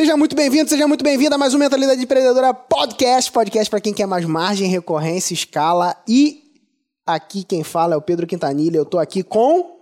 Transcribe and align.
Seja 0.00 0.16
muito 0.16 0.34
bem-vindo, 0.34 0.66
seja 0.66 0.88
muito 0.88 1.04
bem-vinda 1.04 1.34
a 1.34 1.38
mais 1.38 1.52
um 1.52 1.58
Mentalidade 1.58 2.02
Empreendedora 2.02 2.54
Podcast. 2.54 3.30
Podcast 3.30 3.68
para 3.68 3.82
quem 3.82 3.92
quer 3.92 4.06
mais 4.06 4.24
margem, 4.24 4.66
recorrência, 4.66 5.34
escala. 5.34 5.94
E 6.08 6.42
aqui 7.06 7.44
quem 7.44 7.62
fala 7.62 7.92
é 7.92 7.96
o 7.98 8.00
Pedro 8.00 8.26
Quintanilha. 8.26 8.78
Eu 8.78 8.86
tô 8.86 8.98
aqui 8.98 9.22
com. 9.22 9.76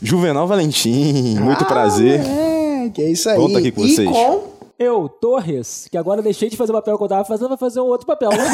Juvenal 0.00 0.46
Valentim, 0.46 1.38
muito 1.38 1.62
Ah, 1.62 1.66
prazer. 1.66 2.20
É, 2.20 2.88
que 2.88 3.02
é 3.02 3.10
isso 3.10 3.28
aí. 3.28 3.36
Bom 3.36 3.52
tá 3.52 3.58
aqui 3.58 3.70
com 3.70 3.84
e 3.84 3.94
vocês. 3.94 4.08
com. 4.08 4.44
Eu, 4.78 5.10
Torres, 5.10 5.88
que 5.90 5.98
agora 5.98 6.22
deixei 6.22 6.48
de 6.48 6.56
fazer 6.56 6.72
o 6.72 6.76
papel 6.76 6.96
que 6.96 7.04
eu 7.04 7.08
tava 7.08 7.26
fazendo, 7.26 7.50
vai 7.50 7.58
fazer 7.58 7.80
um 7.80 7.86
outro 7.88 8.06
papel, 8.06 8.30
né? 8.30 8.44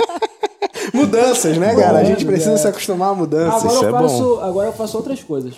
Mudanças, 0.94 1.58
né, 1.58 1.76
cara? 1.76 1.98
A 1.98 2.04
gente 2.04 2.24
Bom, 2.24 2.30
precisa 2.30 2.54
é. 2.54 2.56
se 2.56 2.66
acostumar 2.66 3.10
a 3.10 3.14
mudanças. 3.14 3.62
Agora 3.62 3.74
isso 3.74 3.84
eu, 3.84 3.88
é 3.88 4.00
faço, 4.00 4.40
agora 4.40 4.68
eu 4.68 4.72
faço 4.72 4.96
outras 4.96 5.22
coisas. 5.22 5.54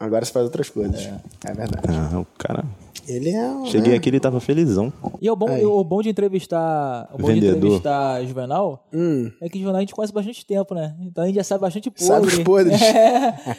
Agora 0.00 0.24
você 0.24 0.32
faz 0.32 0.44
outras 0.44 0.68
coisas. 0.68 1.08
É, 1.44 1.52
verdade. 1.52 1.86
Ah, 1.88 2.18
o 2.18 2.26
cara. 2.36 2.64
Ele 3.08 3.30
é. 3.30 3.48
um, 3.48 3.66
Cheguei 3.66 3.92
né? 3.92 3.96
aqui, 3.98 4.08
ele 4.08 4.18
tava 4.20 4.40
felizão. 4.40 4.92
E 5.20 5.30
o 5.30 5.36
bom, 5.36 5.48
Aí. 5.48 5.64
o 5.64 5.82
bom 5.84 6.02
de 6.02 6.08
entrevistar. 6.08 7.08
O 7.12 7.18
bom 7.18 7.28
de 7.28 7.34
Vendedor. 7.34 7.56
entrevistar 7.58 8.22
Juvenal 8.24 8.84
Hum. 8.92 9.30
é 9.40 9.48
que 9.48 9.58
Juvenal 9.58 9.76
a 9.78 9.80
gente 9.80 9.94
conhece 9.94 10.12
bastante 10.12 10.44
tempo, 10.44 10.74
né? 10.74 10.94
Então 11.00 11.24
a 11.24 11.26
gente 11.26 11.36
já 11.36 11.44
sabe 11.44 11.60
bastante 11.60 11.90
podre. 11.90 12.06
Sabe 12.06 12.26
os 12.26 12.38
podres. 12.40 12.80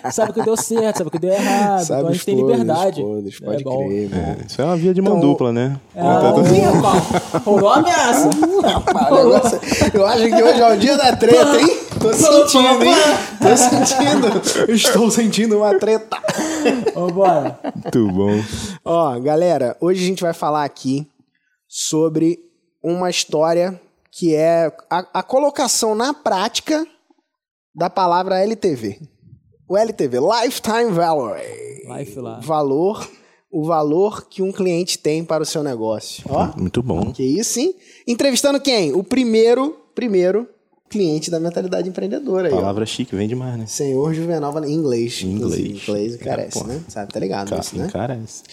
É, 0.03 0.11
sabe 0.11 0.31
o 0.31 0.33
que 0.33 0.41
deu 0.43 0.57
certo, 0.57 0.97
sabe 0.97 1.07
o 1.07 1.11
que 1.11 1.19
deu 1.19 1.31
errado. 1.31 1.81
Sabe 1.83 1.99
então 1.99 2.07
a 2.07 2.11
os 2.11 2.17
gente 2.17 2.25
tem 2.25 2.35
podres, 2.38 2.59
liberdade. 2.59 3.02
podres, 3.02 3.39
pode 3.39 3.61
é 3.61 3.63
bom. 3.63 3.85
crer. 3.88 4.09
É, 4.13 4.38
isso 4.47 4.61
é 4.61 4.65
uma 4.65 4.75
via 4.77 4.93
de 4.93 5.02
mão 5.02 5.17
Então, 5.17 5.29
dupla, 5.29 5.52
né? 5.53 5.79
É, 5.95 6.02
rapaz, 6.02 7.43
rolou 7.45 7.66
uma 7.69 7.75
ameaça. 7.77 8.29
Rapaz, 8.67 9.16
negócio- 9.16 9.59
eu 9.93 10.05
acho 10.05 10.23
que 10.27 10.43
hoje 10.43 10.61
é 10.61 10.73
o 10.73 10.77
dia 10.77 10.97
da 10.97 11.16
treta, 11.16 11.59
hein? 11.59 11.77
Tô 11.99 12.13
sentindo, 12.13 12.83
hein? 12.83 12.93
Tô 13.41 13.57
sentindo. 13.57 14.71
Estou 14.71 15.11
sentindo 15.11 15.57
uma 15.57 15.77
treta. 15.79 16.17
Vambora. 16.93 17.59
Muito 17.75 18.07
bom. 18.11 18.41
Ó, 18.83 19.19
galera, 19.19 19.75
hoje 19.81 20.03
a 20.03 20.07
gente 20.07 20.21
vai 20.23 20.33
falar 20.33 20.63
aqui 20.63 21.07
sobre 21.67 22.39
uma 22.83 23.09
história 23.09 23.79
que 24.11 24.35
é 24.35 24.72
a, 24.89 25.19
a 25.19 25.23
colocação 25.23 25.95
na 25.95 26.13
prática 26.13 26.85
da 27.75 27.89
palavra 27.89 28.39
LTV. 28.39 29.00
O 29.69 29.77
LTV, 29.77 30.19
Lifetime 30.19 30.91
Value. 30.91 31.35
Life 31.97 32.19
lá. 32.19 32.39
Valor, 32.39 33.07
o 33.52 33.66
valor 33.66 34.27
que 34.27 34.41
um 34.41 34.52
cliente 34.52 34.97
tem 34.97 35.23
para 35.23 35.44
o 35.44 35.45
seu 35.45 35.61
negócio. 35.61 36.23
Ó, 36.29 36.57
Muito 36.57 36.81
bom. 36.81 37.11
que 37.11 37.23
isso, 37.23 37.59
hein? 37.59 37.75
Entrevistando 38.07 38.59
quem? 38.59 38.94
O 38.94 39.03
primeiro, 39.03 39.77
primeiro 39.94 40.47
cliente 40.89 41.30
da 41.30 41.39
mentalidade 41.39 41.88
empreendedora 41.89 42.47
aí. 42.47 42.53
Palavra 42.53 42.85
chique, 42.85 43.16
vem 43.16 43.27
demais, 43.27 43.57
né? 43.57 43.66
Senhor 43.67 44.13
Juvenal 44.13 44.63
em 44.63 44.71
inglês. 44.73 45.21
Em 45.23 45.31
inglês. 45.31 45.83
Inglês 45.88 46.16
carece, 46.17 46.57
É, 46.57 46.61
pô. 46.61 46.67
né? 46.67 46.81
Sabe, 46.88 47.11
tá 47.11 47.19
ligado 47.19 47.49
Cara, 47.49 47.61
isso, 47.61 47.77
né? 47.77 47.85
encarece. 47.88 48.44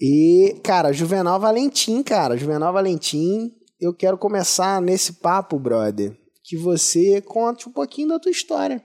E, 0.00 0.56
cara, 0.62 0.92
Juvenal 0.92 1.38
Valentim, 1.40 2.02
cara, 2.02 2.36
Juvenal 2.36 2.72
Valentim, 2.72 3.52
eu 3.80 3.92
quero 3.94 4.18
começar 4.18 4.80
nesse 4.82 5.14
papo, 5.14 5.58
brother, 5.58 6.16
que 6.42 6.56
você 6.56 7.20
conte 7.20 7.68
um 7.68 7.72
pouquinho 7.72 8.08
da 8.08 8.18
tua 8.18 8.30
história. 8.30 8.82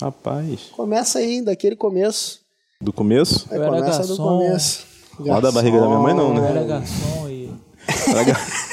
Rapaz, 0.00 0.60
Começa 0.72 1.20
aí, 1.20 1.40
daquele 1.42 1.76
começo. 1.76 2.40
do 2.80 2.92
começo? 2.92 3.46
Aí 3.50 3.56
Eu 3.58 3.62
era 3.62 3.72
começa 3.72 4.02
do 4.02 4.08
garçom. 4.08 4.24
começo. 4.38 4.86
Roda 5.18 5.48
a 5.48 5.52
barriga 5.52 5.78
da 5.80 5.86
minha 5.86 5.98
mãe, 6.00 6.14
não, 6.14 6.34
Eu 6.34 6.42
né? 6.42 6.50
era 6.50 6.64
garçom 6.64 7.28
e. 7.28 7.50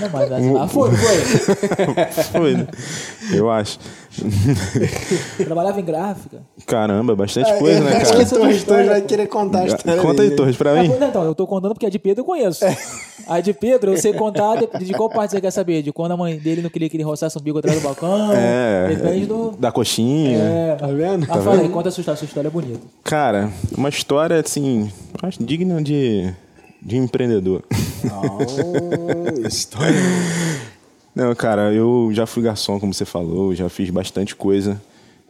Não, 0.00 0.08
mas 0.10 0.32
ah, 0.62 0.68
foi, 0.68 0.90
foi. 0.92 1.20
Foi, 2.40 2.54
né? 2.54 2.66
Eu 3.32 3.50
acho. 3.50 3.78
Trabalhava 5.44 5.80
em 5.80 5.84
gráfica. 5.84 6.38
Caramba, 6.66 7.14
bastante 7.14 7.52
coisa, 7.58 7.80
né, 7.80 7.92
É, 7.92 7.96
Acho 7.98 8.12
cara? 8.12 8.24
que 8.24 8.30
Torres 8.34 8.64
Torres 8.64 8.86
vai 8.88 9.00
querer 9.02 9.26
contar 9.28 9.60
a 9.60 9.66
história 9.66 10.00
Conta 10.02 10.22
aí, 10.22 10.28
dele. 10.28 10.36
Torres, 10.36 10.56
pra 10.56 10.70
É, 10.76 10.82
mim. 10.82 10.88
pois 10.88 11.02
é, 11.02 11.06
então, 11.06 11.22
eu 11.24 11.34
tô 11.34 11.46
contando 11.46 11.72
porque 11.74 11.86
a 11.86 11.90
de 11.90 11.98
Pedro 11.98 12.20
eu 12.22 12.24
conheço. 12.24 12.64
A 13.26 13.40
de 13.40 13.52
Pedro 13.52 13.92
eu 13.92 13.96
sei 13.98 14.12
contar 14.12 14.56
de, 14.56 14.84
de 14.84 14.92
qual 14.94 15.08
parte 15.08 15.32
você 15.32 15.40
quer 15.40 15.50
saber. 15.50 15.82
De 15.82 15.92
quando 15.92 16.12
a 16.12 16.16
mãe 16.16 16.36
dele 16.38 16.62
não 16.62 16.70
queria 16.70 16.88
que 16.88 16.96
ele 16.96 17.04
roçasse 17.04 17.38
um 17.38 17.40
bico 17.40 17.58
atrás 17.58 17.78
do 17.78 17.82
balcão. 17.82 18.32
É, 18.32 18.88
Depende 18.88 19.26
do. 19.26 19.52
da 19.58 19.70
coxinha. 19.70 20.38
É. 20.38 20.76
Tá 20.76 20.86
vendo? 20.88 21.26
Ah, 21.28 21.38
fala 21.40 21.60
aí, 21.60 21.68
conta 21.68 21.88
a 21.88 21.92
sua 21.92 22.00
história. 22.00 22.18
Sua 22.18 22.26
história 22.26 22.48
é 22.48 22.50
bonita. 22.50 22.80
Cara, 23.04 23.50
uma 23.76 23.88
história, 23.88 24.40
assim, 24.40 24.90
acho 25.22 25.42
digna 25.42 25.80
de, 25.82 26.32
de 26.82 26.96
empreendedor. 26.96 27.62
Oh, 28.04 29.46
história. 29.46 29.94
Não, 31.14 31.34
cara, 31.34 31.72
eu 31.72 32.10
já 32.12 32.26
fui 32.26 32.42
garçom, 32.42 32.78
como 32.78 32.94
você 32.94 33.04
falou, 33.04 33.54
já 33.54 33.68
fiz 33.68 33.90
bastante 33.90 34.34
coisa, 34.34 34.80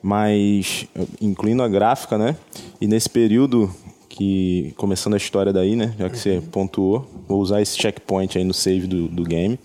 mas 0.03 0.87
incluindo 1.21 1.63
a 1.63 1.69
gráfica, 1.69 2.19
né? 2.19 2.37
E 2.81 2.87
nesse 2.87 3.09
período 3.09 3.75
que, 4.09 4.75
começando 4.77 5.15
a 5.15 5.17
história 5.17 5.53
daí, 5.53 5.75
né? 5.75 5.95
Já 5.99 6.11
que 6.11 6.19
você 6.19 6.43
pontuou, 6.53 7.09
vou 7.27 7.41
usar 7.41 7.63
esse 7.63 7.79
checkpoint 7.79 8.37
aí 8.37 8.45
no 8.45 8.53
save 8.53 8.87
do, 8.87 9.09
do 9.09 9.25
game 9.25 9.59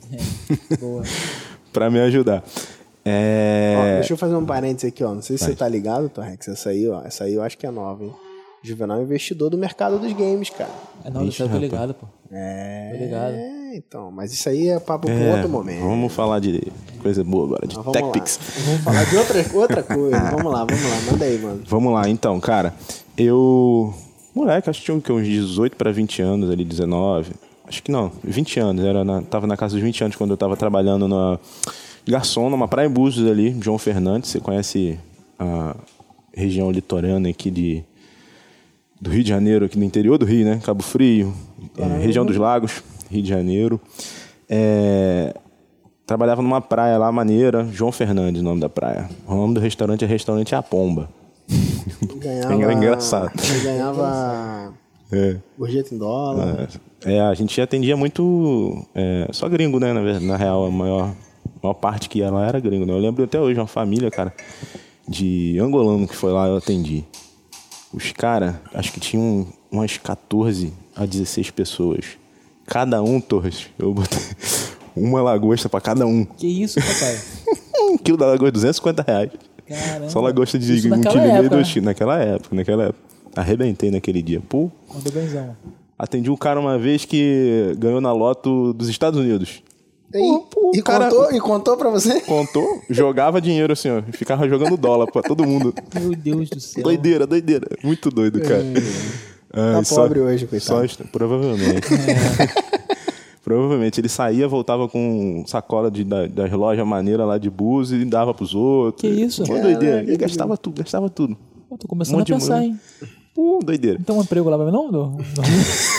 Boa. 0.79 1.03
pra 1.73 1.89
me 1.91 1.99
ajudar. 1.99 2.43
Ó, 2.45 3.09
É... 3.09 3.95
deixa 3.95 4.13
eu 4.13 4.17
fazer 4.17 4.35
um 4.35 4.45
parênteses 4.45 4.87
aqui, 4.91 5.03
ó. 5.03 5.13
Não 5.13 5.21
sei 5.21 5.37
se 5.37 5.45
você 5.45 5.53
tá 5.55 5.67
ligado, 5.67 6.09
Torrex. 6.09 6.47
Essa 6.47 6.69
aí, 6.69 6.87
ó. 6.87 7.01
Essa 7.03 7.25
aí 7.25 7.33
eu 7.33 7.43
acho 7.43 7.57
que 7.57 7.67
é 7.67 7.71
nova, 7.71 8.03
hein? 8.03 8.13
Juvenal 8.65 8.99
é 8.99 9.03
investidor 9.03 9.49
do 9.49 9.57
mercado 9.57 9.99
dos 9.99 10.11
games, 10.13 10.49
cara. 10.49 10.71
É, 11.03 11.09
não, 11.09 11.25
Ixi, 11.25 11.41
eu 11.41 11.49
tô 11.49 11.57
ligado, 11.57 11.93
pô. 11.93 12.07
É. 12.31 12.91
Tô 12.91 13.03
ligado. 13.03 13.33
É, 13.33 13.75
então. 13.75 14.11
Mas 14.11 14.33
isso 14.33 14.49
aí 14.49 14.69
é 14.69 14.79
papo 14.79 15.09
é, 15.09 15.15
pra 15.15 15.35
outro 15.35 15.49
momento. 15.49 15.81
Vamos 15.81 16.13
falar 16.13 16.39
de 16.39 16.63
coisa 17.01 17.23
boa 17.23 17.45
agora, 17.45 17.67
de 17.67 17.75
TechPix. 17.75 18.39
Vamos 18.65 18.81
falar 18.81 19.03
de 19.03 19.17
outra, 19.17 19.45
outra 19.53 19.83
coisa. 19.83 20.19
vamos 20.31 20.51
lá, 20.51 20.65
vamos 20.65 20.83
lá. 20.83 21.11
Manda 21.11 21.25
aí, 21.25 21.37
mano. 21.37 21.61
Vamos 21.67 21.93
lá, 21.93 22.09
então, 22.09 22.39
cara. 22.39 22.73
Eu. 23.17 23.93
Moleque, 24.33 24.69
acho 24.69 24.79
que 24.81 24.85
tinha 24.85 25.15
uns 25.15 25.25
18 25.25 25.77
para 25.77 25.91
20 25.91 26.21
anos 26.21 26.49
ali, 26.49 26.65
19. 26.65 27.31
Acho 27.67 27.81
que 27.81 27.91
não, 27.91 28.11
20 28.23 28.59
anos. 28.59 28.83
Era 28.83 29.03
na, 29.03 29.21
tava 29.21 29.47
na 29.47 29.55
casa 29.55 29.75
dos 29.75 29.83
20 29.83 30.03
anos 30.03 30.15
quando 30.15 30.31
eu 30.31 30.37
tava 30.37 30.57
trabalhando 30.57 31.07
na 31.07 31.39
garçom, 32.07 32.49
numa 32.49 32.67
praia 32.67 32.87
em 32.87 32.91
Búzios 32.91 33.29
ali, 33.29 33.55
João 33.61 33.77
Fernandes. 33.77 34.29
Você 34.29 34.39
conhece 34.39 34.99
a 35.39 35.75
região 36.33 36.69
litorânea 36.69 37.31
aqui 37.31 37.49
de, 37.49 37.83
do 39.05 39.11
Rio 39.11 39.23
de 39.23 39.29
Janeiro, 39.29 39.65
aqui 39.65 39.77
no 39.77 39.85
interior 39.85 40.17
do 40.17 40.25
Rio, 40.25 40.43
né? 40.43 40.59
Cabo 40.63 40.81
Frio, 40.81 41.31
é, 41.77 41.99
região 41.99 42.25
dos 42.25 42.37
Lagos, 42.37 42.83
Rio 43.09 43.21
de 43.21 43.29
Janeiro. 43.29 43.79
É, 44.49 45.31
trabalhava 46.07 46.41
numa 46.41 46.59
praia 46.59 46.97
lá 46.97 47.11
maneira, 47.11 47.67
João 47.71 47.91
Fernandes, 47.91 48.41
o 48.41 48.43
nome 48.43 48.59
da 48.59 48.67
praia. 48.67 49.07
O 49.27 49.35
nome 49.35 49.53
do 49.53 49.59
restaurante 49.59 50.03
é 50.03 50.07
Restaurante 50.07 50.55
A 50.55 50.63
Pomba. 50.63 51.07
Ganhava. 52.17 52.63
Era 52.63 52.73
engraçado. 52.73 53.31
Ganhava. 53.63 54.73
É. 55.11 55.37
Gorjeta 55.55 55.93
em 55.93 55.99
dólar. 55.99 56.67
É, 57.05 57.21
a 57.21 57.33
gente 57.35 57.61
atendia 57.61 57.95
muito. 57.95 58.83
é, 58.95 59.27
só 59.31 59.47
gringo, 59.47 59.79
né? 59.79 59.93
Na, 59.93 60.19
na 60.19 60.35
real, 60.35 60.65
a 60.65 60.71
maior, 60.71 61.13
maior 61.61 61.75
parte 61.75 62.09
que 62.09 62.19
ia 62.19 62.31
lá 62.31 62.47
era 62.47 62.59
gringo, 62.59 62.87
né? 62.87 62.93
Eu 62.93 62.97
lembro 62.97 63.23
até 63.23 63.39
hoje, 63.39 63.59
uma 63.59 63.67
família, 63.67 64.09
cara, 64.09 64.33
de 65.07 65.59
angolano 65.59 66.07
que 66.07 66.15
foi 66.15 66.31
lá, 66.31 66.47
eu 66.47 66.57
atendi. 66.57 67.05
Os 67.93 68.11
caras, 68.11 68.55
acho 68.73 68.91
que 68.91 68.99
tinham 68.99 69.47
umas 69.71 69.97
14 69.97 70.73
a 70.95 71.05
16 71.05 71.51
pessoas. 71.51 72.05
Cada 72.65 73.01
um, 73.01 73.21
Torres, 73.21 73.67
eu 73.77 73.93
botei 73.93 74.19
uma 74.95 75.21
lagosta 75.21 75.69
pra 75.69 75.79
cada 75.79 76.05
um. 76.05 76.25
Que 76.25 76.47
isso, 76.47 76.79
papai? 76.79 77.19
Um 77.87 77.97
quilo 77.97 78.17
da 78.17 78.25
lagosta, 78.25 78.53
250 78.53 79.03
reais. 79.03 79.31
Caramba. 79.67 80.09
Só 80.09 80.19
lagosta 80.19 80.57
de 80.57 80.75
Isso 80.75 80.87
um 80.91 81.01
quilo 81.01 81.17
e 81.17 81.27
meio, 81.27 81.49
dois 81.49 81.67
né? 81.67 81.73
quilos. 81.73 81.85
Naquela 81.85 82.17
época, 82.19 82.55
naquela 82.55 82.83
época. 82.85 82.99
Arrebentei 83.35 83.91
naquele 83.91 84.21
dia. 84.23 84.41
Pô, 84.47 84.71
Mandou 84.91 85.11
benzão. 85.11 85.55
Atendi 85.99 86.31
um 86.31 86.35
cara 86.37 86.59
uma 86.59 86.79
vez 86.79 87.05
que 87.05 87.75
ganhou 87.77 88.01
na 88.01 88.11
loto 88.11 88.73
dos 88.73 88.89
Estados 88.89 89.19
Unidos. 89.19 89.61
E, 90.13 90.39
pô, 90.49 90.71
e, 90.73 90.79
o 90.79 90.83
cara- 90.83 91.09
contou, 91.09 91.31
e 91.33 91.39
contou 91.39 91.77
pra 91.77 91.89
você? 91.89 92.21
Contou, 92.21 92.81
jogava 92.89 93.41
dinheiro 93.41 93.73
assim, 93.73 93.89
ó. 93.89 94.01
e 94.07 94.11
Ficava 94.11 94.47
jogando 94.47 94.77
dólar 94.77 95.07
pra 95.11 95.21
todo 95.21 95.45
mundo. 95.45 95.73
Meu 95.93 96.11
Deus 96.15 96.49
do 96.49 96.59
céu. 96.59 96.83
Doideira, 96.83 97.27
doideira. 97.27 97.67
Muito 97.83 98.09
doido, 98.09 98.39
cara. 98.41 98.63
Tá 99.51 99.77
Ai, 99.77 99.83
pobre 99.85 100.19
hoje, 100.19 100.45
coitado. 100.47 100.87
Só, 100.89 101.03
provavelmente. 101.11 101.87
Provavelmente. 103.43 104.01
Ele 104.01 104.09
saía, 104.09 104.47
voltava 104.47 104.87
com 104.89 105.43
sacola 105.45 105.91
de, 105.91 106.03
da, 106.03 106.25
das 106.25 106.51
lojas 106.51 106.85
maneiras 106.85 107.27
lá 107.27 107.37
de 107.37 107.47
Búzios 107.47 108.01
e 108.01 108.05
dava 108.05 108.33
pros 108.33 108.55
outros. 108.55 109.01
Que 109.01 109.07
isso? 109.07 109.43
Pô, 109.43 109.53
doideira. 109.59 110.01
Ele 110.01 110.17
gastava 110.17 110.57
tudo, 110.57 110.79
gastava 110.79 111.09
tudo. 111.11 111.37
Eu 111.69 111.77
tô 111.77 111.87
começando 111.87 112.17
Um 112.17 112.21
a 112.21 112.25
pensar, 112.25 112.63
hein? 112.63 112.79
Pô, 113.35 113.59
doideira. 113.63 113.99
Não 113.99 114.05
tem 114.05 114.15
um 114.15 114.21
emprego 114.21 114.49
lá 114.49 114.57
pra 114.57 114.65
mim, 114.65 114.71
não? 114.71 114.91
não? 114.91 115.17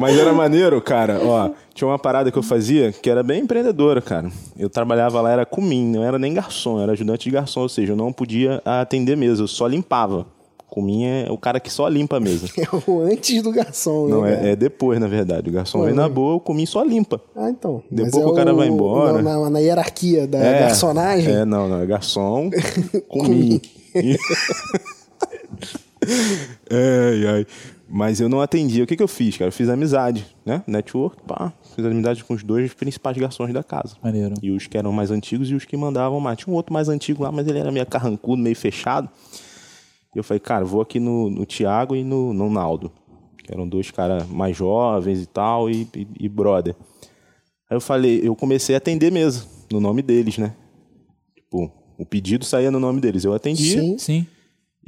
Mas 0.00 0.18
era 0.18 0.32
maneiro, 0.32 0.80
cara. 0.80 1.20
Ó, 1.22 1.50
tinha 1.74 1.88
uma 1.88 1.98
parada 1.98 2.30
que 2.30 2.38
eu 2.38 2.42
fazia 2.42 2.92
que 2.92 3.08
era 3.10 3.22
bem 3.22 3.42
empreendedora, 3.42 4.00
cara. 4.00 4.30
Eu 4.58 4.68
trabalhava 4.70 5.20
lá, 5.20 5.30
era 5.32 5.46
comim, 5.46 5.86
não 5.92 6.02
era 6.04 6.18
nem 6.18 6.32
garçom, 6.34 6.80
era 6.80 6.92
ajudante 6.92 7.24
de 7.24 7.30
garçom, 7.30 7.60
ou 7.62 7.68
seja, 7.68 7.92
eu 7.92 7.96
não 7.96 8.12
podia 8.12 8.60
atender 8.64 9.16
mesa, 9.16 9.42
eu 9.42 9.48
só 9.48 9.66
limpava. 9.66 10.26
Comim 10.70 11.06
é 11.06 11.26
o 11.30 11.38
cara 11.38 11.58
que 11.58 11.70
só 11.72 11.88
limpa 11.88 12.18
a 12.18 12.20
mesa. 12.20 12.46
É 12.56 12.66
o 12.90 13.00
antes 13.00 13.42
do 13.42 13.50
garçom, 13.50 14.06
né? 14.06 14.10
Não, 14.14 14.26
é, 14.26 14.50
é 14.50 14.56
depois, 14.56 15.00
na 15.00 15.06
verdade. 15.08 15.48
O 15.48 15.52
garçom 15.52 15.82
vem 15.82 15.94
na 15.94 16.08
boa, 16.08 16.34
o 16.34 16.40
comim 16.40 16.66
só 16.66 16.82
limpa. 16.84 17.18
Ah, 17.34 17.48
então. 17.48 17.82
Depois 17.90 18.22
que 18.22 18.30
o 18.30 18.34
cara 18.34 18.52
vai 18.52 18.68
embora. 18.68 19.22
Na, 19.22 19.38
na- 19.38 19.50
na 19.50 19.58
hierarquia 19.60 20.26
da 20.26 20.38
É, 20.38 20.60
garçonagem. 20.60 21.34
É, 21.34 21.44
não, 21.46 21.68
não. 21.68 21.80
É 21.80 21.86
garçom, 21.86 22.50
comim. 23.08 23.60
ai, 26.70 27.26
ai. 27.26 27.46
Mas 27.90 28.20
eu 28.20 28.28
não 28.28 28.40
atendia. 28.40 28.84
O 28.84 28.86
que, 28.86 28.96
que 28.96 29.02
eu 29.02 29.08
fiz, 29.08 29.36
cara? 29.36 29.48
Eu 29.48 29.52
fiz 29.52 29.68
amizade, 29.68 30.26
né? 30.44 30.62
Network, 30.66 31.22
pá. 31.26 31.52
Fiz 31.74 31.84
amizade 31.84 32.22
com 32.22 32.34
os 32.34 32.42
dois 32.42 32.74
principais 32.74 33.16
garçons 33.16 33.52
da 33.52 33.64
casa. 33.64 33.96
Maneiro. 34.02 34.34
E 34.42 34.50
os 34.50 34.66
que 34.66 34.76
eram 34.76 34.92
mais 34.92 35.10
antigos 35.10 35.50
e 35.50 35.54
os 35.54 35.64
que 35.64 35.76
mandavam 35.76 36.20
mais. 36.20 36.38
Tinha 36.38 36.52
um 36.52 36.56
outro 36.56 36.72
mais 36.72 36.88
antigo 36.88 37.22
lá, 37.22 37.32
mas 37.32 37.48
ele 37.48 37.58
era 37.58 37.72
meio 37.72 37.86
carrancudo, 37.86 38.42
meio 38.42 38.54
fechado. 38.54 39.08
E 40.14 40.18
eu 40.18 40.22
falei, 40.24 40.40
cara, 40.40 40.64
vou 40.64 40.82
aqui 40.82 41.00
no, 41.00 41.30
no 41.30 41.46
Tiago 41.46 41.96
e 41.96 42.04
no, 42.04 42.34
no 42.34 42.50
Naldo. 42.50 42.92
Que 43.42 43.52
eram 43.52 43.66
dois 43.66 43.90
caras 43.90 44.28
mais 44.28 44.54
jovens 44.54 45.22
e 45.22 45.26
tal, 45.26 45.70
e, 45.70 45.88
e, 45.94 46.06
e 46.20 46.28
brother. 46.28 46.74
Aí 47.70 47.76
eu 47.76 47.80
falei, 47.80 48.20
eu 48.22 48.36
comecei 48.36 48.74
a 48.74 48.78
atender 48.78 49.10
mesmo, 49.10 49.46
no 49.72 49.80
nome 49.80 50.02
deles, 50.02 50.36
né? 50.36 50.54
Tipo, 51.34 51.70
o 51.96 52.04
pedido 52.04 52.44
saía 52.44 52.70
no 52.70 52.80
nome 52.80 53.00
deles. 53.00 53.24
Eu 53.24 53.32
atendia. 53.32 53.80
Sim. 53.80 53.98
Sim. 53.98 54.26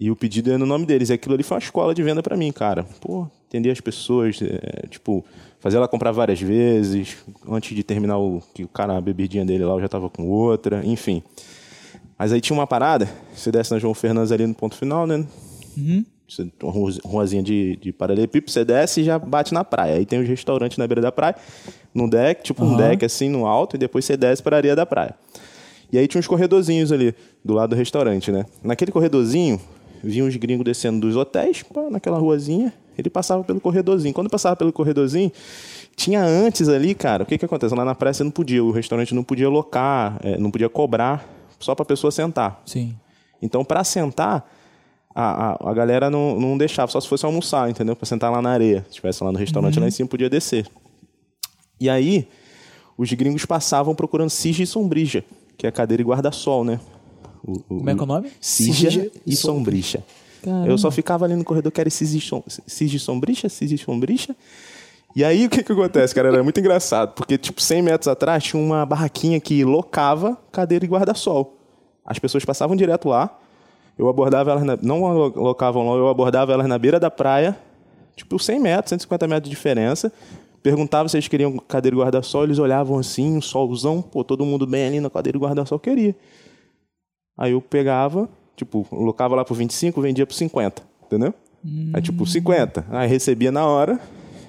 E 0.03 0.11
o 0.11 0.17
pedido 0.17 0.49
ia 0.49 0.57
no 0.57 0.65
nome 0.65 0.87
deles. 0.87 1.11
E 1.11 1.13
aquilo 1.13 1.35
ali 1.35 1.43
foi 1.43 1.57
uma 1.57 1.63
escola 1.63 1.95
de 1.95 2.03
venda 2.03 2.23
pra 2.23 2.35
mim, 2.35 2.51
cara. 2.51 2.85
Pô, 3.03 3.27
entender 3.47 3.71
as 3.71 3.81
pessoas, 3.83 4.41
é, 4.41 4.87
tipo, 4.89 5.23
fazer 5.61 5.77
ela 5.77 5.87
comprar 5.87 6.11
várias 6.11 6.41
vezes. 6.41 7.19
Antes 7.47 7.77
de 7.77 7.83
terminar 7.83 8.17
o 8.19 8.43
que 8.55 8.65
o 8.65 8.69
cara, 8.69 8.97
a 8.97 9.01
bebidinha 9.01 9.45
dele 9.45 9.63
lá, 9.63 9.75
eu 9.75 9.81
já 9.81 9.89
tava 9.89 10.09
com 10.09 10.27
outra, 10.27 10.81
enfim. 10.87 11.23
Mas 12.19 12.33
aí 12.33 12.41
tinha 12.41 12.59
uma 12.59 12.67
parada, 12.67 13.07
você 13.35 13.53
desce 13.53 13.71
na 13.73 13.79
João 13.79 13.93
Fernandes 13.93 14.33
ali 14.33 14.47
no 14.47 14.55
ponto 14.55 14.75
final, 14.75 15.07
né? 15.07 15.27
Você, 16.29 16.49
uma 16.63 16.73
rua- 16.73 16.93
ruazinha 17.05 17.43
de, 17.43 17.77
de 17.77 17.93
paralelepípedo, 17.93 18.51
você 18.51 18.65
desce 18.65 19.01
e 19.03 19.05
já 19.05 19.19
bate 19.19 19.53
na 19.53 19.65
praia. 19.65 19.97
Aí 19.97 20.07
tem 20.07 20.19
os 20.21 20.29
restaurantes 20.29 20.79
na 20.79 20.87
beira 20.87 21.03
da 21.03 21.13
praia, 21.13 21.35
no 21.93 22.09
deck, 22.09 22.43
tipo 22.43 22.65
um 22.65 22.77
deck 22.77 23.05
assim 23.05 23.29
no 23.29 23.47
alto, 23.47 23.77
e 23.77 23.79
depois 23.79 24.05
você 24.05 24.17
desce 24.17 24.43
para 24.43 24.57
a 24.57 24.59
areia 24.59 24.77
da 24.77 24.87
praia. 24.87 25.15
E 25.93 25.99
aí 25.99 26.07
tinha 26.07 26.21
uns 26.21 26.27
corredorzinhos 26.27 26.93
ali, 26.93 27.15
do 27.45 27.53
lado 27.53 27.71
do 27.71 27.77
restaurante, 27.77 28.31
né? 28.31 28.47
Naquele 28.63 28.93
corredorzinho, 28.93 29.61
vinham 30.03 30.27
os 30.27 30.37
gringos 30.37 30.65
descendo 30.65 31.01
dos 31.01 31.17
hotéis, 31.17 31.63
pá, 31.63 31.89
naquela 31.91 32.19
ruazinha, 32.19 32.73
ele 32.97 33.11
passava 33.11 33.43
pelo 33.45 33.61
corredorzinho. 33.61 34.15
Quando 34.15 34.29
passava 34.29 34.57
pelo 34.57 34.73
corredorzinho, 34.73 35.33
tinha 35.97 36.23
antes 36.23 36.69
ali, 36.69 36.95
cara, 36.95 37.23
o 37.23 37.27
que 37.27 37.39
que 37.39 37.45
acontece? 37.45 37.75
Lá 37.75 37.85
na 37.85 37.95
praia 37.95 38.15
você 38.15 38.25
não 38.25 38.31
podia, 38.31 38.63
o 38.63 38.71
restaurante 38.71 39.15
não 39.15 39.23
podia 39.23 39.49
locar, 39.49 40.19
eh, 40.23 40.39
não 40.39 40.51
podia 40.51 40.69
cobrar 40.69 41.27
só 41.59 41.75
para 41.75 41.85
pessoa 41.85 42.11
sentar. 42.11 42.63
Sim. 42.65 42.95
Então, 43.43 43.65
para 43.65 43.85
sentar, 43.85 44.51
a, 45.15 45.53
a, 45.53 45.71
a 45.71 45.75
galera 45.75 46.11
não, 46.11 46.39
não 46.39 46.57
deixava, 46.59 46.91
só 46.91 47.01
se 47.01 47.09
fosse 47.09 47.25
almoçar, 47.25 47.69
entendeu? 47.71 47.97
Para 47.97 48.07
sentar 48.07 48.31
lá 48.31 48.41
na 48.41 48.51
areia. 48.51 48.83
Se 48.85 48.91
estivesse 48.91 49.23
lá 49.25 49.33
no 49.33 49.39
restaurante, 49.39 49.79
lá 49.81 49.89
em 49.89 49.91
cima, 49.91 50.09
podia 50.09 50.29
descer. 50.29 50.67
E 51.81 51.89
aí, 51.89 52.29
os 52.97 53.11
gringos 53.13 53.45
passavam 53.45 53.95
procurando 53.95 54.31
cija 54.31 54.63
e 54.63 54.67
sombrija, 54.67 55.25
que 55.57 55.67
é 55.67 55.71
cadeira 55.71 56.03
e 56.03 56.05
guarda-sol, 56.05 56.65
né? 56.65 56.79
O, 57.45 57.53
o- 57.53 57.63
Como 57.79 57.91
é 57.91 57.95
que 57.95 58.01
é 58.01 58.03
o 58.03 58.07
nome? 58.07 58.31
Cija 58.41 59.11
e 59.27 59.37
sombricha. 59.37 60.03
Caramba. 60.43 60.69
Eu 60.69 60.79
só 60.79 60.91
ficava 60.91 61.25
ali 61.25 61.35
no 61.37 61.45
corredor, 61.45 61.71
quero 61.73 61.91
cija 61.91 62.17
e 62.17 62.21
som- 62.21 62.43
cija 62.67 62.97
e 62.97 62.99
sombricha, 62.99 63.49
cija 63.49 63.75
e 63.75 63.79
sombricha. 63.79 64.35
E 65.15 65.25
aí, 65.25 65.47
o 65.47 65.51
que 65.51 65.63
que 65.63 65.73
acontece, 65.73 66.15
cara? 66.15 66.29
Era 66.29 66.43
muito 66.43 66.61
engraçado, 66.61 67.13
porque, 67.15 67.37
tipo, 67.37 67.61
100 67.61 67.83
metros 67.83 68.07
atrás 68.09 68.45
tinha 68.45 68.63
uma 68.63 68.87
barraquinha 68.87 69.41
que 69.41 69.65
locava 69.65 70.39
cadeira 70.53 70.85
e 70.85 70.89
guarda-sol. 70.89 71.57
As 72.07 72.19
pessoas 72.19 72.45
passavam 72.45 72.77
direto 72.77 73.09
lá, 73.09 73.37
eu 73.99 74.09
abordava 74.09 74.53
elas, 74.53 74.63
na, 74.65 74.79
não 74.81 75.03
lo- 75.13 75.33
locavam 75.43 75.89
lá, 75.91 75.97
eu 75.97 76.09
abordava 76.09 76.53
elas 76.53 76.67
na 76.69 76.79
beira 76.79 77.01
da 77.01 77.11
praia, 77.11 77.59
tipo, 78.17 78.39
100 78.39 78.61
metros, 78.61 78.91
150 78.91 79.27
metros 79.27 79.45
de 79.45 79.51
diferença. 79.51 80.13
Perguntava 80.63 81.09
se 81.09 81.17
eles 81.17 81.27
queriam 81.27 81.57
cadeira 81.59 81.97
e 81.97 81.99
guarda-sol, 82.01 82.45
eles 82.45 82.59
olhavam 82.59 82.99
assim, 82.99 83.37
um 83.37 83.41
solzão, 83.43 84.01
pô, 84.01 84.23
todo 84.23 84.45
mundo 84.45 84.67
bem 84.67 84.87
ali 84.87 85.01
na 85.01 85.11
cadeira 85.11 85.37
e 85.37 85.41
guarda-sol, 85.41 85.79
queria. 85.79 86.15
Aí 87.41 87.53
eu 87.53 87.61
pegava, 87.63 88.29
tipo, 88.55 88.87
locava 88.93 89.35
lá 89.35 89.47
por 89.47 89.55
25, 89.57 89.99
vendia 90.03 90.27
por 90.27 90.35
50, 90.35 90.83
entendeu? 91.07 91.33
Aí, 91.95 92.03
tipo, 92.03 92.27
50. 92.27 92.85
Aí 92.91 93.09
recebia 93.09 93.51
na 93.51 93.67
hora, 93.67 93.99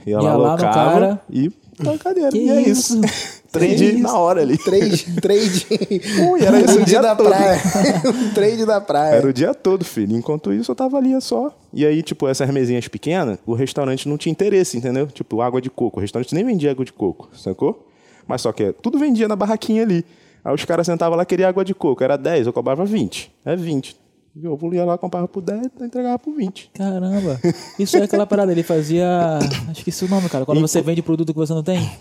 ia, 0.06 0.18
lá, 0.18 0.24
Ia 0.24 0.30
lá 0.36 0.38
no 0.58 0.64
locava 0.64 0.92
cara. 1.00 1.22
e 1.30 1.50
na 1.80 1.98
cadeira. 1.98 2.30
Que 2.32 2.38
e 2.40 2.50
é 2.50 2.62
isso. 2.62 3.00
isso? 3.04 3.42
Trade 3.52 3.86
isso? 3.96 4.00
na 4.00 4.18
hora 4.18 4.42
ali. 4.42 4.58
Trade, 4.58 5.16
trade. 5.22 5.68
Ui, 6.32 6.42
era 6.42 6.58
isso 6.60 6.72
o 6.72 6.76
trade 6.76 6.86
dia 6.86 7.02
da 7.02 7.16
todo. 7.16 7.28
praia. 7.28 7.60
trade 8.34 8.66
da 8.66 8.82
praia. 8.82 9.16
Era 9.16 9.28
o 9.28 9.34
dia 9.34 9.54
todo, 9.54 9.84
filho. 9.84 10.16
Enquanto 10.16 10.54
isso, 10.54 10.72
eu 10.72 10.76
tava 10.76 10.98
ali 10.98 11.20
só. 11.22 11.54
E 11.74 11.86
aí, 11.86 12.02
tipo, 12.02 12.28
essas 12.30 12.50
mesinhas 12.50 12.88
pequenas, 12.88 13.40
o 13.46 13.54
restaurante 13.54 14.08
não 14.08 14.18
tinha 14.18 14.32
interesse, 14.32 14.78
entendeu? 14.78 15.08
Tipo, 15.08 15.42
água 15.42 15.62
de 15.62 15.70
coco. 15.70 16.00
O 16.00 16.02
restaurante 16.02 16.34
nem 16.34 16.46
vendia 16.46 16.72
água 16.72 16.86
de 16.86 16.94
coco, 16.94 17.30
sacou? 17.38 17.86
Mas 18.28 18.42
só 18.42 18.52
que 18.54 18.72
tudo 18.82 18.98
vendia 18.98 19.28
na 19.28 19.36
barraquinha 19.36 19.84
ali. 19.84 20.06
Aí 20.44 20.54
os 20.54 20.66
caras 20.66 20.86
sentavam 20.86 21.18
lá, 21.18 21.26
queriam 21.26 21.50
água 21.50 21.64
de 21.64 21.74
coco. 21.74 22.04
Era 22.04 22.18
10, 22.18 22.48
eu 22.48 22.54
cobrava 22.54 22.84
20. 22.86 23.32
É 23.46 23.56
20. 23.56 23.96
Eu 24.42 24.58
ia 24.72 24.86
lá, 24.86 24.98
comprava 24.98 25.28
por 25.28 25.42
10, 25.42 25.68
entregava 25.82 26.18
por 26.18 26.34
20. 26.34 26.72
Caramba. 26.74 27.40
Isso 27.78 27.98
é 27.98 28.04
aquela 28.04 28.26
parada, 28.26 28.52
ele 28.52 28.64
fazia. 28.64 29.40
Acho 29.70 29.84
que 29.84 29.90
esse 29.90 30.04
é 30.04 30.08
o 30.08 30.10
nome, 30.10 30.30
cara. 30.30 30.46
Quando 30.46 30.62
você 30.62 30.82
vende 30.82 31.02
produto 31.02 31.34
que 31.34 31.40
você 31.40 31.54
não 31.54 31.62
tem. 31.62 31.92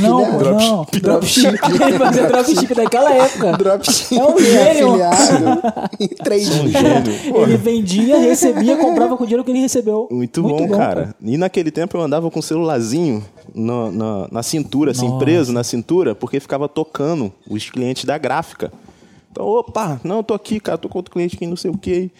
não, 0.00 0.38
pô, 0.38 0.44
não. 0.44 0.86
Dropship. 1.00 1.46
Ele 1.86 1.96
fazia 1.96 2.26
dropship 2.26 2.74
daquela 2.74 3.14
época. 3.14 3.52
Dropship. 3.56 4.18
É 4.18 4.24
um 4.24 4.36
gênio. 4.36 5.04
afiliado. 5.04 5.62
trade. 6.24 6.50
Um 6.50 6.68
gênio. 6.68 7.42
Ele 7.42 7.56
vendia, 7.56 8.18
recebia, 8.18 8.76
comprava 8.76 9.16
com 9.16 9.22
o 9.22 9.26
dinheiro 9.26 9.44
que 9.44 9.52
ele 9.52 9.60
recebeu. 9.60 10.08
Muito, 10.10 10.42
bom, 10.42 10.68
cara. 10.70 11.14
E 11.22 11.36
naquele 11.36 11.70
tempo 11.70 11.96
eu 11.96 12.00
andava 12.00 12.28
com 12.32 12.40
um 12.40 12.42
celularzinho 12.42 13.24
na, 13.54 13.90
na, 13.90 14.28
na 14.30 14.42
cintura, 14.42 14.90
assim, 14.92 15.08
Nossa. 15.08 15.24
preso 15.24 15.52
na 15.52 15.62
cintura, 15.64 16.14
porque 16.14 16.40
ficava 16.40 16.68
tocando 16.68 17.32
os 17.48 17.68
clientes 17.70 18.04
da 18.04 18.16
gráfica. 18.18 18.72
Então, 19.30 19.46
opa, 19.46 20.00
não, 20.04 20.18
eu 20.18 20.22
tô 20.22 20.34
aqui, 20.34 20.60
cara, 20.60 20.76
tô 20.78 20.88
com 20.88 20.98
outro 20.98 21.12
cliente 21.12 21.36
aqui, 21.36 21.46
não 21.46 21.56
sei 21.56 21.70
o 21.70 21.78
quê. 21.78 22.10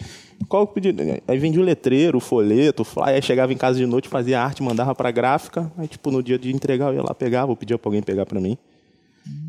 Qual 0.49 0.63
o 0.63 0.67
pedido? 0.67 1.01
Aí 1.27 1.37
vendia 1.37 1.61
o 1.61 1.63
letreiro, 1.63 2.17
o 2.17 2.21
folheto, 2.21 2.81
o 2.81 2.85
flyer, 2.85 3.15
aí 3.15 3.21
chegava 3.21 3.53
em 3.53 3.57
casa 3.57 3.77
de 3.77 3.85
noite, 3.85 4.09
fazia 4.09 4.41
arte, 4.41 4.61
mandava 4.63 4.93
pra 4.93 5.09
gráfica. 5.11 5.71
Aí, 5.77 5.87
tipo, 5.87 6.11
no 6.11 6.21
dia 6.21 6.37
de 6.37 6.53
entregar, 6.53 6.87
eu 6.89 6.95
ia 6.95 7.01
lá, 7.03 7.13
pegava, 7.13 7.51
ou 7.51 7.55
pedia 7.55 7.77
pra 7.77 7.87
alguém 7.87 8.01
pegar 8.01 8.25
pra 8.25 8.41
mim. 8.41 8.57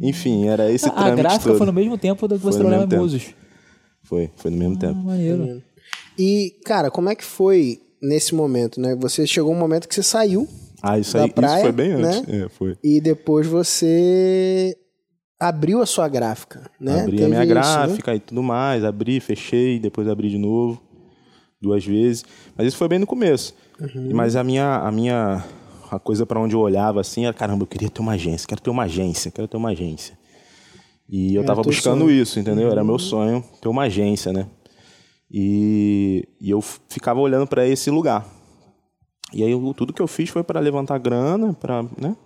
Enfim, 0.01 0.47
era 0.47 0.71
esse 0.71 0.87
a 0.89 0.93
trâmite 0.93 1.17
gráfica 1.17 1.45
todo. 1.47 1.57
foi 1.59 1.67
no 1.67 1.73
mesmo 1.73 1.99
tempo 1.99 2.29
do 2.29 2.39
que 2.39 2.45
você 2.45 2.59
trabalhava 2.59 2.85
em 2.85 2.89
mesmo 2.89 3.03
Musos. 3.03 3.27
Foi, 4.05 4.31
foi 4.37 4.51
no 4.51 4.57
mesmo 4.57 4.77
Ah, 4.77 4.79
tempo. 4.79 4.95
maneiro. 5.01 5.63
E, 6.17 6.55
cara, 6.65 6.91
como 6.91 7.09
é 7.09 7.15
que 7.17 7.25
foi 7.25 7.81
nesse 8.01 8.35
momento, 8.35 8.81
né? 8.81 8.95
Você 9.01 9.27
chegou 9.27 9.53
um 9.53 9.59
momento 9.59 9.89
que 9.89 9.95
você 9.95 10.03
saiu 10.03 10.47
Ah, 10.87 10.99
isso 10.99 11.17
aí, 11.17 11.31
praia, 11.33 11.55
isso 11.55 11.63
foi 11.63 11.73
bem 11.73 11.97
né? 11.97 12.09
antes. 12.09 12.35
É, 12.35 12.49
foi. 12.49 12.77
e 12.85 13.01
depois 13.01 13.47
você 13.47 14.77
abriu 15.41 15.81
a 15.81 15.87
sua 15.87 16.09
gráfica, 16.09 16.71
né? 16.79 17.01
Abri 17.01 17.17
a 17.17 17.19
Teve 17.21 17.31
minha 17.31 17.45
isso, 17.45 17.55
né? 17.55 17.61
gráfica 17.61 18.15
e 18.15 18.21
tudo 18.21 18.43
mais, 18.43 18.85
abri, 18.85 19.19
fechei, 19.21 19.79
depois 19.79 20.09
abri 20.09 20.29
de 20.29 20.39
novo, 20.39 20.81
duas 21.61 21.85
vezes. 21.85 22.25
Mas 22.57 22.69
isso 22.69 22.77
foi 22.77 22.89
bem 22.89 22.99
no 22.99 23.07
começo. 23.07 23.55
Uhum. 23.81 24.11
Mas 24.13 24.37
a 24.37 24.45
minha, 24.45 24.77
a 24.77 24.93
minha 24.93 25.45
a 25.91 25.99
coisa 25.99 26.27
para 26.27 26.41
onde 26.41 26.55
eu 26.55 26.61
olhava 26.61 27.01
assim 27.01 27.25
era, 27.25 27.35
caramba, 27.35 27.63
eu 27.63 27.67
queria 27.67 27.89
ter 27.89 28.01
uma 28.01 28.13
agência, 28.13 28.47
quero 28.47 28.61
ter 28.61 28.71
uma 28.71 28.85
agência, 28.85 29.31
quero 29.31 29.49
ter 29.49 29.57
uma 29.57 29.71
agência. 29.71 30.19
E 31.09 31.35
eu 31.35 31.41
Era 31.41 31.49
tava 31.49 31.63
teu 31.63 31.71
buscando 31.71 32.01
sonho. 32.01 32.11
Uhum. 32.11 32.23
isso, 32.23 32.41
entendeu? 32.41 32.71
Era 32.71 32.83
meu 32.83 32.99
sonho 32.99 33.45
ter 33.61 33.69
uma 33.69 33.83
agência, 33.83 34.33
né? 34.33 34.47
E, 35.31 36.27
e 36.41 36.51
eu 36.51 36.61
ficava 36.61 37.21
olhando 37.21 37.47
para 37.47 37.67
esse 37.67 37.91
lugar. 37.91 38.27
E 39.35 39.43
aí 39.43 39.51
eu- 39.51 39.75
tudo 39.77 39.93
que 39.93 40.01
eu 40.01 40.07
fiz 40.07 40.31
foi 40.31 40.43
para 40.45 40.61
levantar 40.61 40.97
grana, 40.99 41.53
para, 41.55 41.83
né? 42.01 42.17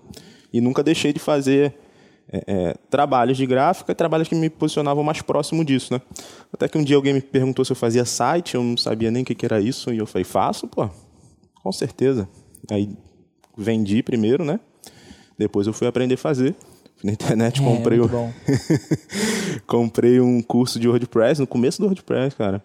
E 0.52 0.60
nunca 0.60 0.82
deixei 0.82 1.12
de 1.12 1.18
fazer 1.18 1.74
é, 2.30 2.44
é, 2.46 2.74
trabalhos 2.90 3.38
de 3.38 3.46
gráfica 3.46 3.90
e 3.90 3.94
trabalhos 3.94 4.28
que 4.28 4.34
me 4.34 4.50
posicionavam 4.50 5.02
mais 5.02 5.22
próximo 5.22 5.64
disso, 5.64 5.94
né? 5.94 6.00
Até 6.52 6.68
que 6.68 6.76
um 6.76 6.84
dia 6.84 6.94
alguém 6.96 7.14
me 7.14 7.22
perguntou 7.22 7.64
se 7.64 7.72
eu 7.72 7.76
fazia 7.76 8.04
site, 8.04 8.54
eu 8.54 8.62
não 8.62 8.76
sabia 8.76 9.10
nem 9.10 9.22
o 9.22 9.24
que, 9.24 9.34
que 9.34 9.46
era 9.46 9.58
isso, 9.60 9.90
e 9.92 9.96
eu 9.96 10.06
falei, 10.06 10.24
faço, 10.24 10.68
pô, 10.68 10.86
com 11.62 11.72
certeza. 11.72 12.28
Aí 12.70 12.90
vendi 13.56 14.02
primeiro, 14.02 14.44
né? 14.44 14.60
Depois 15.38 15.66
eu 15.66 15.72
fui 15.72 15.86
aprender 15.86 16.14
a 16.16 16.18
fazer. 16.18 16.54
Fui 16.98 17.06
na 17.06 17.12
internet, 17.12 17.62
É, 17.62 17.64
comprei, 17.64 17.98
bom. 17.98 18.30
comprei 19.66 20.20
um 20.20 20.42
curso 20.42 20.78
de 20.78 20.88
WordPress, 20.88 21.40
no 21.40 21.46
começo 21.46 21.80
do 21.80 21.86
WordPress, 21.86 22.36
cara. 22.36 22.62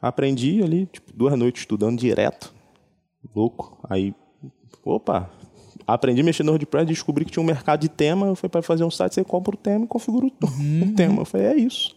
Aprendi 0.00 0.62
ali, 0.62 0.86
tipo, 0.86 1.12
duas 1.14 1.38
noites 1.38 1.62
estudando 1.62 1.98
direto. 1.98 2.52
Louco. 3.34 3.78
Aí, 3.88 4.14
opa, 4.84 5.30
aprendi 5.86 6.20
a 6.20 6.24
mexer 6.24 6.42
no 6.42 6.52
WordPress, 6.52 6.86
descobri 6.86 7.24
que 7.24 7.30
tinha 7.32 7.42
um 7.42 7.46
mercado 7.46 7.80
de 7.80 7.88
tema. 7.88 8.26
Eu 8.26 8.34
falei, 8.36 8.50
para 8.50 8.62
fazer 8.62 8.84
um 8.84 8.90
site, 8.90 9.14
você 9.14 9.24
compra 9.24 9.54
o 9.54 9.58
tema 9.58 9.84
e 9.84 9.88
configura 9.88 10.26
o 10.26 10.32
Uhum. 10.46 10.94
tema. 10.94 11.20
Eu 11.22 11.24
falei, 11.24 11.46
é 11.48 11.56
isso. 11.56 11.94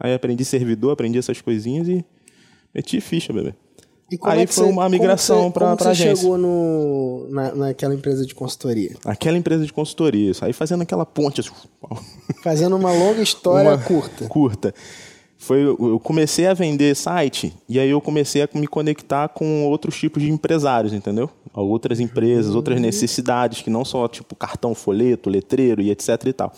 Aí 0.00 0.14
aprendi 0.14 0.44
servidor, 0.44 0.92
aprendi 0.92 1.18
essas 1.18 1.40
coisinhas 1.40 1.88
e 1.88 2.04
meti 2.74 3.00
ficha, 3.00 3.32
bebê. 3.32 3.54
E 4.10 4.16
como 4.16 4.32
Aí 4.32 4.40
é 4.40 4.46
que 4.46 4.54
foi 4.54 4.64
você- 4.64 4.72
uma 4.72 4.88
migração 4.88 5.50
pra- 5.50 5.66
como 5.66 5.76
pra 5.76 5.84
você 5.86 5.90
agência. 6.02 6.16
chegou 6.22 6.38
no, 6.38 7.26
na, 7.30 7.54
naquela 7.54 7.94
empresa 7.94 8.24
de 8.24 8.34
consultoria? 8.34 8.96
Aquela 9.04 9.36
empresa 9.36 9.66
de 9.66 9.72
consultoria, 9.72 10.32
aí 10.40 10.52
fazendo 10.54 10.80
aquela 10.82 11.04
ponte 11.04 11.40
assim, 11.42 11.50
Fazendo 12.42 12.74
uma 12.76 12.90
longa 12.90 13.20
história 13.20 13.68
uma 13.70 13.76
curta. 13.78 14.26
Curta. 14.28 14.74
Foi, 15.40 15.62
eu 15.62 16.00
comecei 16.02 16.48
a 16.48 16.52
vender 16.52 16.96
site 16.96 17.54
e 17.68 17.78
aí 17.78 17.88
eu 17.88 18.00
comecei 18.00 18.42
a 18.42 18.48
me 18.54 18.66
conectar 18.66 19.28
com 19.28 19.64
outros 19.66 19.96
tipos 19.96 20.20
de 20.20 20.28
empresários, 20.28 20.92
entendeu? 20.92 21.30
Outras 21.54 22.00
empresas, 22.00 22.56
outras 22.56 22.80
necessidades, 22.80 23.62
que 23.62 23.70
não 23.70 23.84
só 23.84 24.08
tipo 24.08 24.34
cartão, 24.34 24.74
folheto, 24.74 25.30
letreiro 25.30 25.80
e 25.80 25.92
etc 25.92 26.08
e 26.26 26.32
tal. 26.32 26.52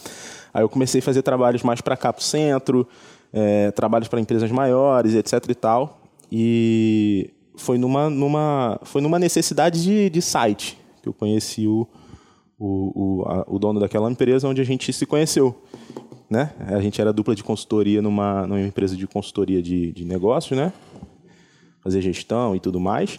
Aí 0.53 0.63
eu 0.63 0.69
comecei 0.69 1.01
a 1.01 1.03
fazer 1.03 1.21
trabalhos 1.21 1.63
mais 1.63 1.83
para 1.83 1.95
cá 1.95 2.11
pro 2.11 2.25
centro, 2.25 2.89
eh, 3.35 3.71
trabalhos 3.73 4.09
para 4.09 4.19
empresas 4.19 4.51
maiores, 4.51 5.15
etc 5.15 5.45
e 5.51 5.55
tal. 5.55 6.01
E 6.33 7.31
foi 7.57 7.77
numa, 7.77 8.09
numa, 8.09 8.81
foi 8.85 9.03
numa 9.03 9.19
necessidade 9.19 9.83
de, 9.83 10.09
de 10.09 10.23
site 10.23 10.79
que 11.03 11.09
eu 11.09 11.13
conheci 11.13 11.67
o, 11.67 11.87
o, 12.59 13.21
o, 13.21 13.23
a, 13.27 13.45
o 13.47 13.59
dono 13.59 13.79
daquela 13.79 14.11
empresa 14.11 14.49
onde 14.49 14.63
a 14.63 14.65
gente 14.65 14.91
se 14.91 15.05
conheceu. 15.05 15.55
Né? 16.31 16.53
A 16.69 16.81
gente 16.81 17.01
era 17.01 17.13
dupla 17.13 17.35
de 17.35 17.43
consultoria 17.43 18.01
numa, 18.01 18.47
numa 18.47 18.61
empresa 18.61 18.97
de 18.97 19.05
consultoria 19.07 19.61
de, 19.61 19.91
de 19.91 20.05
negócios, 20.05 20.57
né? 20.57 20.73
Fazer 21.83 22.01
gestão 22.01 22.55
e 22.55 22.61
tudo 22.61 22.79
mais. 22.79 23.19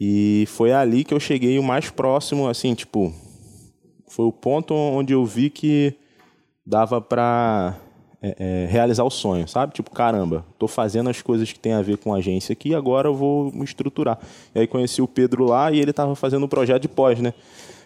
E 0.00 0.44
foi 0.46 0.72
ali 0.72 1.02
que 1.02 1.12
eu 1.12 1.18
cheguei 1.18 1.58
o 1.58 1.62
mais 1.62 1.90
próximo, 1.90 2.48
assim, 2.48 2.72
tipo, 2.72 3.12
foi 4.06 4.24
o 4.24 4.32
ponto 4.32 4.72
onde 4.72 5.12
eu 5.12 5.24
vi 5.26 5.50
que 5.50 5.94
dava 6.64 7.00
para 7.00 7.76
é, 8.22 8.36
é, 8.38 8.66
realizar 8.66 9.02
o 9.02 9.10
sonho, 9.10 9.48
sabe? 9.48 9.74
Tipo, 9.74 9.90
caramba, 9.90 10.44
tô 10.58 10.68
fazendo 10.68 11.10
as 11.10 11.20
coisas 11.20 11.52
que 11.52 11.58
tem 11.58 11.72
a 11.72 11.82
ver 11.82 11.98
com 11.98 12.14
a 12.14 12.18
agência 12.18 12.52
aqui, 12.52 12.74
agora 12.74 13.08
eu 13.08 13.14
vou 13.14 13.50
me 13.52 13.64
estruturar. 13.64 14.18
E 14.54 14.60
aí 14.60 14.66
conheci 14.66 15.02
o 15.02 15.08
Pedro 15.08 15.44
lá 15.44 15.72
e 15.72 15.80
ele 15.80 15.92
tava 15.92 16.14
fazendo 16.14 16.44
um 16.44 16.48
projeto 16.48 16.82
de 16.82 16.88
pós, 16.88 17.18
né? 17.18 17.34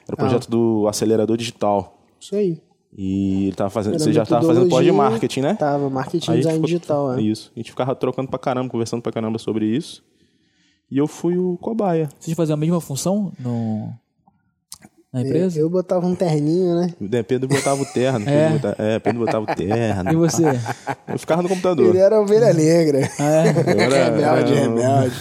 Era 0.06 0.14
o 0.14 0.16
projeto 0.16 0.44
ah. 0.48 0.50
do 0.50 0.86
acelerador 0.86 1.36
digital. 1.36 1.98
Isso 2.20 2.36
aí. 2.36 2.60
E 2.96 3.46
ele 3.48 3.56
tava 3.56 3.70
fazendo, 3.70 3.98
você 3.98 4.12
já 4.12 4.22
estava 4.22 4.46
fazendo 4.46 4.68
pós 4.68 4.84
de 4.84 4.92
marketing, 4.92 5.40
né? 5.40 5.54
Tava, 5.54 5.90
marketing 5.90 6.30
aí 6.30 6.36
design 6.38 6.58
ficou, 6.58 6.66
digital, 6.66 7.14
é. 7.14 7.20
Isso. 7.20 7.50
A 7.54 7.58
gente 7.58 7.70
ficava 7.70 7.94
trocando 7.94 8.28
pra 8.28 8.38
caramba, 8.38 8.70
conversando 8.70 9.02
pra 9.02 9.10
caramba 9.10 9.38
sobre 9.38 9.66
isso. 9.66 10.04
E 10.90 10.98
eu 10.98 11.08
fui 11.08 11.36
o 11.36 11.58
cobaia. 11.60 12.08
Você 12.20 12.34
fazia 12.34 12.54
a 12.54 12.56
mesma 12.56 12.80
função 12.80 13.32
no, 13.40 13.92
na 15.14 15.22
empresa? 15.22 15.60
Eu, 15.60 15.66
eu 15.66 15.70
botava 15.70 16.04
um 16.04 16.14
terninho, 16.14 16.74
né? 16.74 16.92
O 17.00 17.24
Pedro 17.24 17.48
botava 17.48 17.80
o 17.80 17.86
terno. 17.86 18.28
é. 18.28 18.48
Pedro 18.48 18.58
botava, 18.58 18.76
é, 18.78 18.98
Pedro 18.98 19.20
botava 19.20 19.44
o 19.44 19.54
terno. 19.54 20.12
E 20.12 20.16
você? 20.16 20.42
Eu 21.06 21.18
ficava 21.20 21.42
no 21.42 21.48
computador. 21.48 21.86
Ele 21.86 21.98
era 21.98 22.20
ovelha 22.20 22.52
negra. 22.52 23.08
Ah, 23.20 23.46
é? 23.46 23.54
Era, 23.84 24.04
rebelde, 24.04 24.52
era... 24.52 24.62
rebelde. 24.62 25.16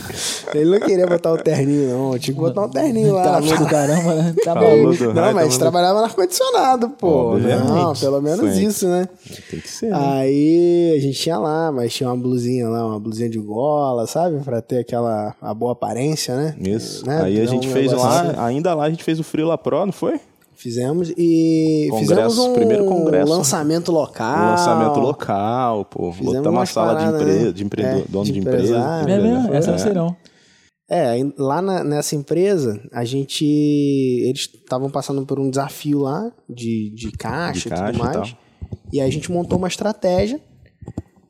Ele 0.56 0.70
não 0.72 0.88
queria 0.88 1.06
botar 1.06 1.34
o 1.34 1.38
terninho, 1.38 1.90
não. 1.90 2.18
Tinha 2.18 2.34
que 2.34 2.42
botar 2.42 2.62
um 2.64 2.70
terninho 2.70 3.14
lá. 3.14 3.24
Calor 3.24 3.58
do 3.58 3.66
caramba, 3.66 4.16
né? 4.16 4.36
Tá 4.44 4.56
bom. 4.56 5.14
Não, 5.14 5.34
mas 5.34 5.58
trabalhava 5.58 6.00
no 6.00 6.06
ar-condicionado, 6.06 6.90
pô. 6.90 7.38
não, 7.38 7.94
pelo 7.94 8.22
menos 8.22 8.58
isso, 8.58 8.88
né? 8.88 9.08
Tem 9.50 9.60
que 9.60 9.70
ser. 9.70 9.90
Né? 9.90 9.98
Aí 10.00 10.94
a 10.98 11.02
gente 11.02 11.20
tinha 11.20 11.38
lá, 11.38 11.72
mas 11.72 11.94
tinha 11.94 12.10
uma 12.10 12.18
blusinha 12.18 12.68
lá, 12.68 12.88
uma 12.88 13.00
blusinha 13.00 13.30
de 13.30 13.40
gola, 13.40 14.08
sabe? 14.08 14.40
Pra 14.44 14.62
ter 14.62 14.80
aquela 14.80 15.36
a 15.42 15.54
boa 15.54 15.74
aparência, 15.74 16.36
né? 16.36 16.56
Isso. 16.60 17.06
Né? 17.06 17.22
Aí 17.24 17.42
a 17.42 17.46
gente 17.46 17.68
fez 17.68 17.92
lá, 17.92 18.22
assim. 18.22 18.40
ainda 18.40 18.74
lá 18.74 18.86
a 18.86 18.90
gente 18.90 19.04
fez 19.04 19.20
o 19.20 19.24
Frila 19.24 19.58
Pro 19.58 19.83
não 19.86 19.94
foi? 19.94 20.20
Fizemos 20.56 21.12
e 21.18 21.88
congresso, 21.90 22.10
fizemos 22.10 22.38
um 22.38 22.54
primeiro 22.54 22.86
congresso. 22.86 23.30
lançamento 23.30 23.92
local. 23.92 24.38
Um 24.38 24.50
lançamento 24.52 25.00
local, 25.00 25.86
pô. 25.86 26.12
Fizemos 26.12 26.36
Lotamos 26.36 26.60
uma 26.60 26.66
sala 26.66 27.00
de, 27.00 27.06
empre... 27.06 27.26
Né? 27.26 27.52
de, 27.52 27.64
empre... 27.64 27.82
é, 27.82 28.04
dono 28.08 28.26
de, 28.26 28.32
de 28.32 28.40
empresa. 28.40 28.78
É 28.78 29.06
mesmo? 29.06 29.54
Essa 29.54 29.72
não 29.72 29.78
sei 29.78 29.94
não. 29.94 30.16
É, 30.90 31.18
lá 31.38 31.62
na, 31.62 31.84
nessa 31.84 32.16
empresa, 32.16 32.80
a 32.92 33.04
gente. 33.04 33.44
Eles 33.44 34.42
estavam 34.42 34.90
passando 34.90 35.26
por 35.26 35.40
um 35.40 35.50
desafio 35.50 36.00
lá 36.00 36.32
de, 36.48 36.92
de 36.96 37.12
caixa, 37.12 37.70
de 37.70 37.70
caixa 37.70 37.84
e 37.84 37.92
tudo 37.94 38.04
mais. 38.04 38.36
E, 38.92 38.98
e 38.98 39.02
aí 39.02 39.08
a 39.08 39.12
gente 39.12 39.32
montou 39.32 39.58
uma 39.58 39.68
estratégia 39.68 40.40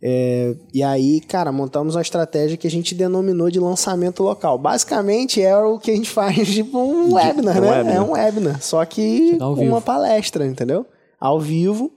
é, 0.05 0.53
e 0.73 0.83
aí, 0.83 1.21
cara, 1.21 1.49
montamos 1.49 1.95
uma 1.95 2.01
estratégia 2.01 2.57
que 2.57 2.67
a 2.67 2.69
gente 2.69 2.93
denominou 2.93 3.49
de 3.49 3.57
lançamento 3.57 4.21
local. 4.21 4.57
Basicamente 4.57 5.41
é 5.41 5.55
o 5.55 5.79
que 5.79 5.91
a 5.91 5.95
gente 5.95 6.09
faz, 6.11 6.45
tipo 6.53 6.77
um 6.77 7.13
webinar, 7.13 7.61
né? 7.61 7.71
Webinar. 7.71 7.95
É 7.95 8.01
um 8.01 8.11
webinar, 8.11 8.61
só 8.61 8.83
que 8.83 9.37
com 9.37 9.65
uma 9.65 9.79
palestra, 9.79 10.45
entendeu? 10.45 10.85
Ao 11.17 11.39
vivo. 11.39 11.89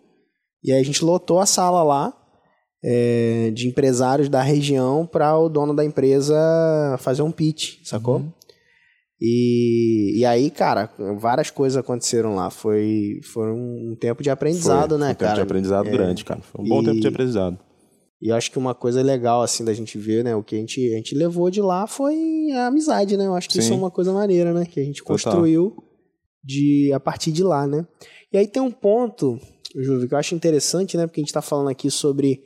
E 0.63 0.73
aí 0.73 0.81
a 0.81 0.85
gente 0.85 1.05
lotou 1.05 1.41
a 1.41 1.47
sala 1.47 1.83
lá 1.83 2.17
é, 2.85 3.51
de 3.53 3.67
empresários 3.67 4.29
da 4.29 4.41
região 4.41 5.05
para 5.05 5.37
o 5.37 5.49
dono 5.49 5.75
da 5.75 5.85
empresa 5.85 6.37
fazer 7.01 7.23
um 7.23 7.33
pitch, 7.33 7.79
sacou? 7.83 8.19
Uhum. 8.19 8.33
E, 9.21 10.21
e 10.21 10.25
aí, 10.25 10.49
cara, 10.51 10.91
várias 11.19 11.51
coisas 11.51 11.77
aconteceram 11.77 12.37
lá. 12.37 12.51
Foi, 12.51 13.19
foi 13.25 13.51
um 13.51 13.97
tempo 13.99 14.23
de 14.23 14.31
aprendizado, 14.31 14.91
foi, 14.91 14.99
né, 14.99 15.07
foi 15.07 15.13
um 15.13 15.17
cara? 15.17 15.29
tempo 15.31 15.35
de 15.35 15.43
aprendizado 15.43 15.89
é, 15.89 15.91
grande, 15.91 16.25
cara. 16.25 16.41
Foi 16.41 16.65
um 16.65 16.69
bom 16.69 16.85
tempo 16.85 17.01
de 17.01 17.09
aprendizado. 17.09 17.66
E 18.21 18.29
eu 18.31 18.37
acho 18.37 18.51
que 18.51 18.59
uma 18.59 18.75
coisa 18.75 19.03
legal, 19.03 19.43
assim, 19.43 19.65
da 19.65 19.75
gente 19.75 19.99
ver, 19.99 20.25
né? 20.25 20.35
O 20.35 20.43
que 20.43 20.57
a 20.57 20.59
gente, 20.59 20.81
a 20.93 20.97
gente 20.97 21.15
levou 21.15 21.51
de 21.51 21.61
lá 21.61 21.87
foi 21.87 22.51
a 22.53 22.67
amizade, 22.69 23.17
né? 23.17 23.27
Eu 23.27 23.35
acho 23.35 23.49
que 23.49 23.55
Sim. 23.55 23.61
isso 23.61 23.73
é 23.75 23.77
uma 23.77 23.91
coisa 23.91 24.13
maneira, 24.13 24.55
né? 24.55 24.65
Que 24.65 24.81
a 24.81 24.85
gente 24.85 25.03
construiu 25.03 25.77
de, 26.43 26.91
a 26.95 27.01
partir 27.01 27.31
de 27.33 27.43
lá, 27.43 27.67
né? 27.67 27.87
E 28.33 28.39
aí 28.39 28.47
tem 28.47 28.63
um 28.63 28.71
ponto, 28.71 29.39
Júlio, 29.75 30.09
que 30.09 30.15
eu 30.15 30.19
acho 30.19 30.35
interessante, 30.35 30.97
né? 30.97 31.07
Porque 31.07 31.21
a 31.21 31.23
gente 31.23 31.29
está 31.29 31.43
falando 31.43 31.69
aqui 31.69 31.91
sobre 31.91 32.43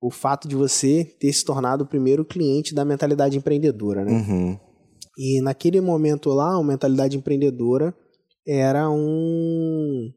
o 0.00 0.10
fato 0.10 0.48
de 0.48 0.56
você 0.56 1.04
ter 1.20 1.32
se 1.32 1.44
tornado 1.44 1.84
o 1.84 1.86
primeiro 1.86 2.24
cliente 2.24 2.74
da 2.74 2.84
mentalidade 2.84 3.38
empreendedora, 3.38 4.04
né? 4.04 4.12
Uhum. 4.12 4.58
E 5.16 5.40
naquele 5.40 5.80
momento 5.80 6.30
lá, 6.30 6.54
a 6.54 6.62
mentalidade 6.64 7.16
empreendedora 7.16 7.94
era 8.46 8.90
um 8.90 10.10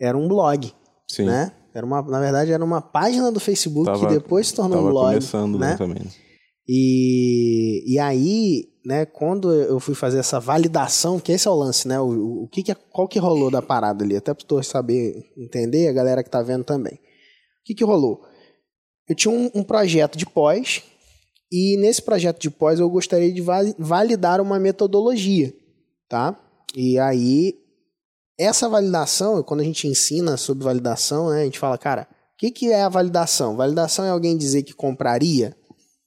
era 0.00 0.16
um 0.16 0.26
blog, 0.26 0.72
Sim. 1.10 1.26
né? 1.26 1.52
Era 1.76 1.84
uma, 1.84 2.00
na 2.00 2.18
verdade, 2.18 2.52
era 2.52 2.64
uma 2.64 2.80
página 2.80 3.30
do 3.30 3.38
Facebook 3.38 3.84
tava, 3.84 4.06
que 4.06 4.14
depois 4.14 4.46
se 4.46 4.54
tornou 4.54 4.86
um 4.86 4.88
blog. 4.88 5.08
começando 5.08 5.58
né? 5.58 5.76
E, 6.66 7.84
e 7.86 7.98
aí, 7.98 8.64
né, 8.82 9.04
quando 9.04 9.52
eu 9.52 9.78
fui 9.78 9.94
fazer 9.94 10.18
essa 10.18 10.40
validação, 10.40 11.20
que 11.20 11.32
esse 11.32 11.46
é 11.46 11.50
o 11.50 11.54
lance, 11.54 11.86
né? 11.86 12.00
O, 12.00 12.44
o 12.44 12.48
que, 12.48 12.62
que 12.62 12.74
qual 12.74 13.06
que 13.06 13.18
rolou 13.18 13.50
da 13.50 13.60
parada 13.60 14.02
ali? 14.02 14.16
Até 14.16 14.32
para 14.32 14.62
saber, 14.62 15.22
entender, 15.36 15.86
a 15.88 15.92
galera 15.92 16.24
que 16.24 16.30
tá 16.30 16.40
vendo 16.40 16.64
também. 16.64 16.94
O 16.94 17.64
que, 17.66 17.74
que 17.74 17.84
rolou? 17.84 18.22
Eu 19.06 19.14
tinha 19.14 19.32
um, 19.32 19.50
um 19.54 19.62
projeto 19.62 20.16
de 20.16 20.24
pós, 20.24 20.82
e 21.52 21.76
nesse 21.76 22.00
projeto 22.00 22.40
de 22.40 22.48
pós 22.48 22.80
eu 22.80 22.88
gostaria 22.88 23.30
de 23.30 23.42
validar 23.78 24.40
uma 24.40 24.58
metodologia, 24.58 25.52
tá? 26.08 26.40
E 26.74 26.98
aí 26.98 27.65
essa 28.38 28.68
validação, 28.68 29.42
quando 29.42 29.60
a 29.60 29.64
gente 29.64 29.86
ensina 29.86 30.36
sobre 30.36 30.64
validação, 30.64 31.30
né, 31.30 31.42
a 31.42 31.44
gente 31.44 31.58
fala, 31.58 31.78
cara, 31.78 32.06
o 32.34 32.38
que, 32.38 32.50
que 32.50 32.70
é 32.70 32.82
a 32.82 32.88
validação? 32.88 33.56
Validação 33.56 34.04
é 34.04 34.10
alguém 34.10 34.36
dizer 34.36 34.62
que 34.62 34.74
compraria? 34.74 35.56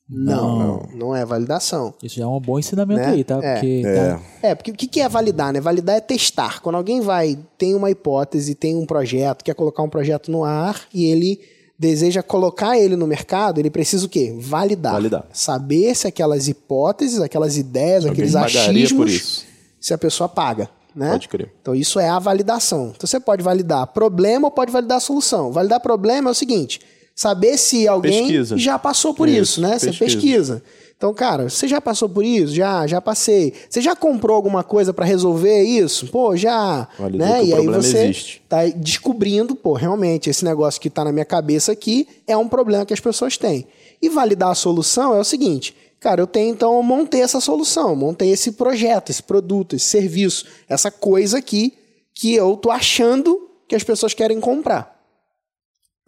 Não, 0.08 0.58
não, 0.58 0.90
não 0.96 1.16
é 1.16 1.24
validação. 1.24 1.94
Isso 2.02 2.16
já 2.16 2.24
é 2.24 2.28
um 2.28 2.40
bom 2.40 2.58
ensinamento 2.58 3.00
né? 3.00 3.08
aí, 3.10 3.24
tá? 3.24 3.40
É, 3.44 3.54
porque, 3.54 3.84
é. 3.86 3.96
Tá... 3.96 4.22
é, 4.42 4.56
porque 4.56 4.72
o 4.72 4.74
que 4.74 5.00
é 5.00 5.08
validar, 5.08 5.54
né? 5.54 5.62
Validar 5.62 5.96
é 5.98 6.02
testar. 6.02 6.62
Quando 6.62 6.76
alguém 6.76 7.00
vai, 7.00 7.38
tem 7.60 7.76
uma 7.76 7.92
hipótese, 7.92 8.56
tem 8.56 8.76
um 8.76 8.88
projeto, 8.88 9.44
quer 9.44 9.54
colocar 9.54 9.84
um 9.84 9.90
projeto 9.90 10.32
no 10.32 10.44
ar 10.44 10.82
e 10.92 11.06
ele 11.06 11.40
deseja 11.78 12.24
colocar 12.24 12.78
ele 12.78 12.96
no 12.96 13.06
mercado, 13.06 13.60
ele 13.60 13.70
precisa 13.70 14.06
o 14.06 14.10
quê? 14.10 14.36
Validar. 14.38 14.94
Validar. 14.94 15.26
Saber 15.32 15.96
se 15.96 16.08
aquelas 16.08 16.48
hipóteses, 16.48 17.22
aquelas 17.22 17.56
ideias, 17.56 18.06
alguém 18.06 18.26
aqueles 18.26 18.36
achismos, 18.36 19.46
se 19.80 19.94
a 19.94 19.98
pessoa 19.98 20.28
paga. 20.28 20.70
Né? 21.00 21.12
Pode 21.12 21.30
crer. 21.30 21.50
Então 21.62 21.74
isso 21.74 21.98
é 21.98 22.10
a 22.10 22.20
validação. 22.20 22.92
Então 22.94 23.08
você 23.08 23.22
pode 23.22 23.42
validar 23.42 23.88
problema 23.88 24.48
ou 24.48 24.52
pode 24.52 24.70
validar 24.70 25.00
solução. 25.00 25.50
Validar 25.50 25.80
problema 25.80 26.30
é 26.30 26.32
o 26.32 26.36
seguinte: 26.36 26.82
saber 27.16 27.58
se 27.58 27.88
alguém 27.88 28.24
pesquisa. 28.24 28.58
já 28.58 28.78
passou 28.78 29.14
por 29.14 29.30
isso, 29.30 29.42
isso 29.42 29.62
né? 29.62 29.72
Pesquisa. 29.72 29.94
Você 29.94 30.06
pesquisa. 30.06 30.64
Então, 31.00 31.14
cara, 31.14 31.50
você 31.50 31.66
já 31.66 31.80
passou 31.80 32.10
por 32.10 32.26
isso? 32.26 32.54
Já, 32.54 32.86
já 32.86 33.00
passei. 33.00 33.54
Você 33.70 33.80
já 33.80 33.96
comprou 33.96 34.36
alguma 34.36 34.66
coisa 34.66 34.94
para 34.94 35.06
resolver 35.06 35.64
isso? 35.64 36.08
Pô, 36.08 36.36
já. 36.36 36.90
Validou 37.00 37.26
né? 37.26 37.46
e 37.46 37.54
aí 37.54 37.66
você 37.68 38.00
existe. 38.00 38.42
tá 38.50 38.66
descobrindo, 38.66 39.56
pô, 39.56 39.72
realmente 39.72 40.30
esse 40.30 40.44
negócio 40.44 40.82
que 40.82 40.90
tá 40.90 41.06
na 41.06 41.14
minha 41.14 41.24
cabeça 41.24 41.72
aqui 41.72 42.06
é 42.28 42.36
um 42.36 42.50
problema 42.50 42.86
que 42.86 42.94
as 42.94 43.00
pessoas 43.00 43.38
têm. 43.38 43.66
E 44.02 44.10
validar 44.10 44.50
a 44.50 44.56
solução 44.56 45.16
é 45.16 45.20
o 45.22 45.24
seguinte: 45.24 45.74
Cara, 46.00 46.22
eu 46.22 46.28
tenho 46.28 46.54
então, 46.54 46.76
eu 46.76 46.84
montei 46.84 47.22
essa 47.22 47.42
solução, 47.42 47.96
montei 47.96 48.32
esse 48.32 48.54
projeto, 48.54 49.10
esse 49.10 49.22
produto, 49.22 49.76
esse 49.76 49.86
serviço, 49.86 50.46
essa 50.68 50.90
coisa 50.90 51.40
aqui 51.40 51.74
que 52.14 52.34
eu 52.34 52.56
tô 52.56 52.72
achando 52.72 53.50
que 53.68 53.76
as 53.76 53.84
pessoas 53.84 54.14
querem 54.14 54.40
comprar. 54.40 54.98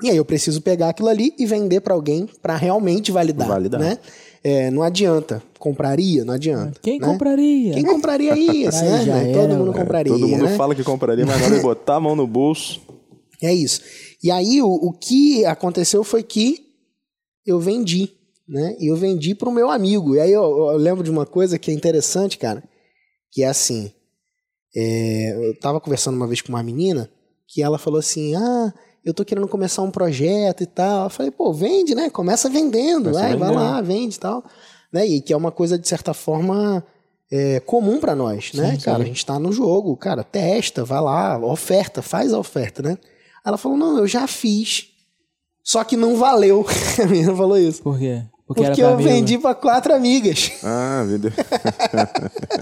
E 0.01 0.09
aí 0.09 0.17
eu 0.17 0.25
preciso 0.25 0.61
pegar 0.61 0.89
aquilo 0.89 1.09
ali 1.09 1.33
e 1.37 1.45
vender 1.45 1.81
para 1.81 1.93
alguém 1.93 2.27
para 2.41 2.55
realmente 2.55 3.11
validar, 3.11 3.47
validar. 3.47 3.79
né? 3.79 3.99
É, 4.43 4.71
não 4.71 4.81
adianta. 4.81 5.43
Compraria? 5.59 6.25
Não 6.25 6.33
adianta. 6.33 6.79
Quem 6.81 6.99
né? 6.99 7.05
compraria? 7.05 7.73
Quem 7.73 7.83
compraria 7.83 8.33
isso, 8.67 8.83
né? 8.83 9.31
Todo 9.33 9.55
mundo 9.55 9.73
compraria. 9.73 10.11
É, 10.11 10.17
todo 10.17 10.27
mundo 10.27 10.45
né? 10.45 10.55
fala 10.55 10.73
que 10.73 10.83
compraria, 10.83 11.25
mas 11.25 11.39
na 11.39 11.45
hora 11.45 11.55
de 11.55 11.61
botar 11.61 11.97
a 11.97 11.99
mão 11.99 12.15
no 12.15 12.25
bolso. 12.25 12.81
É 13.41 13.53
isso. 13.53 13.81
E 14.23 14.31
aí 14.31 14.61
o, 14.61 14.69
o 14.69 14.91
que 14.91 15.45
aconteceu 15.45 16.03
foi 16.03 16.23
que 16.23 16.65
eu 17.45 17.59
vendi 17.59 18.09
né? 18.51 18.75
E 18.77 18.87
eu 18.87 18.97
vendi 18.97 19.33
para 19.33 19.47
o 19.47 19.51
meu 19.51 19.71
amigo. 19.71 20.15
E 20.15 20.19
aí 20.19 20.31
eu, 20.31 20.43
eu, 20.43 20.77
lembro 20.77 21.03
de 21.03 21.09
uma 21.09 21.25
coisa 21.25 21.57
que 21.57 21.71
é 21.71 21.73
interessante, 21.73 22.37
cara, 22.37 22.61
que 23.31 23.43
é 23.43 23.47
assim. 23.47 23.91
É, 24.75 25.47
eu 25.47 25.51
estava 25.51 25.79
conversando 25.79 26.15
uma 26.15 26.27
vez 26.27 26.41
com 26.41 26.49
uma 26.49 26.61
menina 26.61 27.09
que 27.47 27.63
ela 27.63 27.77
falou 27.77 27.99
assim: 27.99 28.35
Ah, 28.35 28.73
eu 29.05 29.13
tô 29.13 29.23
querendo 29.23 29.47
começar 29.47 29.81
um 29.81 29.89
projeto 29.89 30.63
e 30.63 30.65
tal. 30.65 31.05
Eu 31.05 31.09
falei, 31.09 31.31
pô, 31.31 31.53
vende, 31.53 31.95
né? 31.95 32.09
Começa 32.09 32.49
vendendo, 32.49 33.13
vai, 33.13 33.35
vai 33.35 33.53
lá, 33.53 33.81
vende 33.81 34.15
e 34.15 34.19
tal. 34.19 34.43
Né? 34.91 35.07
E 35.07 35.21
que 35.21 35.31
é 35.31 35.37
uma 35.37 35.51
coisa, 35.51 35.77
de 35.77 35.87
certa 35.87 36.13
forma, 36.13 36.85
é, 37.31 37.61
comum 37.61 37.99
para 37.99 38.13
nós, 38.13 38.53
né? 38.53 38.71
Sim, 38.75 38.81
cara, 38.81 38.97
sim. 38.97 39.03
a 39.03 39.07
gente 39.07 39.17
está 39.17 39.39
no 39.39 39.51
jogo, 39.51 39.95
cara, 39.95 40.23
testa, 40.23 40.83
vai 40.83 40.99
lá, 41.01 41.39
oferta, 41.39 42.01
faz 42.01 42.33
a 42.33 42.39
oferta, 42.39 42.83
né? 42.83 42.97
Ela 43.45 43.57
falou, 43.57 43.77
não, 43.77 43.97
eu 43.97 44.07
já 44.07 44.27
fiz, 44.27 44.89
só 45.63 45.83
que 45.83 45.95
não 45.95 46.17
valeu. 46.17 46.65
a 47.01 47.05
menina 47.07 47.35
falou 47.35 47.57
isso. 47.57 47.81
Por 47.81 47.97
quê? 47.97 48.23
Porque, 48.53 48.63
Porque 48.63 48.81
pra 48.81 48.89
eu 48.89 48.93
amigo. 48.95 49.09
vendi 49.09 49.37
pra 49.37 49.55
quatro 49.55 49.93
amigas. 49.93 50.51
Ah, 50.63 51.05
vendeu. 51.07 51.31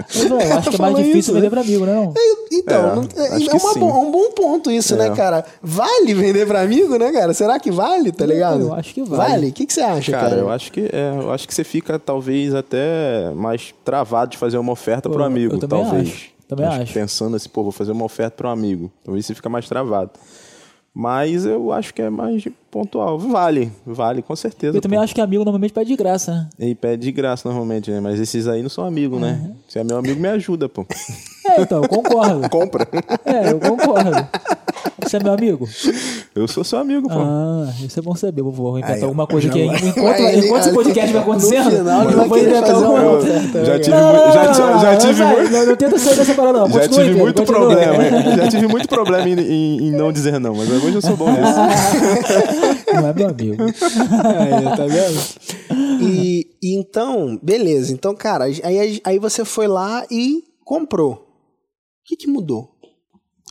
Mas, 0.08 0.30
ué, 0.30 0.50
eu 0.52 0.58
acho 0.58 0.70
que 0.70 0.76
é 0.76 0.78
mais 0.78 0.96
difícil 0.96 1.18
isso, 1.18 1.32
vender 1.32 1.46
né? 1.46 1.50
pra 1.50 1.60
amigo, 1.60 1.84
né? 1.86 1.94
Não? 1.94 2.14
Então, 2.52 2.90
É, 2.90 2.94
não- 2.96 3.02
é, 3.24 3.28
acho 3.36 3.46
é 3.46 3.50
que 3.50 3.56
uma 3.56 3.74
bo- 3.74 4.00
um 4.00 4.10
bom 4.10 4.30
ponto 4.32 4.70
isso, 4.70 4.96
né, 4.96 5.08
É. 5.08 5.10
cara? 5.14 5.44
Vale 5.62 6.14
vender 6.14 6.46
pra 6.46 6.60
amigo, 6.62 6.96
né, 6.96 7.10
cara? 7.12 7.32
Será 7.34 7.58
que 7.58 7.70
vale, 7.70 8.12
tá 8.12 8.24
ligado? 8.26 8.60
eu 8.60 8.74
acho 8.74 8.94
que 8.94 9.02
vale. 9.02 9.30
Vale? 9.32 9.48
O 9.48 9.52
que, 9.52 9.66
que 9.66 9.72
você 9.72 9.80
acha, 9.80 10.12
cara? 10.12 10.28
Cara, 10.30 10.40
eu 10.40 10.50
acho 10.50 10.70
que 10.72 10.80
é, 10.92 11.12
eu 11.20 11.32
acho 11.32 11.46
que 11.48 11.54
você 11.54 11.64
fica 11.64 11.98
talvez 11.98 12.54
até 12.54 13.30
mais 13.34 13.74
travado 13.84 14.30
de 14.32 14.38
fazer 14.38 14.58
uma 14.58 14.72
oferta 14.72 15.08
Pô, 15.08 15.14
pro 15.16 15.24
amigo, 15.24 15.58
talvez. 15.66 16.08
acho, 16.08 16.28
também 16.48 16.66
acho. 16.66 16.92
Pensando 16.92 17.36
assim, 17.36 17.48
pô, 17.48 17.62
vou 17.62 17.72
fazer 17.72 17.92
uma 17.92 18.04
oferta 18.04 18.36
pro 18.36 18.48
amigo. 18.48 18.90
Talvez 19.04 19.26
você 19.26 19.34
fica 19.34 19.48
mais 19.48 19.68
travado. 19.68 20.10
Mas 20.92 21.46
eu 21.46 21.70
acho 21.72 21.94
que 21.94 22.02
é 22.02 22.10
mais 22.10 22.44
pontual. 22.70 23.18
Vale, 23.18 23.72
vale, 23.86 24.22
com 24.22 24.34
certeza. 24.36 24.76
Eu 24.76 24.80
também 24.80 24.98
pô. 24.98 25.04
acho 25.04 25.14
que 25.14 25.20
amigo 25.20 25.44
normalmente 25.44 25.72
pede 25.72 25.88
de 25.90 25.96
graça, 25.96 26.32
né? 26.58 26.68
E 26.68 26.74
pede 26.74 27.02
de 27.02 27.12
graça 27.12 27.48
normalmente, 27.48 27.90
né? 27.90 28.00
Mas 28.00 28.18
esses 28.20 28.46
aí 28.46 28.62
não 28.62 28.70
são 28.70 28.84
amigos, 28.84 29.20
né? 29.20 29.40
Uhum. 29.42 29.54
Se 29.68 29.78
é 29.78 29.84
meu 29.84 29.96
amigo, 29.98 30.20
me 30.20 30.28
ajuda, 30.28 30.68
pô. 30.68 30.86
É, 31.42 31.62
então, 31.62 31.82
eu 31.82 31.88
concordo. 31.88 32.46
Compra. 32.50 32.86
É, 33.24 33.50
eu 33.50 33.58
concordo. 33.58 34.10
Você 35.02 35.16
é 35.16 35.20
meu 35.22 35.32
amigo? 35.32 35.66
Eu 36.34 36.46
sou 36.46 36.62
seu 36.62 36.78
amigo, 36.78 37.08
pô. 37.08 37.18
Ah, 37.18 37.66
isso 37.82 37.98
é 37.98 38.02
bom 38.02 38.14
saber. 38.14 38.42
Eu 38.42 38.50
vou 38.52 38.78
inventar 38.78 38.96
Aí, 38.98 39.02
alguma 39.02 39.26
coisa 39.26 39.48
já 39.48 39.52
que 39.54 39.66
vai- 39.66 39.76
enquanto, 39.88 40.20
Aí, 40.20 40.38
enquanto 40.46 40.60
esse 40.60 40.72
podcast 40.72 41.12
vai 41.12 41.22
acontecendo, 41.22 41.70
final, 41.70 42.04
eu 42.04 42.28
vou 42.28 42.38
inventar 42.38 42.74
alguma 42.74 42.92
uma 42.92 43.10
coisa. 43.10 43.64
já 43.64 43.80
tive, 43.80 43.96
Não, 43.96 44.12
mu- 44.12 44.18
não, 44.18 44.32
já, 44.32 44.44
não, 44.44 44.70
não, 44.74 44.80
já 44.80 44.96
tive 44.96 45.24
muito. 45.24 45.50
Não, 45.50 45.66
não 45.66 45.76
tenta 45.76 45.98
sair 45.98 46.16
dessa 46.16 46.34
parada, 46.34 46.58
não. 46.60 46.70
Já 46.70 46.80
tive 46.88 47.04
Pedro, 47.04 47.18
muito 47.18 47.42
problema, 47.42 48.04
hein? 48.04 48.10
já 48.36 48.48
tive 48.48 48.66
muito 48.68 48.88
problema 48.88 49.28
em, 49.28 49.40
em- 49.40 49.88
em 49.88 49.90
não 49.90 50.12
dizer 50.12 50.38
não, 50.38 50.54
mas 50.54 50.70
hoje 50.70 50.94
eu 50.94 51.02
sou 51.02 51.16
bom 51.16 51.30
nisso. 51.32 52.59
Não 52.92 53.08
é 53.08 53.14
meu 53.14 53.28
amigo. 53.28 53.62
Aí, 53.62 54.64
tá 54.76 54.86
vendo? 54.86 56.02
E, 56.02 56.56
e 56.62 56.74
então, 56.76 57.38
beleza. 57.42 57.92
Então, 57.92 58.14
cara, 58.14 58.44
aí, 58.44 59.00
aí 59.04 59.18
você 59.18 59.44
foi 59.44 59.66
lá 59.66 60.04
e 60.10 60.42
comprou. 60.64 61.12
O 61.12 62.04
que, 62.04 62.16
que 62.16 62.26
mudou? 62.26 62.79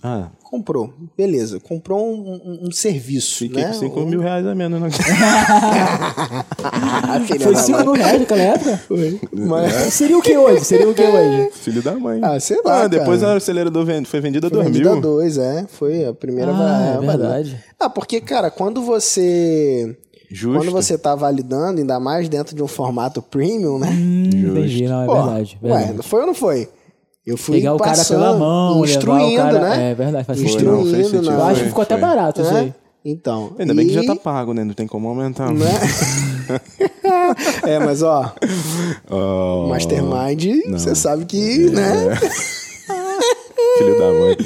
Ah, 0.02 0.30
Comprou. 0.44 0.92
Beleza. 1.16 1.60
Comprou 1.60 2.08
um, 2.12 2.32
um- 2.34 2.68
um 2.68 2.72
serviço, 2.72 3.38
fiquei 3.40 3.62
né? 3.64 3.68
com 3.68 3.74
5 3.76 4.00
Um- 4.00 4.06
mil 4.08 4.20
reais 4.22 4.48
a 4.48 4.56
menos. 4.56 4.80
Né? 4.82 4.90
Ah, 6.64 7.20
Foi 7.40 7.54
da 7.54 7.60
5 7.60 7.78
mãe. 7.78 7.86
mil 7.86 7.94
reais 7.94 8.20
naquela 8.20 8.42
época? 8.42 8.78
Foi. 8.88 9.20
Mas, 9.32 9.74
Seria 9.94 10.18
o 10.18 10.22
que 10.22 10.38
hoje? 10.38 10.66
Seria 10.66 10.90
o 10.90 10.94
que 10.94 11.02
hoje? 11.04 11.50
Filho 11.54 11.82
da 11.82 11.94
mãe. 11.96 12.20
Ah, 12.24 12.40
sei 12.40 12.62
lá, 12.64 12.84
Ah, 12.84 12.88
depois 12.88 13.22
cara. 13.22 13.34
o 13.34 13.38
acelerador 13.38 13.86
ven- 13.86 14.06
foi 14.06 14.20
vendido 14.22 14.48
a 14.48 14.50
foi 14.50 14.58
2 14.60 14.68
vendida 14.72 14.90
a 14.90 14.94
mil. 14.94 15.02
dois, 15.02 15.38
é. 15.38 15.66
Foi 15.68 16.06
a 16.06 16.14
primeira 16.14 16.52
Ah, 16.54 17.00
é 17.02 17.06
verdade. 17.06 17.64
Ah, 17.80 17.90
porque, 17.90 18.20
cara, 18.22 18.50
quando 18.50 18.82
você. 18.82 19.96
Justo. 20.32 20.60
Quando 20.60 20.72
você 20.72 20.96
tá 20.98 21.16
validando, 21.16 21.80
ainda 21.80 22.00
mais 22.00 22.30
dentro 22.30 22.56
de 22.56 22.62
um 22.62 22.68
formato 22.68 23.20
premium, 23.22 23.80
né? 23.80 23.90
Hum, 23.92 24.30
entendi, 24.32 24.88
não, 24.88 25.04
é 25.04 25.06
Pô, 25.08 25.14
verdade. 25.16 25.58
verdade. 25.62 25.92
Ué, 25.98 26.04
foi 26.04 26.22
ou 26.22 26.28
não 26.28 26.36
foi? 26.36 26.70
Eu 27.30 27.38
fui 27.38 27.58
Pegar 27.58 27.76
o 27.76 27.78
cara 27.78 28.04
pela 28.04 28.36
mão, 28.36 28.84
instruindo, 28.84 29.30
levar 29.30 29.50
o 29.50 29.54
cara... 29.54 29.70
né? 29.70 29.92
É 29.92 29.94
verdade, 29.94 30.26
faz. 30.26 30.42
Instruindo, 30.42 30.84
Não, 30.84 30.92
fez 30.92 31.08
sentido. 31.08 31.32
Eu 31.32 31.44
acho 31.44 31.54
que 31.54 31.60
Foi, 31.60 31.68
ficou 31.68 31.82
até 31.84 31.96
barato 31.98 32.42
isso 32.42 32.52
né? 32.52 32.60
aí. 32.60 32.74
Então. 33.06 33.52
Ainda 33.60 33.74
bem 33.76 33.86
que 33.88 33.94
já 33.94 34.02
e- 34.02 34.08
tá 34.08 34.16
pago, 34.16 34.52
né? 34.52 34.64
Não 34.64 34.74
tem 34.74 34.88
como 34.88 35.08
aumentar. 35.08 35.54
né? 35.54 35.66
é, 37.68 37.78
mas 37.78 38.02
ó, 38.02 38.34
Oh, 39.12 39.68
Mastermind, 39.70 40.64
você 40.72 40.96
sabe 40.96 41.26
que, 41.26 41.70
né? 41.70 42.18
Filho 43.78 43.98
da 44.00 44.06
mãe. 44.12 44.38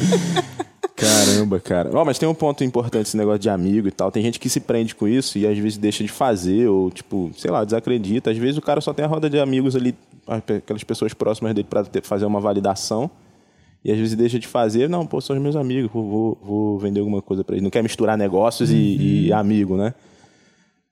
Caramba, 1.03 1.59
cara. 1.59 1.89
Ó, 1.93 2.03
mas 2.05 2.17
tem 2.17 2.27
um 2.27 2.33
ponto 2.33 2.63
importante 2.63 3.07
esse 3.07 3.17
negócio 3.17 3.39
de 3.39 3.49
amigo 3.49 3.87
e 3.87 3.91
tal. 3.91 4.11
Tem 4.11 4.21
gente 4.23 4.39
que 4.39 4.49
se 4.49 4.59
prende 4.59 4.95
com 4.95 5.07
isso 5.07 5.37
e 5.37 5.45
às 5.47 5.57
vezes 5.57 5.77
deixa 5.77 6.03
de 6.03 6.09
fazer, 6.11 6.67
ou, 6.67 6.89
tipo, 6.91 7.31
sei 7.37 7.51
lá, 7.51 7.63
desacredita. 7.63 8.31
Às 8.31 8.37
vezes 8.37 8.57
o 8.57 8.61
cara 8.61 8.81
só 8.81 8.93
tem 8.93 9.03
a 9.05 9.07
roda 9.07 9.29
de 9.29 9.39
amigos 9.39 9.75
ali, 9.75 9.95
aquelas 10.27 10.83
pessoas 10.83 11.13
próximas 11.13 11.53
dele 11.53 11.67
pra 11.69 11.83
ter- 11.83 12.01
fazer 12.03 12.25
uma 12.25 12.39
validação. 12.39 13.09
E 13.85 13.91
às 13.91 13.97
vezes 13.97 14.15
deixa 14.15 14.39
de 14.39 14.47
fazer, 14.47 14.87
não, 14.89 15.05
pô, 15.05 15.19
são 15.19 15.35
os 15.35 15.41
meus 15.41 15.57
amigos, 15.57 15.91
vou, 15.91 16.03
vou, 16.09 16.37
vou 16.41 16.79
vender 16.79 17.01
alguma 17.01 17.21
coisa 17.21 17.43
pra 17.43 17.55
eles. 17.55 17.63
Não 17.63 17.69
quer 17.69 17.83
misturar 17.83 18.17
negócios 18.17 18.71
e, 18.71 19.25
e 19.27 19.33
amigo, 19.33 19.75
né? 19.75 19.93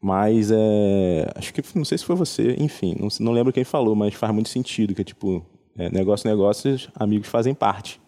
Mas 0.02 0.50
é. 0.52 1.32
Acho 1.36 1.54
que 1.54 1.62
não 1.76 1.86
sei 1.86 1.98
se 1.98 2.04
foi 2.04 2.16
você, 2.16 2.56
enfim, 2.60 2.96
não, 3.00 3.08
não 3.20 3.32
lembro 3.32 3.54
quem 3.54 3.64
falou, 3.64 3.96
mas 3.96 4.14
faz 4.16 4.34
muito 4.34 4.50
sentido, 4.50 4.94
que 4.96 5.02
é 5.02 5.06
tipo, 5.06 5.46
é, 5.78 5.90
negócio, 5.90 6.30
negócios, 6.30 6.90
amigos 6.96 7.28
fazem 7.28 7.54
parte. 7.54 8.02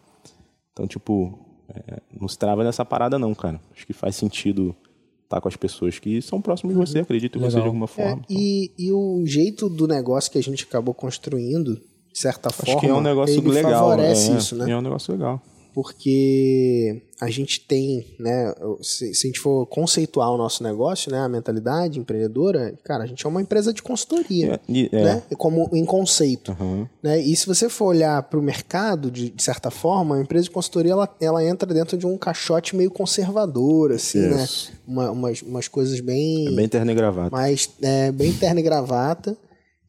Então, 0.74 0.88
tipo, 0.88 1.40
é, 1.76 2.00
não 2.20 2.28
se 2.28 2.38
trava 2.38 2.64
nessa 2.64 2.84
parada, 2.86 3.18
não, 3.20 3.34
cara. 3.34 3.60
Acho 3.76 3.86
que 3.86 3.94
faz 3.94 4.16
sentido 4.16 4.76
estar 5.24 5.42
com 5.42 5.48
as 5.48 5.56
pessoas 5.56 5.98
que 6.00 6.22
são 6.22 6.42
próximas 6.42 6.76
de 6.76 6.80
você, 6.80 7.00
acreditam 7.00 7.42
em 7.42 7.46
você 7.46 7.50
de 7.52 7.56
Legal. 7.56 7.68
alguma 7.68 7.86
É, 7.86 7.88
forma. 7.88 8.22
e, 8.30 8.72
e 8.78 8.92
o 8.92 9.24
jeito 9.26 9.68
do 9.70 9.88
negócio 9.88 10.32
que 10.32 10.38
a 10.38 10.44
gente 10.44 10.64
acabou 10.64 10.94
construindo, 10.94 11.76
de 11.76 12.20
certa 12.20 12.50
Acho 12.50 12.58
forma, 12.66 12.80
que 12.80 12.86
é 12.88 12.94
um 12.94 13.02
negócio 13.02 13.36
ele 13.40 13.50
legal. 13.50 13.90
favorece 13.90 14.32
é, 14.32 14.36
isso, 14.38 14.56
né? 14.56 14.70
É 14.72 14.78
um 14.78 14.82
negócio 14.82 15.12
legal. 15.12 15.42
Porque 15.74 17.02
a 17.22 17.30
gente 17.30 17.62
tem, 17.62 18.06
né, 18.20 18.54
se, 18.82 19.14
se 19.14 19.28
a 19.28 19.30
gente 19.30 19.40
for 19.40 19.66
conceituar 19.68 20.32
o 20.32 20.38
nosso 20.38 20.62
negócio, 20.64 21.12
né, 21.12 21.20
a 21.20 21.30
mentalidade 21.30 22.00
empreendedora, 22.00 22.74
cara, 22.84 23.04
a 23.04 23.08
gente 23.08 23.26
é 23.26 23.30
uma 23.30 23.42
empresa 23.42 23.74
de 23.74 23.82
consultoria, 23.82 24.60
É, 24.68 24.80
é. 24.96 25.04
né, 25.04 25.24
como 25.38 25.70
em 25.74 25.86
conceito, 25.86 26.52
Aham. 26.52 26.90
né, 27.02 27.20
e 27.22 27.36
se 27.36 27.46
você 27.48 27.70
for 27.70 27.86
olhar 27.86 28.22
para 28.24 28.40
o 28.40 28.44
mercado, 28.44 29.10
de, 29.10 29.30
de 29.30 29.44
certa 29.44 29.72
forma, 29.72 30.18
a 30.18 30.22
empresa 30.22 30.46
de 30.46 30.52
consultoria, 30.52 30.92
ela, 30.94 31.16
ela 31.22 31.44
entra 31.46 31.74
dentro 31.74 31.98
de 31.98 32.06
um 32.06 32.18
caixote 32.18 32.76
meio 32.76 32.92
conservador, 32.92 33.92
assim, 33.92 34.20
né, 34.20 34.44
Isso. 34.44 34.72
Uma- 34.88 35.12
umas, 35.12 35.42
umas 35.42 35.68
coisas 35.68 36.00
bem, 36.02 36.48
É 36.48 36.52
bem 36.52 36.68
terno 36.68 36.92
e 36.92 36.96
gravata. 36.96 37.30
mais 37.36 37.70
é, 37.82 38.12
bem 38.12 38.34
terno 38.34 38.60
e 38.60 38.64
gravata. 38.64 39.38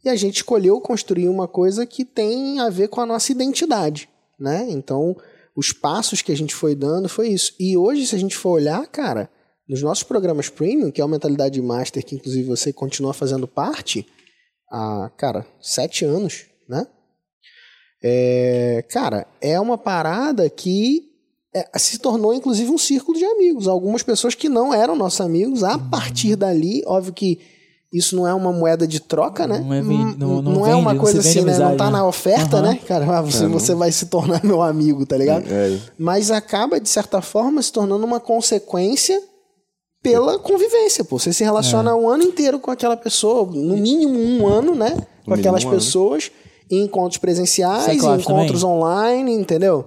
E 0.04 0.08
a 0.08 0.14
gente 0.16 0.36
escolheu 0.36 0.78
construir 0.82 1.28
uma 1.28 1.48
coisa 1.48 1.86
que 1.86 2.04
tem 2.04 2.60
a 2.60 2.68
ver 2.68 2.88
com 2.88 3.00
a 3.00 3.06
nossa 3.06 3.32
identidade, 3.32 4.06
né? 4.38 4.66
Então, 4.68 5.16
os 5.56 5.72
passos 5.72 6.22
que 6.22 6.32
a 6.32 6.36
gente 6.36 6.54
foi 6.54 6.74
dando 6.74 7.08
foi 7.08 7.28
isso. 7.28 7.54
E 7.58 7.76
hoje, 7.76 8.06
se 8.06 8.14
a 8.14 8.18
gente 8.18 8.36
for 8.36 8.50
olhar, 8.50 8.86
cara, 8.88 9.30
nos 9.68 9.82
nossos 9.82 10.02
programas 10.02 10.48
premium, 10.48 10.90
que 10.90 11.00
é 11.00 11.04
o 11.04 11.08
Mentalidade 11.08 11.60
Master, 11.62 12.04
que 12.04 12.16
inclusive 12.16 12.46
você 12.46 12.72
continua 12.72 13.14
fazendo 13.14 13.46
parte, 13.46 14.06
há, 14.70 15.10
cara, 15.16 15.46
sete 15.60 16.04
anos, 16.04 16.46
né? 16.68 16.86
É, 18.02 18.84
cara, 18.90 19.26
é 19.40 19.58
uma 19.58 19.78
parada 19.78 20.50
que 20.50 21.10
é, 21.54 21.78
se 21.78 21.98
tornou 21.98 22.34
inclusive 22.34 22.70
um 22.70 22.76
círculo 22.76 23.16
de 23.16 23.24
amigos. 23.24 23.68
Algumas 23.68 24.02
pessoas 24.02 24.34
que 24.34 24.48
não 24.48 24.74
eram 24.74 24.96
nossos 24.96 25.20
amigos, 25.20 25.62
a 25.62 25.78
partir 25.78 26.36
dali, 26.36 26.82
óbvio 26.84 27.14
que 27.14 27.40
isso 27.96 28.16
não 28.16 28.26
é 28.26 28.34
uma 28.34 28.52
moeda 28.52 28.86
de 28.86 28.98
troca, 28.98 29.46
né? 29.46 29.58
Não 29.60 29.72
é 29.72 29.80
ven- 29.80 30.16
não- 30.18 30.42
não 30.42 30.66
é 30.66 30.70
vende, 30.70 30.80
uma 30.82 30.92
não 30.94 31.00
coisa 31.00 31.20
vende 31.20 31.28
assim, 31.30 31.38
né? 31.40 31.44
Não 31.44 31.52
amizade, 31.68 31.76
tá 31.78 31.84
né? 31.86 31.90
na 31.92 32.06
oferta, 32.06 32.56
Aham. 32.58 32.66
né? 32.66 32.78
Cara, 32.86 33.18
ah, 33.18 33.22
você, 33.22 33.46
você 33.46 33.74
vai 33.74 33.92
se 33.92 34.06
tornar 34.06 34.42
meu 34.44 34.60
amigo, 34.60 35.06
tá 35.06 35.16
ligado? 35.16 35.44
É. 35.48 35.78
Mas 35.98 36.30
acaba, 36.30 36.80
de 36.80 36.88
certa 36.88 37.22
forma, 37.22 37.62
se 37.62 37.72
tornando 37.72 38.04
uma 38.04 38.18
consequência 38.20 39.20
pela 40.02 40.38
convivência, 40.38 41.04
pô. 41.04 41.18
Você 41.18 41.32
se 41.32 41.42
relaciona 41.44 41.90
É. 41.90 41.94
o 41.94 42.08
ano 42.08 42.22
inteiro 42.24 42.58
com 42.58 42.70
aquela 42.70 42.96
pessoa, 42.96 43.46
no 43.50 43.76
mínimo 43.76 44.18
um 44.18 44.46
ano, 44.46 44.74
né? 44.74 44.96
Com 45.24 45.32
aquelas 45.34 45.64
um 45.64 45.68
ano. 45.68 45.76
Encontros 46.82 47.18
presenciais, 47.18 47.86
encontros 47.96 48.24
também? 48.60 48.64
online, 48.64 49.32
entendeu? 49.34 49.84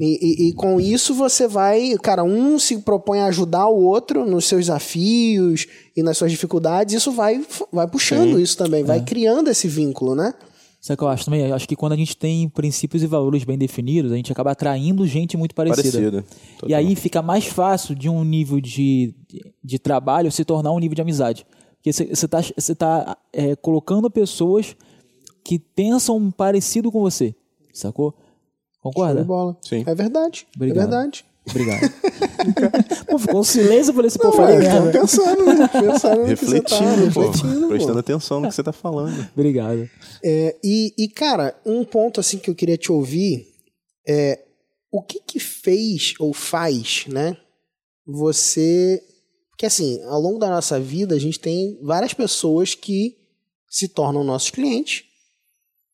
E, 0.00 0.44
e- 0.46 0.48
e 0.48 0.52
com 0.52 0.80
isso 0.80 1.14
você 1.14 1.46
vai, 1.48 1.94
cara, 2.02 2.22
um 2.24 2.58
se 2.58 2.78
propõe 2.78 3.20
a 3.20 3.26
ajudar 3.26 3.66
o 3.68 3.82
outro 3.82 4.24
nos 4.26 4.44
seus 4.46 4.66
desafios 4.66 5.66
e 5.96 6.02
nas 6.02 6.16
suas 6.18 6.30
dificuldades, 6.30 6.94
isso 6.94 7.12
vai, 7.12 7.40
vai 7.72 7.86
puxando 7.86 8.38
isso 8.40 8.56
também, 8.56 8.82
vai 8.84 9.00
criando 9.02 9.48
esse 9.48 9.68
vínculo, 9.68 10.14
né? 10.14 10.34
Sabe 10.80 10.94
o 10.94 10.98
que 10.98 11.04
eu 11.04 11.08
acho 11.08 11.24
também? 11.24 11.40
Eu 11.48 11.54
acho 11.54 11.66
que 11.66 11.74
quando 11.74 11.92
a 11.92 11.96
gente 11.96 12.16
tem 12.16 12.48
princípios 12.48 13.02
e 13.02 13.06
valores 13.08 13.42
bem 13.42 13.58
definidos, 13.58 14.12
a 14.12 14.16
gente 14.16 14.30
acaba 14.30 14.52
atraindo 14.52 15.04
gente 15.06 15.36
muito 15.36 15.52
parecida. 15.54 15.90
Parecida. 15.90 16.24
E 16.64 16.72
aí 16.74 16.94
fica 16.94 17.20
mais 17.22 17.44
fácil 17.46 17.92
de 17.94 18.08
um 18.08 18.22
nível 18.22 18.60
de, 18.60 19.12
de, 19.28 19.52
de 19.64 19.78
trabalho 19.80 20.30
se 20.30 20.44
tornar 20.44 20.70
um 20.70 20.78
nível 20.78 20.94
de 20.94 21.02
amizade. 21.02 21.44
Porque 21.76 21.92
você 21.92 22.04
está 22.26 22.40
você 22.56 22.74
tá, 22.74 23.16
é, 23.32 23.56
colocando 23.56 24.08
pessoas 24.08 24.76
que 25.46 25.60
pensam 25.60 26.28
parecido 26.32 26.90
com 26.90 27.00
você, 27.00 27.32
sacou? 27.72 28.12
Concorda? 28.82 29.22
bola. 29.22 29.56
Sim. 29.62 29.84
É 29.86 29.94
verdade. 29.94 30.44
Obrigado. 30.56 30.76
É 30.76 30.80
verdade. 30.80 31.24
Obrigado. 31.48 31.92
pô, 33.06 33.16
ficou 33.16 33.40
um 33.40 33.44
silêncio, 33.44 33.90
eu 33.90 33.94
falei 33.94 34.08
assim, 34.08 34.18
pô, 34.18 34.32
falei 34.32 34.56
é, 34.56 34.58
merda. 34.58 34.90
pensando, 34.90 35.44
né? 35.44 35.68
Pensando 35.68 36.26
no 36.26 36.36
que 36.36 36.44
você 36.44 36.60
tá 36.60 36.76
pô. 36.76 36.94
refletindo, 37.12 37.60
pô. 37.62 37.68
Prestando 37.68 37.98
atenção 38.00 38.40
no 38.40 38.48
que 38.48 38.54
você 38.56 38.62
tá 38.64 38.72
falando. 38.72 39.28
Obrigado. 39.32 39.88
É, 40.24 40.56
e, 40.64 40.92
e, 40.98 41.08
cara, 41.08 41.56
um 41.64 41.84
ponto 41.84 42.18
assim 42.18 42.38
que 42.38 42.50
eu 42.50 42.54
queria 42.54 42.76
te 42.76 42.90
ouvir 42.90 43.46
é 44.04 44.40
o 44.90 45.00
que 45.00 45.20
que 45.20 45.38
fez 45.38 46.14
ou 46.18 46.34
faz, 46.34 47.04
né? 47.06 47.36
Você. 48.04 49.00
Porque 49.50 49.66
assim, 49.66 50.02
ao 50.06 50.20
longo 50.20 50.40
da 50.40 50.50
nossa 50.50 50.80
vida, 50.80 51.14
a 51.14 51.20
gente 51.20 51.38
tem 51.38 51.78
várias 51.82 52.12
pessoas 52.12 52.74
que 52.74 53.16
se 53.68 53.86
tornam 53.86 54.24
nossos 54.24 54.50
clientes 54.50 55.05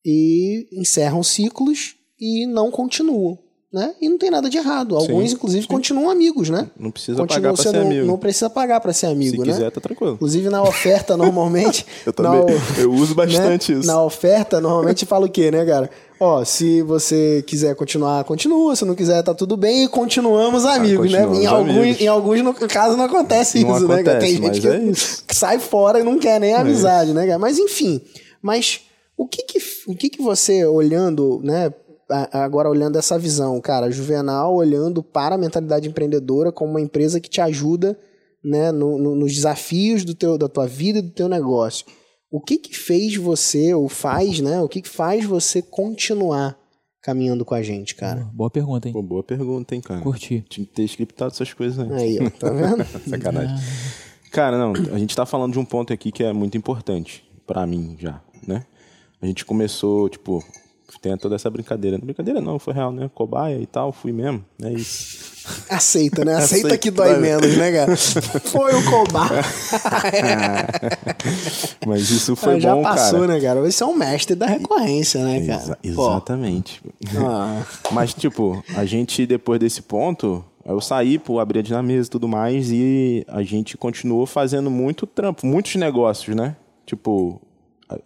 e 0.05 0.67
encerram 0.73 1.23
ciclos 1.23 1.95
e 2.21 2.47
não 2.47 2.71
continuam, 2.71 3.39
né? 3.73 3.95
E 4.01 4.09
não 4.09 4.19
tem 4.19 4.31
nada 4.31 4.49
de 4.51 4.59
errado. 4.59 4.97
Alguns, 4.97 5.31
Sim, 5.31 5.37
inclusive, 5.37 5.67
continuam 5.67 6.11
amigos, 6.11 6.51
né? 6.51 6.69
Não 6.79 6.91
precisa 6.91 7.19
Continuam 7.19 7.43
pagar 7.43 7.55
pra 7.55 7.63
ser 7.73 7.77
amigo. 7.79 8.07
Não 8.07 8.19
precisa 8.19 8.51
pagar 8.51 8.81
pra 8.81 8.93
ser 8.93 9.07
amigo, 9.07 9.37
Se 9.37 9.39
né? 9.39 9.45
quiser, 9.53 9.71
tá 9.71 9.81
tranquilo. 9.81 10.15
Inclusive, 10.15 10.49
na 10.51 10.63
oferta, 10.63 11.17
normalmente... 11.17 11.87
Eu 12.07 12.13
também. 12.13 12.41
o- 12.41 12.81
Eu 12.81 12.93
uso 12.93 13.15
bastante 13.15 13.73
né? 13.73 13.79
isso. 13.79 13.87
Na 13.87 14.03
oferta, 14.05 14.61
normalmente 14.61 15.07
fala 15.07 15.27
o 15.27 15.31
quê, 15.31 15.51
né, 15.51 15.65
cara? 15.65 15.89
Ó, 16.21 16.45
se 16.45 16.83
você 16.83 17.43
quiser 17.47 17.75
continuar, 17.75 18.23
continua. 18.25 18.77
Se 18.77 18.85
não 18.85 18.95
quiser, 18.95 19.21
tá 19.25 19.35
tudo 19.35 19.57
bem. 19.57 19.85
E 19.85 19.89
continuamos 19.89 20.65
amigos, 20.65 21.11
né? 21.11 21.23
Em 21.23 21.27
continuamos 21.27 21.47
alguns, 21.53 21.77
amigos. 21.79 22.01
em 22.01 22.07
alguns 22.07 22.43
no 22.43 22.55
caso, 22.55 22.97
não 22.97 23.07
acontece 23.07 23.65
Não 23.65 23.77
isso, 23.77 23.89
né, 23.89 24.03
cara? 24.05 24.21
Tem 24.21 24.37
acontece, 24.37 24.61
gente 24.61 24.61
que, 24.61 25.23
é 25.23 25.25
que 25.27 25.35
sai 25.35 25.59
fora 25.59 25.99
e 25.99 26.05
não 26.05 26.19
quer 26.21 26.39
nem 26.39 26.55
amizade, 26.55 27.13
né, 27.13 27.27
cara? 27.27 27.39
Mas, 27.41 27.59
enfim. 27.59 28.01
Mas 28.41 28.83
o 29.23 29.29
que 29.29 29.43
que, 29.45 29.59
o 29.87 29.95
que, 29.97 30.09
que 30.11 30.23
você, 30.23 30.65
olhando, 30.65 31.41
né? 31.43 31.73
Agora, 32.33 32.69
olhando 32.69 32.99
essa 32.99 33.19
visão, 33.19 33.59
cara, 33.61 33.91
Juvenal 33.91 34.55
olhando 34.55 35.03
para 35.03 35.35
a 35.35 35.39
mentalidade 35.39 35.89
empreendedora 35.89 36.53
como 36.53 36.71
uma 36.73 36.81
empresa 36.81 37.19
que 37.21 37.31
te 37.31 37.41
ajuda 37.41 37.99
né, 38.45 38.71
no- 38.73 38.99
no- 38.99 39.15
nos 39.15 39.33
desafios 39.33 40.05
do 40.05 40.15
teu, 40.15 40.37
da 40.37 40.49
tua 40.49 40.67
vida 40.67 40.99
e 40.99 41.03
do 41.03 41.11
teu 41.11 41.29
negócio. 41.29 41.87
O 42.31 42.41
que 42.41 42.59
que 42.59 42.77
fez 42.77 43.15
você, 43.17 43.73
ou 43.73 43.89
faz, 43.89 44.41
né? 44.41 44.61
O 44.61 44.69
que 44.69 44.83
que 44.83 44.89
faz 44.89 45.25
você 45.25 45.63
continuar 45.63 46.59
caminhando 47.03 47.45
com 47.45 47.55
a 47.55 47.63
gente, 47.63 47.95
cara? 47.95 48.29
Boa 48.35 48.51
pergunta, 48.51 48.89
hein? 48.89 48.93
Pô, 48.95 49.03
boa 49.03 49.23
pergunta, 49.23 49.75
hein, 49.75 49.81
cara. 49.81 50.01
Curti. 50.01 50.45
Tinha 50.49 50.67
que 50.67 50.73
ter 50.73 50.83
scriptado 50.85 51.33
essas 51.33 51.53
coisas 51.53 51.79
antes. 51.79 51.97
Aí, 52.03 52.19
ó, 52.21 52.31
tá 52.31 52.51
vendo? 52.51 52.85
Sacanagem. 53.09 53.57
Cara, 54.33 54.59
não, 54.59 54.73
a 54.95 54.99
gente 54.99 55.15
tá 55.15 55.25
falando 55.27 55.53
de 55.53 55.59
um 55.59 55.65
ponto 55.65 55.93
aqui 55.93 56.11
que 56.11 56.25
é 56.25 56.33
muito 56.33 56.57
importante 56.59 57.23
pra 57.47 57.67
mim 57.67 57.97
já, 57.99 58.21
né? 58.47 58.65
A 59.23 59.27
gente 59.27 59.45
começou, 59.45 60.09
tipo, 60.09 60.45
tem 61.01 61.17
toda 61.17 61.37
essa 61.37 61.49
brincadeira. 61.49 61.97
Brincadeira 61.99 62.41
não, 62.41 62.59
foi 62.59 62.75
real, 62.75 62.93
né? 62.93 63.09
Cobaia 63.15 63.59
e 63.59 63.67
tal, 63.67 63.93
fui 63.93 64.13
mesmo, 64.13 64.45
é 64.63 64.73
isso. 64.73 65.33
Aceita, 65.69 66.25
né? 66.25 66.37
Aceita, 66.37 66.69
Aceita 66.69 66.79
que 66.79 66.91
dói 66.91 67.19
menos, 67.19 67.57
né, 67.57 67.73
cara? 67.73 67.97
Foi 68.47 68.73
o 68.77 68.85
cobar. 68.89 69.29
Mas 71.87 72.11
isso 72.11 72.37
foi 72.37 72.61
já 72.61 72.75
bom, 72.75 72.83
passou, 72.83 73.21
cara. 73.23 73.35
né, 73.35 73.41
cara? 73.41 73.61
Você 73.61 73.83
é 73.83 73.87
um 73.87 73.97
mestre 73.97 74.37
da 74.37 74.47
recorrência, 74.47 75.25
né, 75.25 75.45
cara? 75.45 75.63
Exa- 75.63 75.79
exatamente. 75.83 76.81
ah, 77.17 77.61
Mas, 77.91 78.15
tipo, 78.15 78.63
a 78.77 78.85
gente, 78.85 79.27
depois 79.27 79.59
desse 79.59 79.83
ponto, 79.83 80.45
eu 80.65 80.81
saí, 80.81 81.19
pô, 81.19 81.41
abri 81.41 81.59
a 81.59 81.63
dinamesa 81.63 82.07
e 82.07 82.11
tudo 82.11 82.29
mais, 82.29 82.71
e 82.71 83.25
a 83.27 83.43
gente 83.43 83.77
continuou 83.77 84.27
fazendo 84.27 84.71
muito 84.71 85.09
trampo, 85.09 85.45
muitos 85.45 85.75
negócios, 85.75 86.37
né? 86.37 86.55
Tipo, 86.87 87.41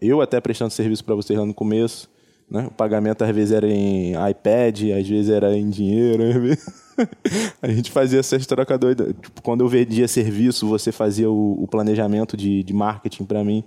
eu 0.00 0.20
até 0.20 0.40
prestando 0.40 0.70
serviço 0.70 1.04
pra 1.04 1.14
vocês 1.14 1.38
lá 1.38 1.44
no 1.44 1.54
começo, 1.54 2.08
né? 2.50 2.66
O 2.66 2.70
pagamento 2.70 3.22
às 3.22 3.34
vezes 3.34 3.52
era 3.52 3.66
em 3.68 4.12
iPad, 4.30 4.82
às 4.98 5.08
vezes 5.08 5.30
era 5.30 5.56
em 5.56 5.68
dinheiro. 5.70 6.22
A 7.60 7.68
gente 7.68 7.90
fazia 7.90 8.20
essas 8.20 8.46
trocas 8.46 8.78
doidas. 8.78 9.12
Tipo, 9.20 9.42
quando 9.42 9.60
eu 9.62 9.68
vendia 9.68 10.08
serviço, 10.08 10.66
você 10.66 10.90
fazia 10.90 11.30
o, 11.30 11.62
o 11.62 11.68
planejamento 11.68 12.36
de, 12.36 12.62
de 12.62 12.72
marketing 12.72 13.24
pra 13.24 13.44
mim. 13.44 13.62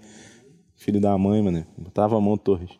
Filho 0.76 1.00
da 1.00 1.15
mãe, 1.17 1.41
mano. 1.41 1.65
Botava 1.78 2.17
a 2.17 2.22
mão, 2.22 2.38
Torres. 2.38 2.72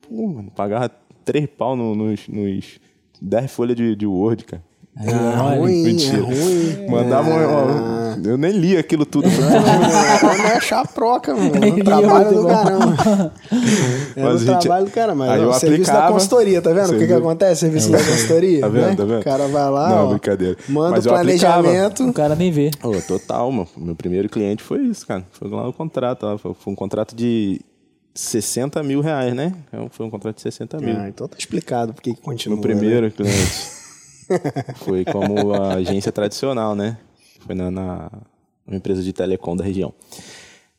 Pô, 0.00 0.26
mano, 0.26 0.50
pagava 0.50 0.88
três 1.24 1.46
pau 1.46 1.76
no- 1.76 1.94
nos, 1.94 2.26
nos 2.28 2.80
10 3.20 3.50
folhas 3.52 3.76
de, 3.76 3.94
de 3.94 4.06
Word, 4.06 4.44
cara. 4.44 4.64
É 4.94 5.56
ruim, 5.56 5.82
Mentira. 5.84 6.18
é 6.18 6.20
ruim. 6.20 6.86
Mandava 6.90 7.30
um. 7.30 7.34
ó, 7.34 8.28
eu 8.28 8.36
nem 8.36 8.52
li 8.52 8.76
aquilo 8.76 9.06
tudo. 9.06 9.26
Não 9.26 10.46
é 10.46 10.60
chaproca, 10.60 11.34
mano. 11.34 11.50
É 11.64 11.66
um 11.72 11.84
trabalho 11.84 12.34
do 12.34 12.46
caramba. 12.46 13.32
É 14.14 14.22
Mas 14.22 14.32
um 14.46 14.50
a 14.50 14.52
gente- 14.52 14.60
trabalho 14.60 14.84
do 14.84 14.90
caramba. 14.90 15.24
Mas 15.24 15.30
aí 15.30 15.40
ó, 15.40 15.42
eu 15.44 15.48
o 15.50 15.54
serviço 15.54 15.90
da 15.90 15.92
aplicava- 15.98 16.12
consultoria, 16.12 16.60
tá 16.62 16.72
vendo? 16.72 16.92
O 16.94 16.98
que, 16.98 17.06
que 17.06 17.12
acontece? 17.12 17.60
Serviço 17.60 17.90
da 17.90 17.98
consultoria. 17.98 18.60
Tá 18.60 18.68
vendo, 18.68 18.84
né? 18.88 18.94
tá 18.96 19.04
vendo? 19.04 19.20
O 19.20 19.24
cara 19.24 19.48
vai 19.48 19.70
lá, 19.70 19.88
Não, 19.88 20.06
ó, 20.06 20.10
brincadeira. 20.10 20.56
manda 20.68 20.90
Mas 20.90 21.06
o 21.06 21.08
eu 21.08 21.14
aplicava. 21.16 21.62
planejamento. 21.62 22.04
O 22.08 22.12
cara 22.12 22.34
nem 22.34 22.52
vê. 22.52 22.70
Ô, 22.82 22.92
total, 23.00 23.50
mano. 23.50 23.68
Meu 23.78 23.94
primeiro 23.96 24.28
cliente 24.28 24.62
foi 24.62 24.80
isso, 24.82 25.06
cara. 25.06 25.24
Foi 25.32 25.48
lá 25.48 25.64
no 25.64 25.72
contrato. 25.72 26.24
ó. 26.26 26.36
Foi 26.36 26.52
foi 26.54 26.72
um 26.72 26.76
contrato 26.76 27.16
de 27.16 27.60
60 28.14 28.82
mil 28.82 29.00
reais, 29.00 29.34
né? 29.34 29.54
Foi 29.90 30.04
um 30.04 30.10
contrato 30.10 30.36
de 30.36 30.42
60 30.42 30.78
mil. 30.78 30.94
Ah, 30.98 31.08
então 31.08 31.26
tá 31.26 31.36
explicado 31.38 31.94
porque 31.94 32.12
que 32.12 32.20
continua. 32.20 32.56
Meu 32.56 32.62
primeiro 32.62 33.06
né? 33.06 33.12
cliente. 33.16 33.72
Foi 34.76 35.04
como 35.04 35.52
a 35.52 35.74
agência 35.74 36.12
tradicional, 36.12 36.74
né? 36.74 36.98
Foi 37.40 37.54
na, 37.54 37.70
na 37.70 38.10
empresa 38.68 39.02
de 39.02 39.12
telecom 39.12 39.56
da 39.56 39.64
região. 39.64 39.94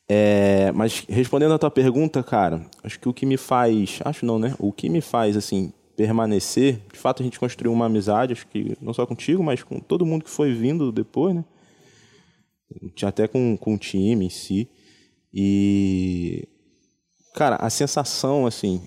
É, 0.08 0.70
mas 0.72 1.04
respondendo 1.08 1.54
a 1.54 1.58
tua 1.58 1.70
pergunta, 1.70 2.22
cara, 2.22 2.66
acho 2.82 3.00
que 3.00 3.08
o 3.08 3.14
que 3.14 3.24
me 3.24 3.36
faz, 3.36 4.00
acho 4.04 4.26
não, 4.26 4.38
né? 4.38 4.54
O 4.58 4.72
que 4.72 4.88
me 4.88 5.00
faz 5.00 5.36
assim 5.36 5.72
permanecer, 5.96 6.80
de 6.92 6.98
fato 6.98 7.22
a 7.22 7.24
gente 7.24 7.38
construiu 7.38 7.72
uma 7.72 7.86
amizade, 7.86 8.32
acho 8.32 8.46
que 8.48 8.76
não 8.80 8.92
só 8.92 9.06
contigo, 9.06 9.42
mas 9.42 9.62
com 9.62 9.78
todo 9.78 10.04
mundo 10.04 10.24
que 10.24 10.30
foi 10.30 10.52
vindo 10.52 10.90
depois, 10.92 11.34
né? 11.34 11.44
Até 13.02 13.28
com, 13.28 13.56
com 13.56 13.74
o 13.74 13.78
time 13.78 14.26
em 14.26 14.30
si. 14.30 14.68
E 15.32 16.48
cara, 17.34 17.56
a 17.56 17.70
sensação 17.70 18.46
assim, 18.46 18.82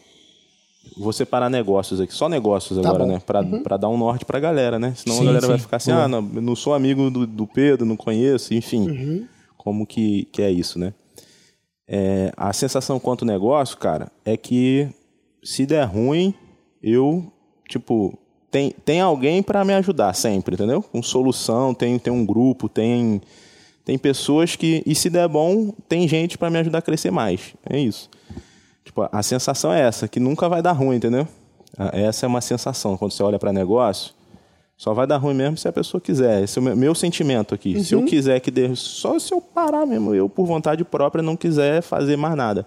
vou 0.98 1.14
separar 1.14 1.50
negócios 1.50 2.02
aqui, 2.02 2.14
só 2.14 2.28
negócios 2.28 2.78
agora, 2.80 3.00
bom. 3.00 3.08
né? 3.08 3.22
Pra, 3.26 3.44
pra 3.44 3.78
dar 3.78 3.90
um 3.90 3.98
norte 3.98 4.26
pra 4.26 4.40
galera, 4.40 4.80
né? 4.80 4.94
Senão 4.96 5.16
Sim, 5.16 5.22
a 5.24 5.26
galera 5.26 5.48
vai 5.48 5.58
sim. 5.58 5.64
ficar 5.64 5.78
assim, 5.78 5.92
Boa. 5.92 6.04
ah, 6.04 6.08
não, 6.08 6.22
não 6.22 6.56
sou 6.56 6.74
amigo 6.74 7.10
do, 7.10 7.26
do 7.28 7.46
Pedro, 7.48 7.86
não 7.86 7.96
conheço, 7.96 8.54
enfim. 8.54 8.90
Uhum. 8.90 9.28
Como 9.58 9.86
que, 9.86 10.28
que 10.32 10.42
é 10.42 10.50
isso, 10.52 10.80
né? 10.80 10.94
É, 11.88 12.32
a 12.36 12.52
sensação 12.52 13.00
quanto 13.00 13.24
negócio, 13.26 13.78
cara, 13.78 14.12
é 14.26 14.36
que 14.36 14.90
se 15.44 15.66
der 15.66 15.86
ruim, 15.86 16.34
eu, 16.84 17.32
tipo, 17.70 18.18
tem, 18.52 18.72
tem 18.84 19.00
alguém 19.00 19.42
pra 19.42 19.64
me 19.64 19.74
ajudar 19.74 20.14
sempre, 20.14 20.56
entendeu? 20.56 20.82
Com 20.82 21.02
solução, 21.02 21.74
tem, 21.74 21.98
tem 22.00 22.12
um 22.12 22.26
grupo, 22.26 22.68
tem, 22.68 23.22
tem 23.86 23.98
pessoas 23.98 24.56
que. 24.56 24.84
E 24.86 24.94
se 24.96 25.10
der 25.10 25.28
bom, 25.28 25.72
tem 25.88 26.08
gente 26.08 26.38
pra 26.38 26.50
me 26.50 26.58
ajudar 26.60 26.80
a 26.80 26.82
crescer 26.82 27.12
mais. 27.12 27.54
É 27.70 27.80
isso. 27.80 28.10
Tipo, 28.88 29.08
a 29.12 29.22
sensação 29.22 29.74
é 29.74 29.82
essa, 29.82 30.08
que 30.08 30.18
nunca 30.18 30.48
vai 30.48 30.62
dar 30.62 30.72
ruim, 30.72 30.96
entendeu? 30.96 31.28
Essa 31.92 32.26
é 32.26 32.28
uma 32.28 32.40
sensação. 32.40 32.96
Quando 32.96 33.12
você 33.12 33.22
olha 33.22 33.38
para 33.38 33.52
negócio, 33.52 34.14
só 34.78 34.94
vai 34.94 35.06
dar 35.06 35.18
ruim 35.18 35.34
mesmo 35.34 35.58
se 35.58 35.68
a 35.68 35.74
pessoa 35.74 36.00
quiser. 36.00 36.42
Esse 36.42 36.58
é 36.58 36.62
o 36.62 36.64
meu, 36.64 36.76
meu 36.76 36.96
sentimento 36.96 37.54
aqui. 37.54 37.84
Se 37.84 37.94
eu 37.94 38.06
quiser 38.06 38.40
que 38.40 38.50
dê, 38.50 38.74
só 38.76 39.20
se 39.20 39.34
eu 39.34 39.42
parar 39.42 39.86
mesmo, 39.86 40.16
eu 40.16 40.30
por 40.30 40.46
vontade 40.46 40.86
própria 40.86 41.22
não 41.22 41.36
quiser 41.36 41.82
fazer 41.82 42.16
mais 42.16 42.36
nada. 42.36 42.66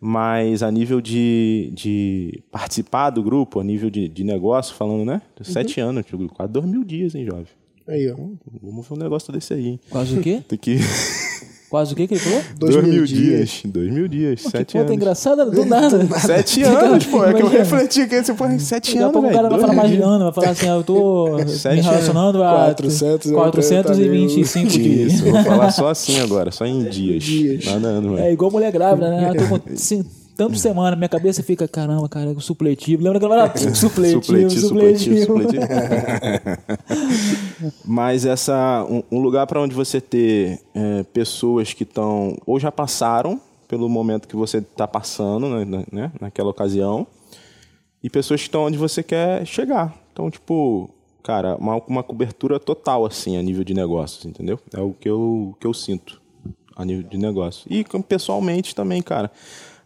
Mas 0.00 0.64
a 0.64 0.70
nível 0.70 1.00
de, 1.00 1.70
de 1.74 2.42
participar 2.50 3.10
do 3.10 3.22
grupo, 3.22 3.60
a 3.60 3.64
nível 3.64 3.88
de, 3.88 4.08
de 4.08 4.24
negócio, 4.24 4.74
falando, 4.74 5.04
né? 5.04 5.22
Sete 5.42 5.80
anos, 5.80 6.04
tipo, 6.04 6.26
quase 6.34 6.52
dois 6.52 6.66
mil 6.66 6.82
dias, 6.82 7.14
hein, 7.14 7.24
jovem? 7.24 7.46
Aí, 7.86 8.10
ó. 8.10 8.16
Vamos 8.60 8.88
ver 8.88 8.94
um 8.94 8.98
negócio 8.98 9.32
desse 9.32 9.54
aí, 9.54 9.68
hein? 9.68 9.80
Quase 9.90 10.18
o 10.18 10.20
quê? 10.20 10.42
Tem 10.48 10.58
que. 10.58 10.78
Quase 11.70 11.92
o 11.92 11.96
quê 11.96 12.08
que 12.08 12.14
ele 12.14 12.20
falou? 12.20 12.42
Dois 12.58 12.74
Dois, 12.74 12.84
mil 12.84 12.94
mil 12.96 13.04
dias. 13.04 13.48
dias. 13.48 13.62
Dois 13.72 13.92
mil 13.92 14.08
dias. 14.08 14.42
Que 14.42 14.50
sete 14.50 14.76
anos. 14.76 14.90
engraçada 14.92 15.46
do 15.46 15.64
nada. 15.64 16.04
Sete 16.18 16.62
anos, 16.64 17.06
pô. 17.06 17.24
É 17.24 17.32
que 17.32 17.42
eu 17.42 17.48
refleti 17.48 18.00
aqui. 18.02 18.24
Você, 18.24 18.34
pô, 18.34 18.44
sete 18.58 18.98
a 18.98 19.02
anos, 19.02 19.12
pouco 19.12 19.28
o 19.28 19.30
velho. 19.30 19.36
cara 19.40 19.48
vai 19.48 19.60
falar 19.60 19.72
mais 19.74 19.90
de 19.92 20.02
ano, 20.02 20.24
vai 20.24 20.32
falar 20.32 20.50
assim, 20.50 20.68
ah, 20.68 20.74
eu 20.74 20.82
tô 20.82 21.38
Sete 21.46 21.76
me 21.76 21.82
relacionando 21.82 22.42
há 22.42 22.64
400 22.74 23.30
425 23.30 24.68
dias. 24.68 25.12
Isso, 25.12 25.24
vou 25.30 25.44
falar 25.44 25.70
só 25.70 25.88
assim 25.88 26.18
agora, 26.20 26.50
só 26.50 26.66
em 26.66 26.82
dias. 26.88 27.22
Dias. 27.22 27.64
Nada 27.64 27.86
ano, 27.86 28.18
É 28.18 28.22
velho. 28.22 28.32
igual 28.32 28.50
mulher 28.50 28.72
grávida, 28.72 29.08
né? 29.08 29.30
Eu 29.30 29.36
tô 29.36 29.58
com 29.60 29.76
tanto 30.44 30.58
semana, 30.58 30.96
minha 30.96 31.08
cabeça 31.08 31.42
fica, 31.42 31.68
caramba, 31.68 32.08
cara, 32.08 32.34
supletivo. 32.40 33.02
Lembra 33.02 33.18
que 33.18 33.24
ela 33.26 33.36
falava 33.48 33.58
supletivo, 33.76 34.22
Supletivo, 34.24 34.60
supletivo. 34.60 35.26
supletivo. 35.26 35.66
Mas 37.84 38.24
essa, 38.24 38.86
um, 38.88 39.02
um 39.12 39.20
lugar 39.20 39.46
para 39.46 39.60
onde 39.60 39.74
você 39.74 40.00
ter 40.00 40.58
é, 40.74 41.02
pessoas 41.12 41.74
que 41.74 41.82
estão 41.82 42.36
ou 42.46 42.58
já 42.58 42.72
passaram 42.72 43.38
pelo 43.68 43.88
momento 43.88 44.26
que 44.26 44.34
você 44.34 44.58
está 44.58 44.88
passando, 44.88 45.48
né, 45.48 45.64
na- 45.64 45.84
né, 45.92 46.12
naquela 46.20 46.50
ocasião, 46.50 47.06
e 48.02 48.08
pessoas 48.08 48.40
que 48.40 48.48
estão 48.48 48.64
onde 48.64 48.78
você 48.78 49.02
quer 49.02 49.46
chegar. 49.46 49.94
Então, 50.12 50.30
tipo, 50.30 50.90
cara, 51.22 51.54
uma, 51.56 51.76
uma 51.86 52.02
cobertura 52.02 52.58
total, 52.58 53.04
assim, 53.04 53.36
a 53.36 53.42
nível 53.42 53.62
de 53.62 53.74
negócios, 53.74 54.24
entendeu? 54.24 54.58
É 54.74 54.80
o 54.80 54.92
que 54.92 55.08
eu, 55.08 55.54
que 55.60 55.66
eu 55.66 55.74
sinto 55.74 56.20
a 56.74 56.84
nível 56.84 57.02
de 57.08 57.18
negócio. 57.18 57.66
E 57.70 57.84
pessoalmente 58.08 58.74
também, 58.74 59.02
cara. 59.02 59.30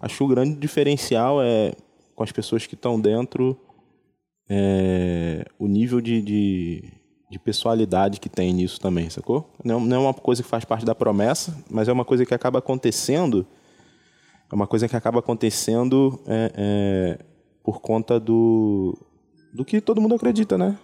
Acho 0.04 0.18
que 0.18 0.24
o 0.24 0.28
grande 0.28 0.54
diferencial 0.56 1.42
é 1.42 1.72
com 2.14 2.22
as 2.22 2.30
pessoas 2.30 2.66
que 2.66 2.74
estão 2.74 3.00
dentro, 3.00 3.58
é, 4.46 5.46
o 5.58 5.66
nível 5.66 5.98
de, 5.98 6.20
de, 6.20 6.84
de 7.30 7.38
pessoalidade 7.38 8.20
que 8.20 8.28
tem 8.28 8.52
nisso 8.52 8.78
também, 8.78 9.08
sacou? 9.08 9.50
Não, 9.64 9.80
é 9.80 9.98
uma 9.98 10.12
coisa 10.12 10.42
que 10.42 10.48
faz 10.48 10.62
parte 10.62 10.84
da 10.84 10.94
promessa, 10.94 11.56
mas 11.70 11.88
é 11.88 11.92
uma 11.92 12.04
coisa 12.04 12.26
que 12.26 12.34
acaba 12.34 12.58
acontecendo. 12.58 13.46
É 14.52 14.54
uma 14.54 14.66
coisa 14.66 14.86
que 14.86 14.94
acaba 14.94 15.20
acontecendo 15.20 16.20
é, 16.26 16.52
é, 16.54 17.24
por 17.62 17.80
conta 17.80 18.20
do, 18.20 18.94
do 19.54 19.64
que 19.64 19.80
todo 19.80 20.02
mundo 20.02 20.16
acredita, 20.16 20.58
né? 20.58 20.78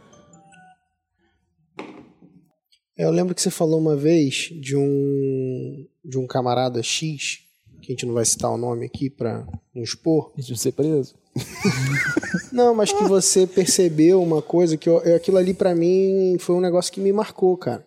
Eu 2.97 3.11
lembro 3.11 3.35
que 3.35 3.43
você 3.43 3.51
falou 3.51 3.79
uma 3.79 3.97
vez 3.97 4.49
de 4.63 4.75
um 4.79 5.87
de 6.03 6.17
um 6.19 6.27
camarada 6.27 6.83
X 6.83 7.50
que 7.81 7.93
a 7.93 7.95
gente 7.95 8.07
não 8.07 8.15
vai 8.15 8.25
citar 8.25 8.51
o 8.53 8.57
nome 8.59 8.87
aqui 8.87 9.09
pra 9.11 9.47
não 9.75 9.83
expor, 9.83 10.33
De 10.37 10.57
ser 10.59 10.73
preso. 10.73 11.15
não, 12.53 12.75
mas 12.75 12.93
que 12.93 13.05
você 13.05 13.47
percebeu 13.47 14.23
uma 14.23 14.43
coisa 14.43 14.77
que 14.77 14.89
eu- 14.89 14.99
aquilo 15.15 15.37
ali 15.37 15.55
pra 15.55 15.75
mim 15.75 16.37
foi 16.39 16.55
um 16.57 16.61
negócio 16.61 16.93
que 16.93 17.01
me 17.01 17.13
marcou, 17.13 17.57
cara. 17.57 17.87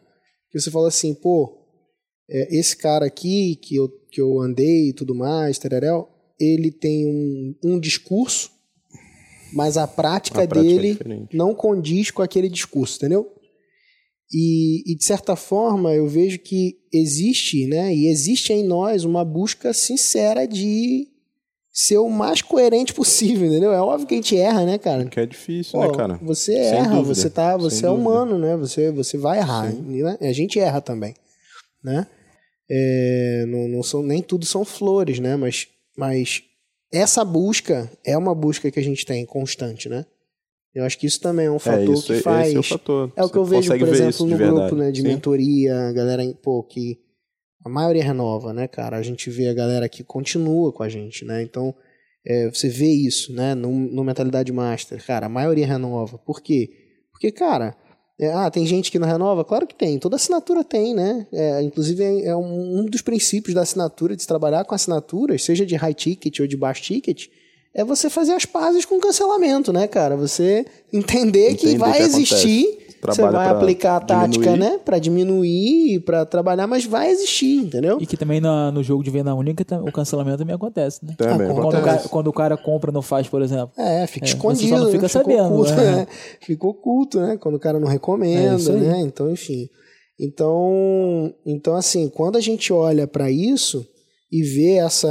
Que 0.49 0.59
você 0.59 0.71
falou 0.71 0.87
assim, 0.87 1.13
pô, 1.13 1.57
é, 2.29 2.57
esse 2.57 2.75
cara 2.77 3.05
aqui 3.05 3.55
que 3.61 3.75
eu, 3.75 3.89
que 4.11 4.21
eu 4.21 4.39
andei 4.39 4.89
e 4.89 4.93
tudo 4.93 5.13
mais, 5.15 5.57
tereréu, 5.59 6.07
ele 6.39 6.71
tem 6.71 7.05
um, 7.05 7.55
um 7.63 7.79
discurso, 7.79 8.49
mas 9.53 9.77
a 9.77 9.85
prática, 9.87 10.43
A 10.43 10.47
prática 10.47 10.59
é 10.73 10.77
dele 10.77 10.91
diferente. 10.93 11.35
não 11.37 11.53
condiz 11.53 12.09
com 12.11 12.21
aquele 12.21 12.49
discurso, 12.49 12.97
entendeu? 12.97 13.29
E, 14.31 14.91
e, 14.91 14.95
de 14.95 15.03
certa 15.05 15.35
forma 15.35 15.93
eu 15.93 16.07
vejo 16.07 16.39
que 16.39 16.77
existe, 16.93 17.65
né? 17.67 17.93
E 17.93 18.07
existe 18.07 18.53
em 18.53 18.63
nós 18.63 19.03
uma 19.03 19.25
busca 19.25 19.73
sincera 19.73 20.45
de 20.47 21.07
ser 21.73 21.97
o 21.97 22.07
mais 22.07 22.41
coerente 22.41 22.93
possível, 22.93 23.47
entendeu? 23.47 23.73
É 23.73 23.81
óbvio 23.81 24.07
que 24.07 24.13
a 24.13 24.17
gente 24.17 24.37
erra, 24.37 24.63
né, 24.63 24.77
cara? 24.77 25.05
Que 25.05 25.19
é 25.19 25.25
difícil, 25.25 25.79
Pô, 25.79 25.87
né, 25.87 25.97
cara? 25.97 26.19
Você 26.21 26.53
Sem 26.53 26.63
erra, 26.63 26.95
dúvida, 26.97 27.15
você 27.15 27.29
tá, 27.29 27.51
sem 27.51 27.59
você 27.59 27.85
é 27.85 27.89
dúvida. 27.89 28.09
humano, 28.09 28.37
né? 28.37 28.55
Você, 28.57 28.91
você 28.91 29.17
vai 29.17 29.39
errar, 29.39 29.73
né? 29.73 30.17
A 30.21 30.31
gente 30.31 30.59
erra 30.59 30.79
também, 30.79 31.15
né? 31.83 32.05
É, 32.69 33.45
não, 33.47 33.67
não 33.67 33.83
são 33.83 34.03
nem 34.03 34.21
tudo 34.21 34.45
são 34.45 34.63
flores, 34.63 35.19
né? 35.19 35.35
Mas, 35.35 35.67
mas 35.97 36.43
essa 36.91 37.25
busca 37.25 37.91
é 38.05 38.15
uma 38.15 38.35
busca 38.35 38.69
que 38.69 38.79
a 38.79 38.83
gente 38.83 39.03
tem 39.03 39.25
constante, 39.25 39.89
né? 39.89 40.05
Eu 40.73 40.83
acho 40.85 40.97
que 40.97 41.05
isso 41.05 41.19
também 41.21 41.45
é 41.45 41.51
um 41.51 41.59
fator 41.59 41.81
é, 41.81 41.91
isso, 41.93 42.13
que 42.13 42.19
faz. 42.21 42.53
é 42.53 42.59
o 42.59 42.63
fator. 42.63 43.13
É 43.15 43.23
o 43.23 43.29
que 43.29 43.37
eu 43.37 43.45
vejo, 43.45 43.77
por 43.77 43.87
exemplo, 43.87 44.25
no 44.25 44.37
verdade. 44.37 44.59
grupo 44.59 44.75
né, 44.75 44.91
de 44.91 45.01
Sim. 45.01 45.07
mentoria, 45.07 45.89
a 45.89 45.93
galera, 45.93 46.23
pô, 46.41 46.63
que 46.63 46.99
a 47.63 47.69
maioria 47.69 48.03
renova, 48.03 48.51
né, 48.53 48.67
cara? 48.67 48.97
A 48.97 49.01
gente 49.03 49.29
vê 49.29 49.47
a 49.47 49.53
galera 49.53 49.87
que 49.87 50.03
continua 50.03 50.73
com 50.73 50.81
a 50.81 50.89
gente, 50.89 51.23
né? 51.25 51.43
Então, 51.43 51.75
é, 52.25 52.49
você 52.49 52.69
vê 52.69 52.89
isso, 52.89 53.33
né, 53.33 53.53
no, 53.53 53.71
no 53.71 54.03
Mentalidade 54.03 54.51
Master. 54.51 55.05
Cara, 55.05 55.27
a 55.27 55.29
maioria 55.29 55.67
renova. 55.67 56.17
Por 56.17 56.41
quê? 56.41 56.71
Porque, 57.11 57.31
cara, 57.31 57.77
é, 58.19 58.31
ah, 58.31 58.49
tem 58.49 58.65
gente 58.65 58.91
que 58.91 58.97
não 58.97 59.07
renova? 59.07 59.45
Claro 59.45 59.67
que 59.67 59.75
tem. 59.75 59.99
Toda 59.99 60.15
assinatura 60.15 60.63
tem, 60.63 60.95
né? 60.95 61.27
É, 61.31 61.61
inclusive, 61.61 62.03
é, 62.03 62.27
é 62.27 62.35
um, 62.35 62.79
um 62.79 62.85
dos 62.85 63.01
princípios 63.01 63.53
da 63.53 63.61
assinatura, 63.61 64.15
de 64.15 64.21
se 64.21 64.27
trabalhar 64.27 64.65
com 64.65 64.73
assinaturas, 64.73 65.43
seja 65.43 65.65
de 65.65 65.75
high 65.75 65.93
ticket 65.93 66.39
ou 66.39 66.47
de 66.47 66.57
baixo 66.57 66.81
ticket, 66.81 67.27
é 67.75 67.83
você 67.83 68.09
fazer 68.09 68.33
as 68.33 68.45
pazes 68.45 68.85
com 68.85 68.95
o 68.95 68.99
cancelamento, 68.99 69.71
né, 69.73 69.87
cara? 69.87 70.15
Você 70.15 70.65
entender 70.91 71.55
que 71.55 71.67
Entender 71.67 71.77
vai 71.79 71.91
o 71.91 71.95
que 71.95 72.01
existir, 72.03 72.77
você 73.05 73.21
vai 73.23 73.47
aplicar 73.49 73.97
a 73.97 73.99
tática, 73.99 74.29
diminuir. 74.45 74.59
né, 74.59 74.79
Pra 74.85 74.99
diminuir, 74.99 75.99
pra 76.05 76.25
trabalhar, 76.25 76.67
mas 76.67 76.85
vai 76.85 77.09
existir, 77.09 77.57
entendeu? 77.65 77.97
E 77.99 78.05
que 78.05 78.15
também 78.15 78.39
na- 78.39 78.71
no 78.71 78.81
jogo 78.83 79.03
de 79.03 79.09
venda 79.09 79.33
única 79.35 79.65
o 79.81 79.91
cancelamento 79.91 80.37
também 80.37 80.55
acontece, 80.55 81.03
né? 81.03 81.15
Também 81.17 81.47
Ah, 81.49 81.53
Quando 81.53 81.67
o, 81.77 81.81
cara, 81.83 81.99
quando 82.09 82.27
o 82.27 82.33
cara 82.33 82.57
compra 82.57 82.91
e 82.91 82.93
não 82.93 83.01
faz, 83.01 83.27
por 83.27 83.41
exemplo. 83.41 83.71
É, 83.77 84.05
fica 84.07 84.25
É, 84.25 84.29
você 84.29 84.35
escondido, 84.35 84.69
só 84.77 84.83
não 84.83 84.91
fica 84.91 85.01
né? 85.03 85.07
sabendo, 85.09 85.45
oculto, 85.53 85.71
né? 85.71 85.75
né? 85.95 86.07
Fica 86.41 86.67
oculto, 86.67 87.19
né? 87.19 87.37
Quando 87.41 87.55
o 87.55 87.59
cara 87.59 87.79
não 87.79 87.89
É 87.89 87.91
recomenda, 87.93 88.71
aí. 88.71 88.79
né? 88.79 88.99
Então, 89.01 89.29
enfim. 89.31 89.67
Então, 90.37 91.33
então 91.45 91.75
assim, 91.75 92.09
quando 92.09 92.37
a 92.37 92.41
gente 92.41 92.71
olha 92.71 93.07
para 93.07 93.29
isso 93.31 93.85
e 94.35 94.41
vê 94.41 94.77
essa, 94.77 95.09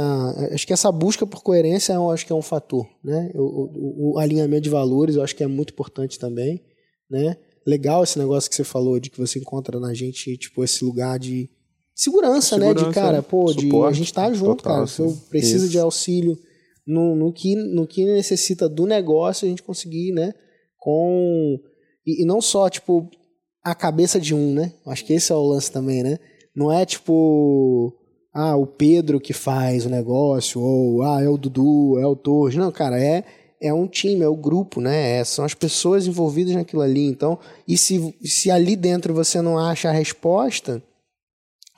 acho 0.51 0.67
que 0.67 0.73
essa 0.73 0.91
busca 0.91 1.25
por 1.25 1.41
coerência, 1.41 1.93
eu 1.93 2.09
acho 2.11 2.25
que 2.25 2.33
é 2.33 2.35
um 2.35 2.41
fator, 2.41 2.85
né? 3.03 3.31
O, 3.35 3.39
o- 3.41 4.13
o 4.15 4.19
alinhamento 4.19 4.63
de 4.63 4.69
valores, 4.69 5.15
eu 5.15 5.23
acho 5.23 5.35
que 5.35 5.43
é 5.43 5.47
muito 5.47 5.71
importante 5.71 6.19
também, 6.19 6.61
né? 7.09 7.37
Legal 7.65 8.03
esse 8.03 8.19
negócio 8.19 8.49
que 8.49 8.55
você 8.57 8.63
falou 8.65 8.99
de 8.99 9.09
que 9.09 9.17
você 9.17 9.39
encontra 9.39 9.79
na 9.79 9.93
gente, 9.93 10.35
tipo, 10.37 10.61
esse 10.63 10.83
lugar 10.83 11.17
de 11.17 11.49
segurança, 11.95 12.57
né? 12.57 12.73
De 12.73 12.79
Segurança, 12.81 12.99
cara, 12.99 13.23
pô, 13.23 13.45
de 13.53 13.61
suporte, 13.61 13.93
a 13.93 13.97
gente 13.97 14.13
tá 14.13 14.33
junto, 14.33 14.57
total, 14.57 14.73
cara. 14.75 14.87
Se 14.87 15.01
eu 15.01 15.05
assim. 15.05 15.21
preciso 15.29 15.69
de 15.69 15.77
Isso. 15.77 15.85
auxílio 15.85 16.37
no, 16.85 17.15
no, 17.15 17.31
que, 17.31 17.55
no 17.55 17.87
que 17.87 18.03
necessita 18.03 18.67
do 18.67 18.85
negócio, 18.85 19.45
a 19.45 19.49
gente 19.49 19.63
conseguir, 19.63 20.11
né? 20.11 20.33
Com. 20.77 21.57
E, 22.05 22.23
e 22.23 22.25
não 22.25 22.41
só, 22.41 22.69
tipo, 22.69 23.09
a 23.63 23.73
cabeça 23.73 24.19
de 24.19 24.35
um, 24.35 24.53
né? 24.53 24.73
Acho 24.85 25.05
que 25.05 25.13
esse 25.13 25.31
é 25.31 25.35
o 25.35 25.47
lance 25.47 25.71
também, 25.71 26.03
né? 26.03 26.19
Não 26.53 26.69
é 26.69 26.85
tipo. 26.85 27.93
Ah, 28.33 28.55
o 28.55 28.65
Pedro 28.65 29.19
que 29.19 29.31
faz 29.31 29.85
o 29.85 29.89
negócio, 29.89 30.59
ou 30.59 31.03
ah, 31.03 31.21
é 31.21 31.29
o 31.29 31.37
Dudu, 31.37 31.99
é 31.99 32.07
o 32.07 32.15
Torres. 32.15 32.55
Não, 32.55 32.71
cara, 32.71 32.99
é, 32.99 33.23
é 33.61 33.73
um 33.73 33.87
time, 33.87 34.23
é 34.23 34.27
o 34.27 34.35
grupo, 34.35 34.81
né? 34.81 35.19
É, 35.19 35.23
são 35.23 35.45
as 35.45 35.53
pessoas 35.53 36.07
envolvidas 36.07 36.55
naquilo 36.55 36.81
ali. 36.81 37.05
Então, 37.05 37.37
e 37.67 37.77
se, 37.77 38.15
se 38.23 38.49
ali 38.49 38.75
dentro 38.75 39.13
você 39.13 39.41
não 39.41 39.59
acha 39.59 39.89
a 39.89 39.93
resposta, 39.93 40.81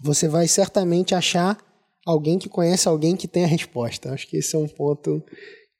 você 0.01 0.27
vai 0.27 0.47
certamente 0.47 1.13
achar 1.13 1.57
alguém 2.05 2.39
que 2.39 2.47
conhece 2.47 2.87
alguém 2.87 3.15
que 3.15 3.27
tem 3.27 3.43
a 3.43 3.47
resposta. 3.47 4.13
Acho 4.13 4.27
que 4.27 4.37
esse 4.37 4.55
é 4.55 4.59
um 4.59 4.67
ponto 4.67 5.21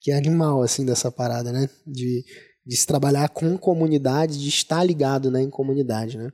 que 0.01 0.11
é 0.11 0.17
animal, 0.17 0.61
assim, 0.61 0.85
dessa 0.85 1.11
parada, 1.11 1.51
né? 1.51 1.69
De, 1.87 2.23
de 2.65 2.75
se 2.75 2.85
trabalhar 2.85 3.29
com 3.29 3.57
comunidade, 3.57 4.39
de 4.39 4.49
estar 4.49 4.83
ligado 4.83 5.31
né, 5.31 5.41
em 5.41 5.49
comunidade, 5.49 6.17
né? 6.17 6.29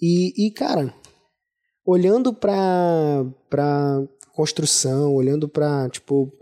E, 0.00 0.46
e 0.46 0.50
cara, 0.50 0.92
olhando 1.84 2.32
pra, 2.32 3.24
pra 3.48 4.02
construção, 4.32 5.14
olhando 5.14 5.48
pra, 5.48 5.88
tipo, 5.88 6.32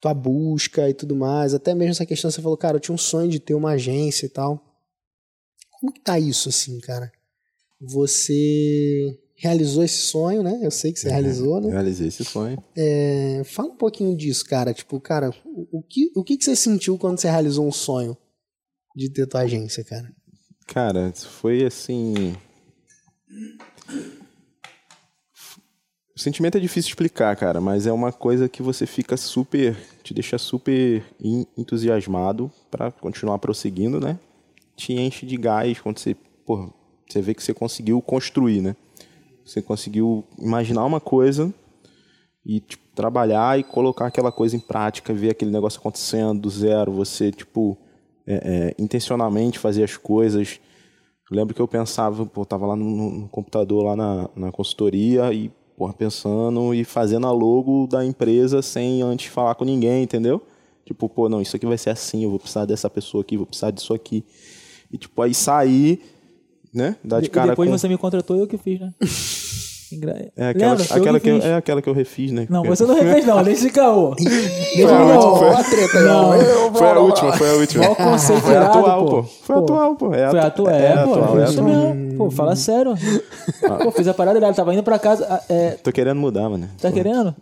tua 0.00 0.12
busca 0.12 0.88
e 0.88 0.94
tudo 0.94 1.14
mais, 1.14 1.54
até 1.54 1.74
mesmo 1.74 1.92
essa 1.92 2.06
questão, 2.06 2.30
você 2.30 2.42
falou, 2.42 2.56
cara, 2.56 2.76
eu 2.76 2.80
tinha 2.80 2.94
um 2.94 2.98
sonho 2.98 3.30
de 3.30 3.38
ter 3.38 3.54
uma 3.54 3.70
agência 3.72 4.26
e 4.26 4.28
tal. 4.28 4.60
Como 5.70 5.92
que 5.92 6.00
tá 6.00 6.18
isso, 6.18 6.48
assim, 6.48 6.78
cara? 6.80 7.10
Você 7.80 9.18
realizou 9.36 9.82
esse 9.82 10.02
sonho, 10.02 10.42
né? 10.42 10.60
Eu 10.62 10.70
sei 10.70 10.92
que 10.92 11.00
você 11.00 11.08
realizou, 11.08 11.60
né? 11.60 11.70
Realizei 11.70 12.08
esse 12.08 12.24
sonho. 12.24 12.62
É, 12.76 13.42
fala 13.44 13.70
um 13.70 13.76
pouquinho 13.76 14.16
disso, 14.16 14.44
cara. 14.44 14.72
Tipo, 14.72 15.00
cara, 15.00 15.34
o, 15.72 15.82
que, 15.82 16.12
o 16.14 16.22
que 16.22 16.40
você 16.40 16.54
sentiu 16.54 16.96
quando 16.96 17.18
você 17.18 17.28
realizou 17.28 17.66
um 17.66 17.72
sonho 17.72 18.16
de 18.94 19.10
ter 19.10 19.26
tua 19.26 19.40
agência, 19.40 19.82
cara? 19.82 20.12
Cara, 20.68 21.12
foi 21.12 21.64
assim. 21.64 22.36
O 26.14 26.20
sentimento 26.20 26.58
é 26.58 26.60
difícil 26.60 26.90
explicar, 26.90 27.34
cara, 27.36 27.60
mas 27.60 27.86
é 27.86 27.92
uma 27.92 28.12
coisa 28.12 28.48
que 28.48 28.62
você 28.62 28.86
fica 28.86 29.16
super. 29.16 29.74
te 30.02 30.12
deixa 30.12 30.36
super 30.36 31.02
en- 31.20 31.46
entusiasmado 31.56 32.50
pra 32.70 32.90
continuar 32.90 33.38
prosseguindo, 33.38 33.98
né? 33.98 34.18
Te 34.76 34.92
enche 34.92 35.24
de 35.24 35.36
gás 35.36 35.80
quando 35.80 35.98
você. 35.98 36.14
Porra, 36.44 36.68
você 37.08 37.22
vê 37.22 37.32
que 37.34 37.42
você 37.42 37.54
conseguiu 37.54 38.00
construir, 38.02 38.60
né? 38.60 38.76
Você 39.44 39.62
conseguiu 39.62 40.24
imaginar 40.38 40.84
uma 40.84 41.00
coisa 41.00 41.52
e 42.44 42.60
tipo, 42.60 42.82
trabalhar 42.94 43.58
e 43.58 43.62
colocar 43.62 44.06
aquela 44.06 44.30
coisa 44.30 44.54
em 44.54 44.60
prática, 44.60 45.14
ver 45.14 45.30
aquele 45.30 45.50
negócio 45.50 45.78
acontecendo 45.80 46.40
do 46.42 46.50
zero, 46.50 46.92
você, 46.92 47.30
tipo, 47.32 47.78
é, 48.26 48.34
é, 48.78 48.82
intencionalmente 48.82 49.58
fazer 49.58 49.82
as 49.84 49.96
coisas. 49.96 50.60
Eu 51.30 51.36
lembro 51.36 51.54
que 51.54 51.62
eu 51.62 51.68
pensava, 51.68 52.26
pô, 52.26 52.44
tava 52.44 52.66
lá 52.66 52.76
no, 52.76 53.10
no 53.20 53.28
computador, 53.28 53.84
lá 53.84 53.96
na, 53.96 54.28
na 54.36 54.52
consultoria 54.52 55.32
e, 55.32 55.50
porra, 55.76 55.92
pensando 55.92 56.74
e 56.74 56.84
fazendo 56.84 57.26
a 57.26 57.32
logo 57.32 57.86
da 57.86 58.04
empresa 58.04 58.62
sem 58.62 59.02
antes 59.02 59.26
falar 59.26 59.54
com 59.54 59.64
ninguém, 59.64 60.02
entendeu? 60.02 60.40
Tipo, 60.84 61.08
pô, 61.08 61.28
não, 61.28 61.40
isso 61.40 61.54
aqui 61.56 61.64
vai 61.66 61.78
ser 61.78 61.90
assim, 61.90 62.24
eu 62.24 62.30
vou 62.30 62.38
precisar 62.38 62.64
dessa 62.64 62.90
pessoa 62.90 63.22
aqui, 63.22 63.36
vou 63.36 63.46
precisar 63.46 63.70
disso 63.70 63.94
aqui. 63.94 64.24
E, 64.92 64.98
tipo, 64.98 65.20
aí 65.22 65.32
sair, 65.32 66.00
né? 66.74 66.96
Dar 67.04 67.20
de 67.20 67.26
e 67.26 67.30
cara 67.30 67.50
depois 67.50 67.70
com... 67.70 67.78
você 67.78 67.88
me 67.88 67.96
contratou 67.96 68.36
e 68.36 68.40
eu 68.40 68.46
que 68.46 68.58
fiz, 68.58 68.80
né? 68.80 68.92
É 70.36 70.48
aquela, 70.48 70.70
Lembra? 70.72 70.84
Foi 70.86 71.00
aquela 71.00 71.20
que, 71.20 71.28
eu, 71.28 71.36
é 71.36 71.54
aquela 71.54 71.82
que 71.82 71.88
eu 71.90 71.92
refiz, 71.92 72.32
né? 72.32 72.46
Não, 72.48 72.64
você 72.64 72.86
não 72.86 72.94
refez 72.94 73.26
não, 73.26 73.42
deixa 73.44 73.66
de 73.66 73.70
caô. 73.70 74.14
Deixa 74.14 74.88
a 74.88 75.02
última, 75.04 75.36
foi- 75.38 75.48
a 75.50 75.64
treta 75.64 76.00
Não. 76.00 76.34
Eu- 76.34 76.72
Foi 76.72 76.88
a 76.88 76.98
última, 76.98 77.32
foi 77.34 77.50
a 77.50 77.52
última. 77.52 77.84
Mó 77.88 77.94
conceito 77.94 78.40
Foi 78.40 78.56
atual, 78.56 79.04
pô. 79.06 79.22
Foi 79.22 79.56
atual, 79.58 79.94
pô. 79.96 80.14
É 80.14 80.30
Foi 80.30 80.38
atu- 80.38 80.62
atual, 80.66 80.70
é, 80.74 80.92
pô. 81.04 81.12
atual, 81.12 81.38
é 81.40 81.44
atual. 81.44 81.66
Pô, 82.16 82.30
fala 82.30 82.54
sério. 82.56 82.94
Pô, 83.82 83.90
fiz 83.90 84.06
a 84.08 84.14
parada, 84.14 84.38
ela 84.38 84.52
tava 84.54 84.72
indo 84.74 84.82
pra 84.82 84.98
casa. 84.98 85.26
ah, 85.28 85.40
É, 85.48 85.70
Tô 85.82 85.92
querendo 85.92 86.18
mudar, 86.20 86.48
mano. 86.48 86.68
tá 86.80 86.90
querendo? 86.92 87.34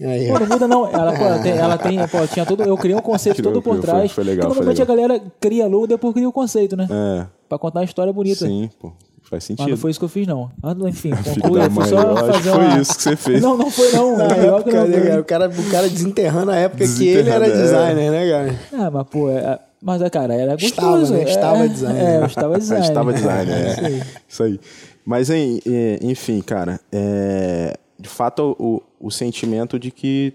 Aí, 0.00 0.26
Pô, 0.28 0.40
não 0.40 0.46
muda 0.46 0.66
não. 0.68 0.88
Ela, 0.88 1.12
pô, 1.12 1.24
ela 1.24 1.38
tem, 1.38 1.52
ela 1.52 1.78
tem, 1.78 2.08
pô, 2.08 2.26
tinha 2.26 2.44
todo, 2.44 2.62
eu 2.64 2.76
criei 2.76 2.96
um 2.96 3.00
conceito 3.00 3.40
todo 3.42 3.62
por 3.62 3.78
criou, 3.78 3.82
foi- 3.82 3.94
trás. 3.94 4.12
foi 4.12 4.24
legal, 4.24 4.42
foi 4.50 4.56
normalmente 4.56 4.80
legal. 4.80 4.94
a 4.94 4.96
galera 5.08 5.22
cria 5.40 5.66
logo, 5.66 5.86
depois 5.86 6.12
cria 6.14 6.28
o 6.28 6.32
conceito, 6.32 6.76
né? 6.76 6.88
É, 6.90 7.26
Pra 7.48 7.58
contar 7.58 7.80
uma 7.80 7.84
história 7.84 8.12
bonita. 8.12 8.44
sim, 8.46 8.68
pô. 8.80 8.88
Faz 9.22 9.30
Mas 9.40 9.44
sentido. 9.44 9.70
não 9.70 9.76
foi 9.78 9.90
isso 9.90 9.98
que 9.98 10.04
eu 10.04 10.08
fiz, 10.08 10.26
não. 10.26 10.50
Ah, 10.62 10.74
Enfim, 10.86 11.10
conclui. 11.40 11.66
mãe, 11.70 11.88
só 11.88 12.14
fazer 12.16 12.50
foi 12.50 12.64
uma... 12.66 12.78
isso 12.80 12.94
que 12.96 13.02
você 13.02 13.16
fez. 13.16 13.40
Não, 13.40 13.56
não 13.56 13.70
foi 13.70 13.90
não. 13.92 14.18
Na 14.18 14.26
que 14.26 14.34
época, 14.40 14.72
não 14.72 14.86
né, 14.86 14.98
foi. 14.98 15.08
cara, 15.08 15.20
o, 15.20 15.24
cara, 15.24 15.48
o 15.48 15.70
cara 15.70 15.88
desenterrando 15.88 16.50
a 16.50 16.56
época 16.56 16.84
que 16.86 17.08
ele 17.08 17.30
era 17.30 17.46
é. 17.46 17.50
designer, 17.50 18.10
né, 18.10 18.30
cara? 18.30 18.60
Ah, 18.84 18.90
mas 18.90 19.06
pô, 19.08 19.30
é- 19.30 19.58
mas 19.84 20.02
é, 20.02 20.08
cara, 20.10 20.34
era 20.34 20.54
Estava, 20.54 20.88
gostoso. 20.98 21.14
né? 21.14 21.20
é- 21.20 21.24
Estava 21.28 21.68
design. 21.68 21.98
É, 22.00 22.16
eu 22.16 22.24
estava 22.26 22.58
design. 22.58 22.84
Estava 22.88 23.12
design, 23.12 23.50
Isso 23.52 23.80
é. 23.80 23.86
aí. 23.86 24.02
Isso 24.28 24.42
aí. 24.42 24.60
Mas, 25.04 25.30
em- 25.30 25.60
é, 25.66 25.98
enfim, 26.02 26.40
cara, 26.40 26.80
é, 26.90 27.76
de 27.98 28.08
fato, 28.08 28.56
o, 28.58 28.82
o 28.98 29.10
sentimento 29.10 29.78
de 29.78 29.90
que, 29.90 30.32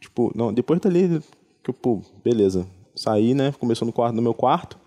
tipo, 0.00 0.32
não, 0.34 0.52
depois 0.52 0.80
dali, 0.80 1.20
que 1.62 1.70
eu, 1.70 1.74
pô, 1.74 2.00
beleza, 2.24 2.66
saí, 2.96 3.34
né, 3.34 3.52
começou 3.60 3.84
no, 3.86 3.92
quarto, 3.92 4.14
no 4.16 4.22
meu 4.22 4.32
quarto, 4.34 4.78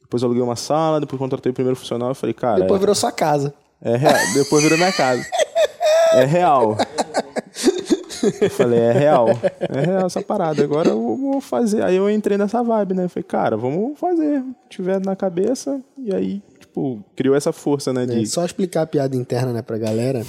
depois 0.00 0.22
eu 0.22 0.26
aluguei 0.26 0.42
uma 0.42 0.56
sala, 0.56 0.98
depois 0.98 1.18
contratei 1.20 1.50
o 1.50 1.54
primeiro 1.54 1.76
funcionário, 1.78 2.12
eu 2.12 2.14
falei, 2.16 2.32
cara, 2.34 2.60
Depois 2.62 2.78
é, 2.78 2.80
virou 2.80 2.94
sua 2.94 3.12
casa. 3.12 3.54
é 3.82 3.96
real, 3.96 4.16
depois 4.34 4.62
virou 4.62 4.78
minha 4.78 4.92
casa. 4.92 5.24
É 6.14 6.24
real. 6.24 6.76
Eu 8.40 8.50
falei, 8.50 8.78
é 8.78 8.92
real. 8.92 9.28
É 9.58 9.80
real 9.86 10.06
essa 10.06 10.22
parada. 10.22 10.62
Agora 10.62 10.88
eu 10.90 11.16
vou 11.16 11.40
fazer. 11.40 11.82
Aí 11.82 11.96
eu 11.96 12.08
entrei 12.10 12.36
nessa 12.38 12.62
vibe, 12.62 12.94
né? 12.94 13.08
Falei, 13.08 13.24
cara, 13.24 13.56
vamos 13.56 13.98
fazer. 13.98 14.42
Tiver 14.68 15.00
na 15.04 15.14
cabeça. 15.16 15.80
E 15.98 16.14
aí, 16.14 16.42
tipo, 16.58 17.04
criou 17.16 17.34
essa 17.34 17.52
força, 17.52 17.92
né? 17.92 18.06
De... 18.06 18.22
É, 18.22 18.24
só 18.26 18.44
explicar 18.44 18.82
a 18.82 18.86
piada 18.86 19.16
interna, 19.16 19.52
né, 19.52 19.62
pra 19.62 19.78
galera. 19.78 20.24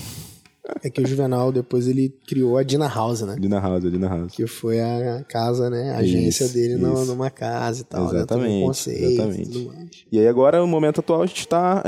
É 0.84 0.90
que 0.90 1.02
o 1.02 1.08
Juvenal 1.08 1.52
depois 1.52 1.88
ele 1.88 2.14
criou 2.28 2.58
a 2.58 2.64
Dina 2.64 2.88
House, 2.88 3.22
né? 3.22 3.36
Dina 3.40 3.60
House, 3.60 3.82
Dina 3.84 4.08
House. 4.08 4.32
Que 4.34 4.46
foi 4.48 4.80
a 4.80 5.24
casa, 5.28 5.70
né? 5.70 5.92
A 5.92 5.98
agência 5.98 6.46
Isso, 6.46 6.54
dele 6.54 6.76
isso. 6.76 7.06
numa 7.06 7.30
casa 7.32 7.82
e 7.82 7.84
tal. 7.84 8.04
né? 8.06 8.08
Um 8.08 8.16
Exatamente, 8.16 8.66
conceito 8.66 9.02
e 9.02 9.14
exatamente. 9.14 10.08
E 10.12 10.20
aí 10.20 10.28
agora, 10.28 10.60
no 10.60 10.68
momento 10.68 11.00
atual, 11.00 11.24
a 11.24 11.26
gente 11.26 11.40
está 11.40 11.84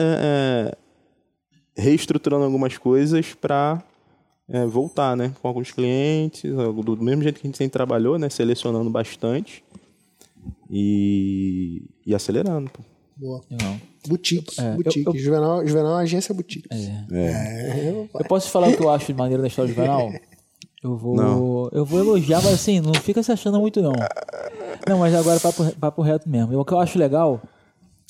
reestruturando 1.78 2.44
algumas 2.46 2.78
coisas 2.78 3.34
para 3.34 3.82
voltar, 4.70 5.16
né? 5.18 5.34
Com 5.42 5.48
alguns 5.48 5.72
clientes, 5.72 6.44
do 6.52 6.98
mesmo 7.04 7.24
jeito 7.24 7.40
que 7.40 7.48
a 7.48 7.50
gente 7.50 7.58
sempre 7.58 7.74
trabalhou, 7.74 8.18
né? 8.20 8.30
Selecionando 8.30 8.90
bastante 8.90 9.64
e, 10.70 11.84
e 12.06 12.14
acelerando. 12.16 12.70
pô. 12.70 12.82
Boa. 13.16 13.42
Não. 13.50 13.80
Boutique, 14.08 14.60
É, 14.60 14.72
eu- 14.72 14.76
boutique. 14.76 15.06
eu- 15.08 15.16
Juvenal, 15.18 15.66
Juvenal 15.66 15.92
é 15.92 15.96
uma 15.96 16.02
agência 16.02 16.34
boutique. 16.34 16.68
É. 16.72 17.06
É, 17.12 17.90
eu- 17.90 18.10
Eu 18.14 18.26
posso 18.28 18.48
te 18.48 18.52
falar 18.52 18.68
o 18.70 18.76
que 18.76 18.84
eu 18.84 18.90
acho 18.90 19.08
de 19.08 19.14
maneira 19.14 19.42
da 19.42 19.48
história 19.48 19.72
do 19.72 19.76
Juvenal? 19.76 20.12
Eu 20.84 20.98
vou, 20.98 21.16
Não. 21.16 21.70
eu 21.72 21.86
vou 21.86 21.98
elogiar, 21.98 22.42
mas 22.44 22.56
assim, 22.56 22.82
não 22.82 22.94
fica 22.94 23.24
se 23.24 23.32
achando 23.32 23.58
muito, 23.58 23.82
não. 23.82 23.94
Não, 24.86 25.00
mas 25.00 25.16
agora 25.16 25.40
papo, 25.40 25.64
papo 25.80 26.02
reto 26.02 26.28
mesmo. 26.28 26.52
E 26.52 26.58
O 26.58 26.66
que 26.66 26.74
eu 26.74 26.80
acho 26.80 27.00
legal 27.00 27.42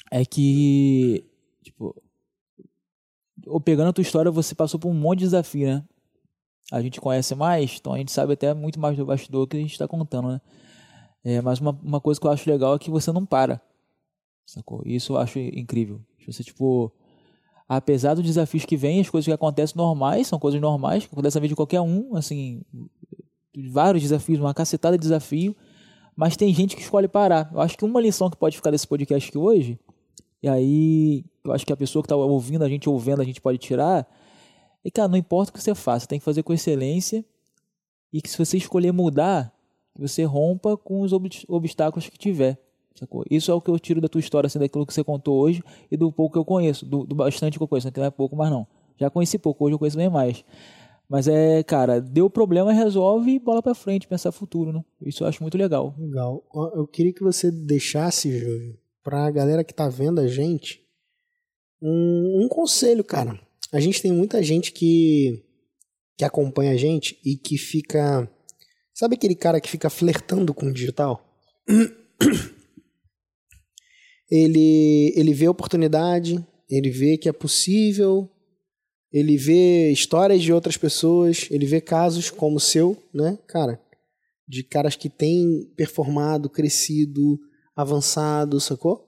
é 0.09 0.25
que, 0.25 1.23
tipo, 1.63 1.95
ou 3.45 3.61
pegando 3.61 3.89
a 3.89 3.93
tua 3.93 4.01
história, 4.01 4.31
você 4.31 4.55
passou 4.55 4.79
por 4.79 4.89
um 4.89 4.93
monte 4.95 5.19
de 5.19 5.25
desafio, 5.25 5.67
né? 5.67 5.83
A 6.73 6.81
gente 6.81 6.99
conhece 6.99 7.35
mais, 7.35 7.77
então 7.79 7.93
a 7.93 7.97
gente 7.97 8.11
sabe 8.11 8.33
até 8.33 8.53
muito 8.53 8.79
mais 8.79 8.97
do 8.97 9.05
bastidor 9.05 9.47
que 9.47 9.55
a 9.55 9.59
gente 9.59 9.77
tá 9.77 9.87
contando, 9.87 10.29
né? 10.29 10.41
É, 11.23 11.39
mas 11.39 11.59
uma, 11.59 11.77
uma 11.83 12.01
coisa 12.01 12.19
que 12.19 12.25
eu 12.25 12.31
acho 12.31 12.49
legal 12.49 12.75
é 12.75 12.79
que 12.79 12.89
você 12.89 13.11
não 13.11 13.25
para. 13.25 13.61
Sacou? 14.45 14.81
Isso 14.83 15.13
eu 15.13 15.17
acho 15.17 15.37
incrível. 15.39 16.01
Você, 16.27 16.43
tipo, 16.43 16.91
apesar 17.67 18.15
dos 18.15 18.23
desafios 18.23 18.65
que 18.65 18.75
vêm, 18.75 19.01
as 19.01 19.09
coisas 19.09 19.25
que 19.25 19.31
acontecem 19.31 19.77
normais, 19.77 20.27
são 20.27 20.39
coisas 20.39 20.59
normais, 20.59 21.05
que 21.05 21.13
acontecem 21.13 21.39
na 21.39 21.41
vida 21.41 21.51
de 21.51 21.55
qualquer 21.55 21.79
um, 21.79 22.15
assim, 22.15 22.61
vários 23.69 24.01
desafios, 24.01 24.39
uma 24.39 24.53
cacetada 24.53 24.97
de 24.97 25.01
desafio, 25.03 25.55
mas 26.15 26.35
tem 26.35 26.53
gente 26.53 26.75
que 26.75 26.81
escolhe 26.81 27.07
parar. 27.07 27.49
Eu 27.53 27.61
acho 27.61 27.77
que 27.77 27.85
uma 27.85 28.01
lição 28.01 28.29
que 28.29 28.37
pode 28.37 28.55
ficar 28.55 28.71
desse 28.71 28.87
podcast 28.87 29.29
aqui 29.29 29.37
hoje, 29.37 29.79
e 30.41 30.49
aí 30.49 31.25
eu 31.43 31.51
acho 31.53 31.65
que 31.65 31.71
a 31.71 31.77
pessoa 31.77 32.01
que 32.01 32.07
está 32.07 32.15
ouvindo 32.15 32.63
a 32.63 32.69
gente, 32.69 32.89
ouvindo 32.89 33.21
a 33.21 33.25
gente 33.25 33.39
pode 33.39 33.57
tirar, 33.57 34.07
que, 34.83 34.91
cara, 34.91 35.07
não 35.07 35.17
importa 35.17 35.51
o 35.51 35.53
que 35.53 35.61
você 35.61 35.73
faça, 35.73 36.07
tem 36.07 36.19
que 36.19 36.25
fazer 36.25 36.43
com 36.43 36.53
excelência, 36.53 37.23
e 38.11 38.21
que 38.21 38.29
se 38.29 38.37
você 38.37 38.57
escolher 38.57 38.91
mudar, 38.91 39.51
você 39.97 40.23
rompa 40.23 40.75
com 40.77 41.01
os 41.01 41.13
ob- 41.13 41.29
obstáculos 41.47 42.07
que 42.09 42.17
tiver. 42.17 42.59
Sacou? 42.95 43.23
Isso 43.29 43.49
é 43.49 43.53
o 43.55 43.61
que 43.61 43.71
eu 43.71 43.79
tiro 43.79 43.99
da 43.99 44.07
tua 44.07 44.19
história, 44.19 44.45
assim, 44.47 44.59
daquilo 44.59 44.85
que 44.85 44.93
você 44.93 45.03
contou 45.03 45.39
hoje 45.39 45.63
e 45.89 45.97
do 45.97 46.11
pouco 46.11 46.33
que 46.33 46.39
eu 46.39 46.45
conheço, 46.45 46.85
do, 46.85 47.05
do 47.05 47.15
bastante 47.15 47.57
que 47.57 47.63
eu 47.63 47.67
conheço, 47.67 47.87
né, 47.87 47.93
não 47.95 48.03
é 48.05 48.11
pouco, 48.11 48.35
mas 48.35 48.51
não. 48.51 48.67
Já 48.97 49.09
conheci 49.09 49.39
pouco, 49.39 49.65
hoje 49.65 49.73
eu 49.73 49.79
conheço 49.79 49.97
bem 49.97 50.09
mais. 50.09 50.45
Mas 51.09 51.27
é, 51.27 51.63
cara, 51.63 51.99
deu 51.99 52.29
problema, 52.29 52.71
resolve 52.71 53.31
e 53.31 53.39
bola 53.39 53.61
pra 53.63 53.73
frente, 53.73 54.07
pensar 54.07 54.31
futuro, 54.31 54.71
né? 54.71 54.83
Isso 55.01 55.23
eu 55.23 55.27
acho 55.27 55.41
muito 55.43 55.57
legal. 55.57 55.93
Legal. 55.97 56.43
Eu 56.75 56.87
queria 56.87 57.11
que 57.11 57.23
você 57.23 57.49
deixasse, 57.51 58.31
Júlio, 58.39 58.77
pra 59.03 59.29
galera 59.31 59.63
que 59.63 59.73
tá 59.73 59.89
vendo 59.89 60.19
a 60.21 60.27
gente, 60.27 60.81
um, 61.81 62.43
um 62.45 62.47
conselho, 62.47 63.03
cara. 63.03 63.39
A 63.73 63.79
gente 63.79 63.99
tem 64.03 64.11
muita 64.11 64.43
gente 64.43 64.71
que, 64.71 65.43
que 66.15 66.23
acompanha 66.23 66.73
a 66.73 66.77
gente 66.77 67.19
e 67.25 67.35
que 67.35 67.57
fica. 67.57 68.29
Sabe 68.93 69.15
aquele 69.15 69.33
cara 69.33 69.59
que 69.59 69.67
fica 69.67 69.89
flertando 69.89 70.53
com 70.53 70.67
o 70.67 70.73
digital? 70.73 71.27
Ele, 74.31 75.13
ele 75.15 75.31
vê 75.31 75.47
oportunidade, 75.47 76.43
ele 76.67 76.89
vê 76.89 77.19
que 77.19 77.29
é 77.29 77.31
possível, 77.31 78.27
ele 79.11 79.37
vê 79.37 79.91
histórias 79.91 80.41
de 80.41 80.51
outras 80.51 80.75
pessoas, 80.75 81.47
ele 81.51 81.67
vê 81.67 81.79
casos 81.79 82.31
como 82.31 82.55
o 82.55 82.59
seu, 82.59 82.97
né, 83.13 83.37
cara? 83.45 83.79
De 84.47 84.63
caras 84.63 84.95
que 84.95 85.07
têm 85.07 85.71
performado, 85.75 86.49
crescido, 86.49 87.39
avançado, 87.75 88.59
sacou? 88.59 89.02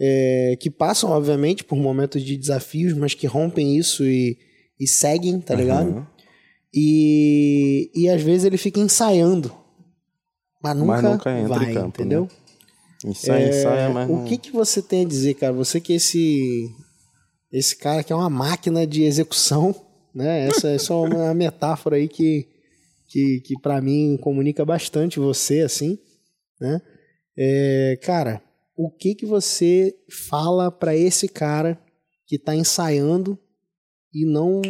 É, 0.00 0.56
que 0.60 0.70
passam, 0.70 1.10
obviamente, 1.10 1.64
por 1.64 1.76
momentos 1.76 2.22
de 2.22 2.36
desafios, 2.36 2.92
mas 2.92 3.14
que 3.14 3.26
rompem 3.26 3.76
isso 3.76 4.04
e, 4.04 4.38
e 4.78 4.86
seguem, 4.86 5.40
tá 5.40 5.54
ligado? 5.54 5.90
Aham. 5.90 6.06
E, 6.72 7.90
e 7.94 8.08
às 8.08 8.22
vezes 8.22 8.44
ele 8.44 8.56
fica 8.58 8.78
ensaiando, 8.78 9.52
mas 10.62 10.76
nunca, 10.76 10.92
Mas 10.92 11.02
nunca 11.02 11.30
entra 11.40 11.56
em 11.56 11.64
vai, 11.64 11.74
campo, 11.74 12.00
entendeu? 12.00 12.22
né? 12.24 13.10
Ensaia, 13.10 13.48
ensaia, 13.48 13.88
mas 13.90 14.08
O 14.08 14.12
não- 14.12 14.24
que, 14.24 14.36
que 14.38 14.50
você 14.52 14.82
tem 14.82 15.04
a 15.04 15.08
dizer, 15.08 15.34
cara? 15.34 15.52
Você 15.52 15.80
que 15.80 15.92
é 15.92 15.96
esse 15.96 16.68
esse 17.50 17.74
cara 17.76 18.02
que 18.04 18.12
é 18.12 18.16
uma 18.16 18.28
máquina 18.28 18.86
de 18.86 19.02
execução, 19.04 19.74
né? 20.14 20.46
Essa, 20.48 20.68
é 20.68 20.92
uma 20.92 21.32
metáfora 21.32 21.96
aí 21.96 22.06
que 22.08 22.46
que, 23.08 23.40
que 23.40 23.58
para 23.62 23.80
mim 23.80 24.18
comunica 24.20 24.64
bastante 24.66 25.18
você, 25.18 25.60
assim, 25.62 25.98
né? 26.60 26.80
É, 27.36 27.98
cara, 28.02 28.42
o 28.78 28.88
que 28.88 29.16
que 29.16 29.26
você 29.26 29.92
fala 30.08 30.70
para 30.70 30.94
esse 30.94 31.26
cara 31.26 31.76
que 32.24 32.38
tá 32.38 32.54
ensaiando 32.54 33.36
e 34.14 34.24
não 34.24 34.62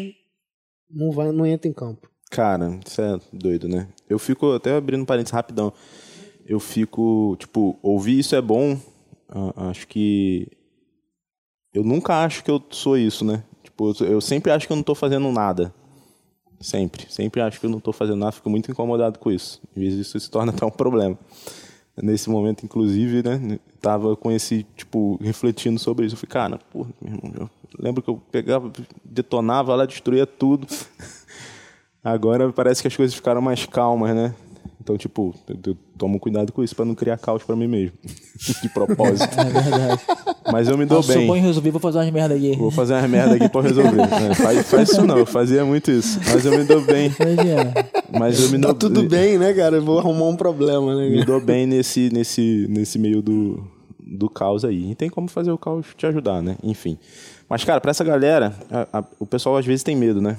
não 0.90 1.12
vai 1.12 1.30
não 1.30 1.44
entra 1.44 1.68
em 1.68 1.74
campo? 1.74 2.10
Cara, 2.30 2.80
isso 2.86 3.02
é 3.02 3.20
doido, 3.30 3.68
né? 3.68 3.86
Eu 4.08 4.18
fico, 4.18 4.52
até 4.52 4.74
abrindo 4.74 5.04
parênteses 5.04 5.32
rapidão, 5.32 5.72
eu 6.46 6.58
fico, 6.58 7.36
tipo, 7.38 7.78
ouvir 7.82 8.18
isso 8.18 8.34
é 8.34 8.40
bom, 8.40 8.80
acho 9.56 9.86
que. 9.86 10.48
Eu 11.74 11.84
nunca 11.84 12.24
acho 12.24 12.42
que 12.42 12.50
eu 12.50 12.62
sou 12.70 12.96
isso, 12.96 13.24
né? 13.26 13.44
Tipo, 13.62 13.94
eu 14.02 14.22
sempre 14.22 14.50
acho 14.50 14.66
que 14.66 14.72
eu 14.72 14.76
não 14.76 14.82
tô 14.82 14.94
fazendo 14.94 15.30
nada. 15.30 15.72
Sempre. 16.60 17.06
Sempre 17.12 17.42
acho 17.42 17.60
que 17.60 17.66
eu 17.66 17.70
não 17.70 17.78
tô 17.78 17.92
fazendo 17.92 18.16
nada, 18.16 18.32
fico 18.32 18.48
muito 18.48 18.70
incomodado 18.70 19.18
com 19.18 19.30
isso. 19.30 19.60
Às 19.76 19.82
vezes 19.82 20.06
isso 20.06 20.18
se 20.18 20.30
torna 20.30 20.50
até 20.52 20.64
um 20.64 20.70
problema. 20.70 21.18
Nesse 22.02 22.30
momento, 22.30 22.64
inclusive, 22.64 23.22
né? 23.22 23.58
Tava 23.80 24.16
com 24.16 24.30
esse, 24.30 24.66
tipo, 24.76 25.18
refletindo 25.22 25.78
sobre 25.78 26.06
isso. 26.06 26.14
Eu 26.14 26.18
falei, 26.18 26.30
cara, 26.30 26.58
porra, 26.70 26.90
meu 27.00 27.14
irmão, 27.14 27.32
eu 27.36 27.50
lembro 27.78 28.02
que 28.02 28.08
eu 28.08 28.20
pegava, 28.30 28.70
detonava 29.04 29.74
lá, 29.74 29.86
destruía 29.86 30.26
tudo. 30.26 30.66
Agora 32.02 32.52
parece 32.52 32.80
que 32.80 32.88
as 32.88 32.96
coisas 32.96 33.14
ficaram 33.14 33.40
mais 33.40 33.66
calmas, 33.66 34.14
né? 34.14 34.34
Então, 34.80 34.96
tipo, 34.96 35.34
eu, 35.48 35.56
eu 35.66 35.76
tomo 35.98 36.18
cuidado 36.18 36.50
com 36.52 36.62
isso 36.64 36.74
pra 36.74 36.84
não 36.84 36.94
criar 36.94 37.18
caos 37.18 37.42
pra 37.42 37.54
mim 37.54 37.66
mesmo. 37.66 37.92
De 38.62 38.68
propósito. 38.70 39.28
É 39.38 39.44
verdade. 39.44 40.02
Mas 40.50 40.68
eu 40.68 40.78
me 40.78 40.86
dou 40.86 40.98
eu 40.98 41.02
sou 41.02 41.14
bom 41.16 41.20
em 41.22 41.32
bem. 41.34 41.42
resolver, 41.42 41.70
vou 41.70 41.80
fazer 41.80 41.98
umas 41.98 42.10
merda 42.10 42.34
aqui. 42.34 42.56
Vou 42.56 42.70
fazer 42.70 42.94
umas 42.94 43.10
merda 43.10 43.34
aqui 43.34 43.48
pra 43.50 43.60
resolver. 43.60 43.96
né? 44.08 44.34
Faz, 44.34 44.66
faz 44.70 44.88
isso 44.90 45.04
não, 45.06 45.18
eu 45.18 45.26
fazia 45.26 45.64
muito 45.64 45.90
isso. 45.90 46.18
Mas 46.32 46.44
eu 46.46 46.56
me 46.56 46.64
dou 46.64 46.80
bem. 46.80 47.12
Imagina. 47.20 47.74
Mas 48.18 48.40
eu 48.40 48.48
me 48.50 48.58
Tá 48.60 48.68
dou 48.68 48.74
tudo 48.74 49.02
bem, 49.02 49.36
né, 49.38 49.52
cara? 49.52 49.76
Eu 49.76 49.82
vou 49.84 49.98
arrumar 49.98 50.26
um 50.28 50.36
problema, 50.36 50.94
né? 50.96 51.08
Me 51.08 51.14
cara? 51.16 51.26
dou 51.26 51.40
bem 51.40 51.66
nesse, 51.66 52.08
nesse, 52.10 52.66
nesse 52.70 52.98
meio 52.98 53.20
do, 53.20 53.62
do 54.00 54.30
caos 54.30 54.64
aí. 54.64 54.92
E 54.92 54.94
tem 54.94 55.10
como 55.10 55.28
fazer 55.28 55.50
o 55.50 55.58
caos 55.58 55.86
te 55.96 56.06
ajudar, 56.06 56.42
né? 56.42 56.56
Enfim. 56.62 56.96
Mas, 57.46 57.62
cara, 57.64 57.80
pra 57.80 57.90
essa 57.90 58.04
galera, 58.04 58.54
a- 58.70 59.00
a- 59.00 59.04
o 59.20 59.26
pessoal 59.26 59.56
às 59.58 59.66
vezes 59.66 59.82
tem 59.82 59.94
medo, 59.96 60.20
né? 60.22 60.38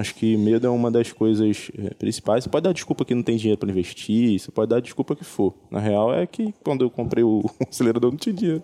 Acho 0.00 0.14
que 0.14 0.34
medo 0.34 0.66
é 0.66 0.70
uma 0.70 0.90
das 0.90 1.12
coisas 1.12 1.70
eh, 1.76 1.92
principais. 1.92 2.42
Você 2.42 2.48
pode 2.48 2.64
dar 2.64 2.72
desculpa 2.72 3.04
que 3.04 3.14
não 3.14 3.22
tem 3.22 3.36
dinheiro 3.36 3.58
para 3.58 3.68
investir, 3.68 4.40
você 4.40 4.50
pode 4.50 4.70
dar 4.70 4.80
desculpa 4.80 5.14
que 5.14 5.24
for. 5.24 5.54
Na 5.70 5.78
real 5.78 6.14
é 6.14 6.26
que 6.26 6.54
quando 6.64 6.82
eu 6.82 6.90
comprei 6.90 7.22
o 7.22 7.44
acelerador 7.68 8.10
não 8.10 8.16
tinha 8.16 8.34
dinheiro. 8.34 8.62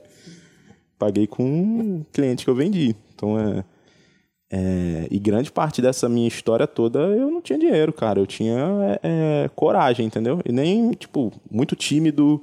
Paguei 0.99 1.27
com 1.27 1.44
um 1.44 2.07
cliente 2.11 2.42
que 2.42 2.51
eu 2.51 2.55
vendi. 2.55 2.96
Então 3.14 3.38
é, 3.38 3.64
é, 4.51 5.09
E 5.11 5.18
grande 5.18 5.53
parte 5.53 5.83
dessa 5.83 6.09
minha 6.09 6.27
história 6.27 6.66
toda 6.66 7.01
eu 7.01 7.31
não 7.31 7.42
tinha 7.42 7.59
dinheiro, 7.59 7.92
cara. 7.92 8.18
Eu 8.18 8.27
tinha 8.27 8.57
é, 9.03 9.44
é, 9.44 9.51
coragem, 9.55 10.07
entendeu? 10.07 10.40
E 10.42 10.51
nem, 10.51 10.92
tipo, 10.92 11.31
muito 11.51 11.77
tímido, 11.77 12.42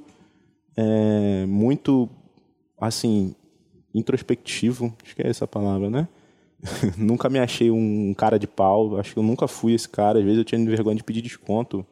é, 0.76 1.44
muito, 1.46 2.08
assim, 2.80 3.34
introspectivo. 3.92 4.94
Acho 5.04 5.16
que 5.16 5.22
é 5.22 5.28
essa 5.28 5.46
a 5.46 5.48
palavra, 5.48 5.90
né? 5.90 6.06
nunca 6.96 7.28
me 7.28 7.38
achei 7.38 7.70
um 7.70 8.14
cara 8.14 8.38
de 8.38 8.46
pau. 8.46 8.96
Acho 8.98 9.12
que 9.12 9.18
eu 9.18 9.22
nunca 9.22 9.46
fui 9.46 9.74
esse 9.74 9.88
cara. 9.88 10.18
Às 10.18 10.24
vezes 10.24 10.38
eu 10.38 10.44
tinha 10.44 10.64
vergonha 10.64 10.96
de 10.96 11.04
pedir 11.04 11.22
desconto. 11.22 11.84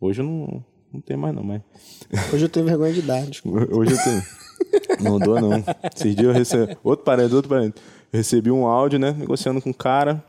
Hoje 0.00 0.20
eu 0.20 0.26
não, 0.26 0.64
não 0.92 1.00
tenho 1.00 1.18
mais, 1.18 1.34
não, 1.34 1.42
mas. 1.42 1.62
Hoje 2.32 2.44
eu 2.44 2.48
tenho 2.48 2.66
vergonha 2.66 2.92
de 2.92 3.02
dar. 3.02 3.24
desculpa. 3.26 3.74
Hoje 3.74 3.92
eu 3.92 4.02
tenho. 4.02 4.22
Não 5.00 5.18
dou, 5.18 5.40
não. 5.40 5.64
Esses 5.94 6.14
dias 6.14 6.28
eu 6.28 6.32
recebi. 6.32 6.76
Outro 6.82 7.04
parente, 7.04 7.34
outro 7.34 7.48
parente. 7.48 7.80
Eu 8.12 8.18
recebi 8.18 8.50
um 8.50 8.66
áudio, 8.66 8.98
né? 8.98 9.12
Negociando 9.12 9.60
com 9.60 9.70
um 9.70 9.74
cara. 9.74 10.22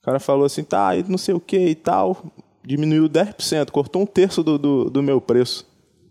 O 0.00 0.04
cara 0.04 0.20
falou 0.20 0.44
assim, 0.44 0.62
tá, 0.62 0.94
e 0.94 1.02
não 1.04 1.16
sei 1.16 1.34
o 1.34 1.40
que 1.40 1.58
e 1.58 1.74
tal. 1.74 2.24
Diminuiu 2.62 3.08
10%, 3.08 3.70
cortou 3.70 4.02
um 4.02 4.06
terço 4.06 4.42
do, 4.42 4.58
do, 4.58 4.90
do 4.90 5.02
meu 5.02 5.20
preço. 5.20 5.66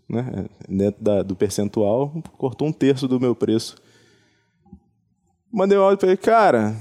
Né? 0.08 0.46
Dentro 0.68 1.02
da, 1.02 1.22
do 1.22 1.36
percentual, 1.36 2.12
cortou 2.36 2.66
um 2.66 2.72
terço 2.72 3.06
do 3.06 3.20
meu 3.20 3.34
preço. 3.34 3.76
Mandei 5.54 5.78
um 5.78 5.82
áudio 5.82 5.98
pra 5.98 6.08
ele, 6.08 6.16
cara, 6.16 6.74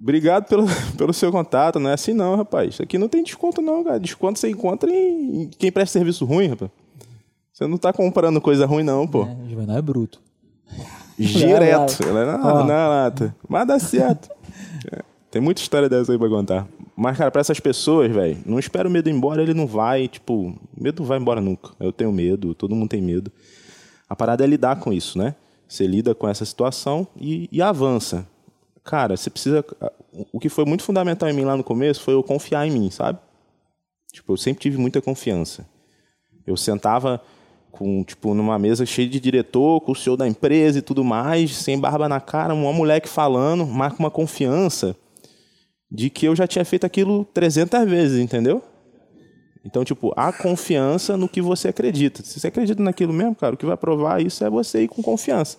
Obrigado 0.00 0.46
pelo, 0.48 0.64
pelo 0.96 1.12
seu 1.12 1.30
contato. 1.32 1.78
Não 1.78 1.90
é 1.90 1.94
assim 1.94 2.12
não, 2.12 2.36
rapaz. 2.36 2.74
Isso 2.74 2.82
aqui 2.82 2.96
não 2.96 3.08
tem 3.08 3.22
desconto 3.22 3.60
não, 3.60 3.82
cara. 3.82 3.98
Desconto 3.98 4.38
você 4.38 4.48
encontra 4.48 4.90
em, 4.90 5.42
em 5.42 5.48
quem 5.48 5.72
presta 5.72 5.98
serviço 5.98 6.24
ruim, 6.24 6.48
rapaz. 6.48 6.70
Você 7.52 7.66
não 7.66 7.76
tá 7.76 7.92
comprando 7.92 8.40
coisa 8.40 8.64
ruim 8.66 8.84
não, 8.84 9.06
pô. 9.06 9.24
É, 9.24 9.36
o 9.44 9.48
Juvenal 9.50 9.76
é 9.76 9.82
bruto. 9.82 10.20
Direto. 11.18 12.04
É, 12.04 12.08
Ela 12.08 12.20
é 12.20 12.26
na, 12.26 12.54
Ó. 12.54 12.64
na 12.64 12.88
lata. 12.88 13.34
Mas 13.48 13.66
dá 13.66 13.78
certo. 13.78 14.30
É, 14.92 15.02
Tem 15.28 15.42
muita 15.42 15.60
história 15.60 15.88
dessa 15.88 16.12
aí 16.12 16.18
pra 16.18 16.28
contar. 16.28 16.66
Mas, 16.96 17.18
cara, 17.18 17.32
pra 17.32 17.40
essas 17.40 17.58
pessoas, 17.58 18.10
velho, 18.12 18.38
não 18.46 18.60
espera 18.60 18.88
o 18.88 18.90
medo 18.90 19.10
ir 19.10 19.12
embora, 19.12 19.42
ele 19.42 19.52
não 19.52 19.66
vai, 19.66 20.06
tipo, 20.06 20.54
medo 20.74 21.00
não 21.02 21.06
vai 21.08 21.18
embora 21.18 21.40
nunca. 21.40 21.72
Eu 21.80 21.92
tenho 21.92 22.12
medo, 22.12 22.54
todo 22.54 22.76
mundo 22.76 22.88
tem 22.88 23.02
medo. 23.02 23.30
A 24.08 24.14
parada 24.14 24.44
é 24.44 24.46
lidar 24.46 24.76
com 24.76 24.92
isso, 24.92 25.18
né? 25.18 25.34
Você 25.68 25.86
lida 25.86 26.14
com 26.14 26.26
essa 26.26 26.44
situação 26.44 27.06
e, 27.14 27.48
e 27.52 27.60
avança. 27.60 28.26
Cara, 28.82 29.16
você 29.16 29.28
precisa. 29.28 29.64
O 30.32 30.40
que 30.40 30.48
foi 30.48 30.64
muito 30.64 30.82
fundamental 30.82 31.28
em 31.28 31.34
mim 31.34 31.44
lá 31.44 31.56
no 31.56 31.62
começo 31.62 32.00
foi 32.00 32.14
eu 32.14 32.22
confiar 32.22 32.66
em 32.66 32.70
mim, 32.70 32.90
sabe? 32.90 33.18
Tipo, 34.10 34.32
eu 34.32 34.36
sempre 34.38 34.62
tive 34.62 34.78
muita 34.78 35.02
confiança. 35.02 35.68
Eu 36.46 36.56
sentava 36.56 37.22
com, 37.70 38.02
tipo, 38.02 38.34
numa 38.34 38.58
mesa 38.58 38.86
cheia 38.86 39.08
de 39.08 39.20
diretor, 39.20 39.82
com 39.82 39.92
o 39.92 39.94
senhor 39.94 40.16
da 40.16 40.26
empresa 40.26 40.78
e 40.78 40.82
tudo 40.82 41.04
mais, 41.04 41.54
sem 41.54 41.78
barba 41.78 42.08
na 42.08 42.20
cara, 42.20 42.54
uma 42.54 42.72
moleque 42.72 43.08
falando, 43.08 43.66
mas 43.66 43.92
com 43.92 44.02
uma 44.02 44.10
confiança 44.10 44.96
de 45.90 46.10
que 46.10 46.26
eu 46.26 46.34
já 46.34 46.46
tinha 46.46 46.64
feito 46.64 46.84
aquilo 46.84 47.24
300 47.26 47.88
vezes, 47.88 48.18
entendeu? 48.18 48.62
Então, 49.64 49.84
tipo, 49.84 50.12
há 50.16 50.32
confiança 50.32 51.16
no 51.16 51.28
que 51.28 51.42
você 51.42 51.68
acredita. 51.68 52.22
Se 52.22 52.38
você 52.40 52.46
acredita 52.48 52.82
naquilo 52.82 53.12
mesmo, 53.12 53.34
cara, 53.34 53.54
o 53.54 53.58
que 53.58 53.66
vai 53.66 53.76
provar 53.76 54.22
isso 54.22 54.44
é 54.44 54.48
você 54.50 54.84
ir 54.84 54.88
com 54.88 55.02
confiança. 55.02 55.58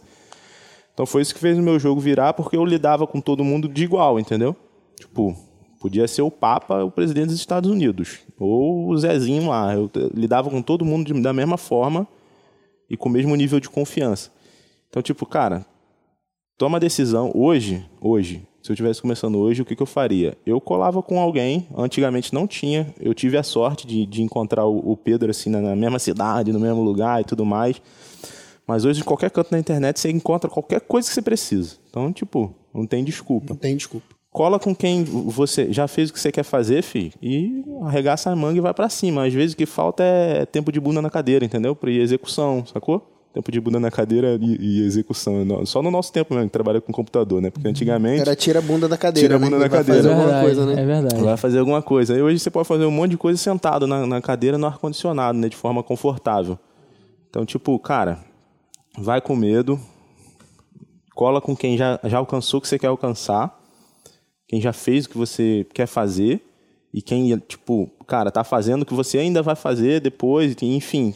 Então 0.93 1.06
foi 1.06 1.22
isso 1.22 1.34
que 1.34 1.39
fez 1.39 1.58
o 1.58 1.62
meu 1.62 1.80
jogo 1.80 2.02
virar, 2.02 2.34
porque 2.34 2.58
eu 2.58 2.66
lidava 2.66 3.06
com 3.08 3.22
todo 3.22 3.43
mundo 3.43 3.68
de 3.70 3.84
igual, 3.84 4.20
entendeu? 4.20 4.56
Tipo, 5.00 5.36
podia 5.80 6.08
ser 6.08 6.22
o 6.24 6.32
Papa, 6.32 6.84
o 6.84 6.91
presidente 6.91 7.28
dos 7.28 7.36
Estados 7.36 7.70
Unidos, 7.70 8.20
ou 8.38 8.89
o 8.89 8.97
Zezinho 8.97 9.47
lá. 9.50 9.74
Eu 9.74 9.88
t- 9.88 10.10
lidava 10.14 10.50
com 10.50 10.62
todo 10.62 10.84
mundo 10.84 11.14
de- 11.14 11.22
da 11.22 11.32
mesma 11.32 11.58
forma 11.58 12.08
e 12.89 12.97
com 12.97 13.08
o 13.08 13.12
mesmo 13.12 13.36
nível 13.36 13.60
de 13.60 13.70
confiança. 13.70 14.32
Então, 14.89 15.02
tipo, 15.02 15.26
cara, 15.26 15.66
toma 16.58 16.80
decisão 16.80 17.32
hoje, 17.34 17.86
hoje. 18.02 18.45
Se 18.70 18.74
eu 18.74 18.76
tivesse 18.76 19.01
começando 19.01 19.39
hoje, 19.39 19.63
o 19.63 19.65
que, 19.65 19.76
que 19.76 19.82
eu 19.82 19.88
faria? 19.88 20.38
Eu 20.45 20.61
colava 20.61 21.01
com 21.01 21.20
alguém, 21.20 21.67
antigamente 21.76 22.32
não 22.32 22.45
tinha. 22.45 22.93
Eu 23.01 23.15
tive 23.15 23.36
a 23.36 23.41
sorte 23.41 23.88
de, 23.88 24.05
de 24.05 24.22
encontrar 24.22 24.67
o, 24.67 24.91
o 24.91 24.95
Pedro 24.95 25.32
assim 25.32 25.49
na, 25.49 25.59
na 25.59 25.76
mesma 25.76 25.97
cidade, 25.97 26.53
no 26.53 26.59
mesmo 26.59 26.84
lugar 26.84 27.20
e 27.20 27.24
tudo 27.24 27.43
mais. 27.43 27.82
Mas 28.67 28.86
hoje, 28.86 29.01
em 29.01 29.03
qualquer 29.03 29.32
canto 29.32 29.51
na 29.51 29.57
internet, 29.57 29.99
você 29.99 30.11
encontra 30.11 30.47
qualquer 30.47 30.82
coisa 30.82 31.07
que 31.07 31.15
você 31.15 31.22
precisa. 31.24 31.78
Então, 31.89 32.13
tipo, 32.13 32.53
não 32.72 32.86
tem 32.86 33.03
desculpa. 33.03 33.47
Não 33.49 33.55
tem 33.55 33.76
desculpa. 33.76 34.05
Cola 34.30 34.59
com 34.59 34.76
quem 34.76 35.03
você 35.03 35.74
já 35.74 35.88
fez 35.88 36.11
o 36.11 36.13
que 36.13 36.20
você 36.20 36.32
quer 36.32 36.43
fazer, 36.43 36.84
fi, 36.84 37.11
e 37.20 37.65
arregaça 37.82 38.30
a 38.30 38.36
manga 38.36 38.59
e 38.59 38.61
vai 38.61 38.76
pra 38.76 38.88
cima. 38.88 39.26
Às 39.26 39.34
vezes 39.34 39.55
o 39.55 39.57
que 39.57 39.65
falta 39.65 40.03
é 40.03 40.45
tempo 40.45 40.72
de 40.72 40.80
bunda 40.80 41.01
na 41.01 41.09
cadeira, 41.09 41.43
entendeu? 41.43 41.76
Pra 41.76 41.89
ir 41.89 42.01
execução, 42.01 42.63
sacou? 42.67 43.18
Tempo 43.32 43.51
de 43.51 43.61
bunda 43.61 43.80
na 43.80 43.91
cadeira 43.91 44.39
e, 44.41 44.57
e 44.59 44.86
execução. 44.86 45.45
Só 45.65 45.84
no 45.84 45.91
nosso 45.91 46.11
tempo 46.11 46.34
mesmo, 46.34 46.49
que 46.49 46.53
trabalha 46.53 46.82
com 46.82 46.91
computador, 46.91 47.39
né? 47.39 47.51
Porque 47.51 47.67
antigamente 47.67 48.21
Era 48.21 48.36
tira 48.36 48.57
a 48.57 48.61
bunda 48.61 48.88
da 48.88 48.97
cadeira. 48.97 49.27
Tira 49.27 49.36
a 49.36 49.39
né? 49.39 49.45
bunda 49.45 49.57
Que 49.57 49.69
da 49.69 49.69
vai 49.69 49.86
cadeira. 49.86 50.01
Fazer 50.01 50.09
é 50.09 50.11
alguma 50.11 50.34
verdade, 50.34 50.45
coisa, 50.55 50.65
né? 50.65 50.82
é 50.82 50.86
verdade. 50.86 51.23
vai 51.23 51.38
fazer 51.38 51.59
alguma 51.59 51.82
coisa. 51.82 52.17
E 52.17 52.21
hoje 52.23 52.39
você 52.39 52.49
pode 52.49 52.67
fazer 52.67 52.86
um 52.86 52.91
monte 52.91 53.11
de 53.11 53.17
coisa 53.17 53.38
sentado 53.38 53.86
na, 53.86 54.07
na 54.07 54.19
cadeira 54.19 54.57
no 54.57 54.65
ar-condicionado, 54.65 55.38
né? 55.38 55.47
De 55.47 55.55
forma 55.55 55.84
confortável. 55.84 56.57
Então, 57.30 57.45
tipo, 57.45 57.77
cara, 57.77 58.17
vai 58.97 59.21
com 59.21 59.36
medo, 59.36 59.80
cola 61.13 61.39
com 61.39 61.55
quem 61.55 61.77
já, 61.77 61.99
já 62.05 62.17
alcançou 62.17 62.57
o 62.57 62.61
que 62.61 62.67
você 62.67 62.80
quer 62.80 62.88
alcançar, 62.88 63.59
quem 64.47 64.59
já 64.59 64.73
fez 64.73 65.05
o 65.05 65.09
que 65.09 65.17
você 65.17 65.67
quer 65.71 65.86
fazer 65.86 66.41
e 66.91 66.99
quem, 67.01 67.38
tipo, 67.47 67.91
cara, 68.07 68.32
tá 68.32 68.43
fazendo 68.43 68.82
o 68.82 68.86
que 68.86 68.93
você 68.95 69.19
ainda 69.19 69.43
vai 69.43 69.55
fazer 69.55 70.01
depois, 70.01 70.55
enfim, 70.63 71.13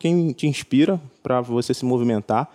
quem 0.00 0.32
te 0.32 0.48
inspira 0.48 0.98
para 1.22 1.40
você 1.42 1.72
se 1.74 1.84
movimentar. 1.84 2.50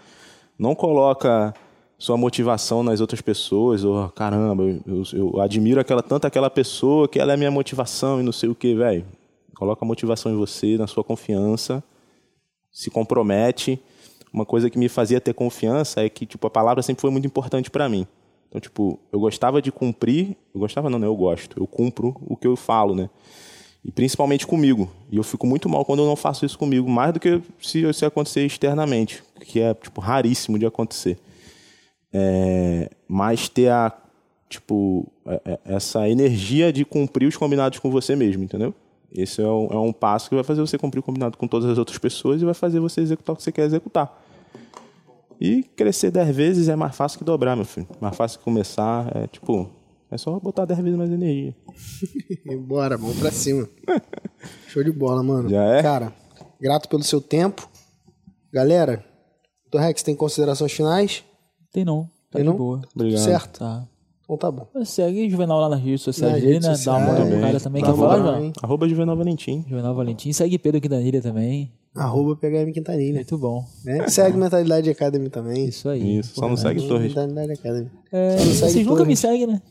Não 0.58 0.74
coloca 0.74 1.54
sua 1.98 2.18
motivação 2.18 2.82
nas 2.84 3.00
outras 3.00 3.22
pessoas, 3.22 3.84
ou 3.84 4.10
caramba, 4.10 4.64
eu, 4.64 5.04
eu- 5.14 5.39
admiro 5.39 5.80
aquela 5.80 6.02
tanto 6.02 6.26
aquela 6.26 6.50
pessoa 6.50 7.08
que 7.08 7.20
ela 7.20 7.32
é 7.34 7.38
minha 7.38 7.52
motivação 7.52 8.20
e 8.20 8.24
não 8.24 8.32
sei 8.32 8.50
o 8.50 8.56
que, 8.56 8.74
velho. 8.76 9.06
Coloca 9.56 9.86
a 9.86 9.88
motivação 9.88 10.32
em 10.32 10.36
você, 10.36 10.76
na 10.78 10.88
sua 10.88 11.04
confiança, 11.04 11.82
se 12.72 12.89
compromete. 12.89 13.80
Uma 14.34 14.46
coisa 14.46 14.70
que 14.70 14.78
me 14.78 14.89
fazia 14.89 15.22
ter 15.22 15.34
confiança 15.34 16.02
é 16.04 16.10
que 16.10 16.26
tipo 16.26 16.46
a 16.48 16.50
palavra 16.50 16.84
sempre 16.84 17.00
foi 17.02 17.12
muito 17.12 17.26
importante 17.28 17.70
para 17.72 17.88
mim. 17.88 18.06
Então, 18.50 18.60
tipo, 18.60 19.00
eu 19.12 19.20
gostava 19.20 19.62
de 19.62 19.72
cumprir, 19.72 20.36
eu 20.54 20.60
gostava 20.60 20.89
não, 20.89 20.98
né? 21.00 21.08
Eu 21.08 21.16
gosto. 21.16 21.58
Eu 21.60 21.68
cumpro 21.68 22.16
o 22.28 22.36
que 22.36 22.48
eu 22.48 22.56
falo, 22.56 22.96
né? 22.96 23.10
E 23.86 23.92
principalmente 23.92 24.48
comigo. 24.48 24.90
E 25.12 25.18
eu 25.18 25.24
fico 25.24 25.46
muito 25.46 25.70
mal 25.70 25.86
quando 25.86 26.00
eu 26.00 26.08
não 26.08 26.16
faço 26.16 26.44
isso 26.44 26.58
comigo, 26.58 26.90
mais 26.90 27.14
do 27.14 27.20
que 27.20 27.40
se 27.62 28.04
acontecer 28.04 28.44
externamente, 28.44 29.24
que 29.42 29.60
é 29.60 29.76
tipo 29.76 30.02
raríssimo 30.02 30.58
de 30.58 30.66
acontecer. 30.66 31.20
É, 32.12 32.90
mas 33.08 33.48
ter 33.48 33.70
a 33.70 33.96
tipo 34.50 35.06
é- 35.28 35.42
é- 35.46 35.60
essa 35.66 36.10
energia 36.10 36.74
de 36.74 36.84
cumprir 36.84 37.28
os 37.28 37.38
combinados 37.38 37.78
com 37.78 37.92
você 37.92 38.16
mesmo, 38.16 38.44
entendeu? 38.44 38.74
Esse 39.14 39.42
é 39.42 39.48
um, 39.48 39.68
é 39.72 39.78
um 39.78 39.94
passo 39.94 40.30
que 40.30 40.36
vai 40.36 40.44
fazer 40.44 40.62
você 40.62 40.78
cumprir 40.78 41.00
o 41.00 41.04
combinado 41.04 41.38
com 41.38 41.48
todas 41.48 41.70
as 41.70 41.78
outras 41.78 41.98
pessoas 41.98 42.42
e 42.42 42.46
vai 42.46 42.54
fazer 42.54 42.80
você 42.80 43.02
executar 43.02 43.34
o 43.34 43.38
que 43.38 43.44
você 43.44 43.52
quer 43.52 43.66
executar. 43.66 44.24
E 45.40 45.64
crescer 45.76 46.10
10 46.10 46.36
vezes 46.36 46.70
é 46.70 46.76
mais 46.76 46.96
fácil 46.96 47.20
que 47.20 47.26
dobrar, 47.26 47.56
meu 47.56 47.66
filho. 47.66 47.88
Mais 48.02 48.16
fácil 48.16 48.40
que 48.40 48.46
começar. 48.46 49.12
É 49.16 49.28
tipo, 49.28 49.70
é 50.12 50.18
só 50.18 50.39
botar 50.39 50.66
10 50.66 50.80
vezes 50.80 50.97
mais 50.97 51.12
energia. 51.12 51.56
Bora, 52.68 52.97
vamos 52.97 53.18
pra 53.20 53.32
cima. 53.32 53.68
Show 54.68 54.84
de 54.84 54.91
bola, 54.91 55.24
mano. 55.24 55.49
Já 55.49 55.64
é? 55.64 55.82
Cara, 55.82 56.14
grato 56.60 56.88
pelo 56.89 57.03
seu 57.03 57.20
tempo. 57.22 57.68
Galera, 58.51 59.03
do 59.72 59.78
Rex, 59.78 60.03
tem 60.03 60.16
considerações 60.16 60.72
finais? 60.72 61.24
Tem 61.72 61.84
não. 61.84 62.06
Tá 62.30 62.38
Tem 62.38 62.43
de 62.43 62.49
não? 62.49 62.56
boa. 62.58 62.82
Obrigado. 62.93 63.22
Certo? 63.22 63.60
Tá. 63.60 63.88
Então 64.26 64.38
tá 64.38 64.51
bom. 64.51 64.67
Segue 64.84 65.30
Juvenal 65.30 65.59
lá 65.61 65.69
nas 65.69 65.80
redes 65.80 66.01
sociais 66.01 66.41
dele, 66.41 66.55
né? 66.55 66.59
Dá 66.61 66.67
uma 66.69 66.76
sociais. 66.76 67.01
moral 67.05 67.15
pro 67.21 67.26
Também. 67.26 67.41
cara 67.41 67.59
também. 67.59 67.82
Dá 67.84 67.88
Quer 67.88 67.93
uma 67.93 68.07
falar, 68.09 68.23
João? 68.23 68.53
Arroba 68.63 68.89
Juvenal 68.89 69.15
Valentim. 69.17 69.65
Juvenal 69.69 69.95
Valentim. 69.95 70.34
Segue 70.34 70.57
Pedro 70.57 70.82
Quintanilha 70.82 71.21
também. 71.21 71.71
Arroba 71.95 72.36
PHM 72.36 72.73
Quintanilha. 72.73 73.15
Muito 73.15 73.38
bom. 73.38 73.63
Né? 73.86 74.07
Segue 74.09 74.36
Mentalidade 74.36 74.89
Academy 74.89 75.30
também. 75.30 75.65
Isso 75.65 75.88
aí. 75.88 76.17
Isso, 76.19 76.36
só 76.36 76.49
não 76.49 76.57
segue 76.57 76.86
Torres. 76.88 77.07
Mentalidade 77.13 77.51
Academy. 77.53 77.89
É, 78.11 78.36
vocês 78.38 78.86
nunca 78.86 79.05
me 79.05 79.15
seguem, 79.15 79.47
né? 79.47 79.61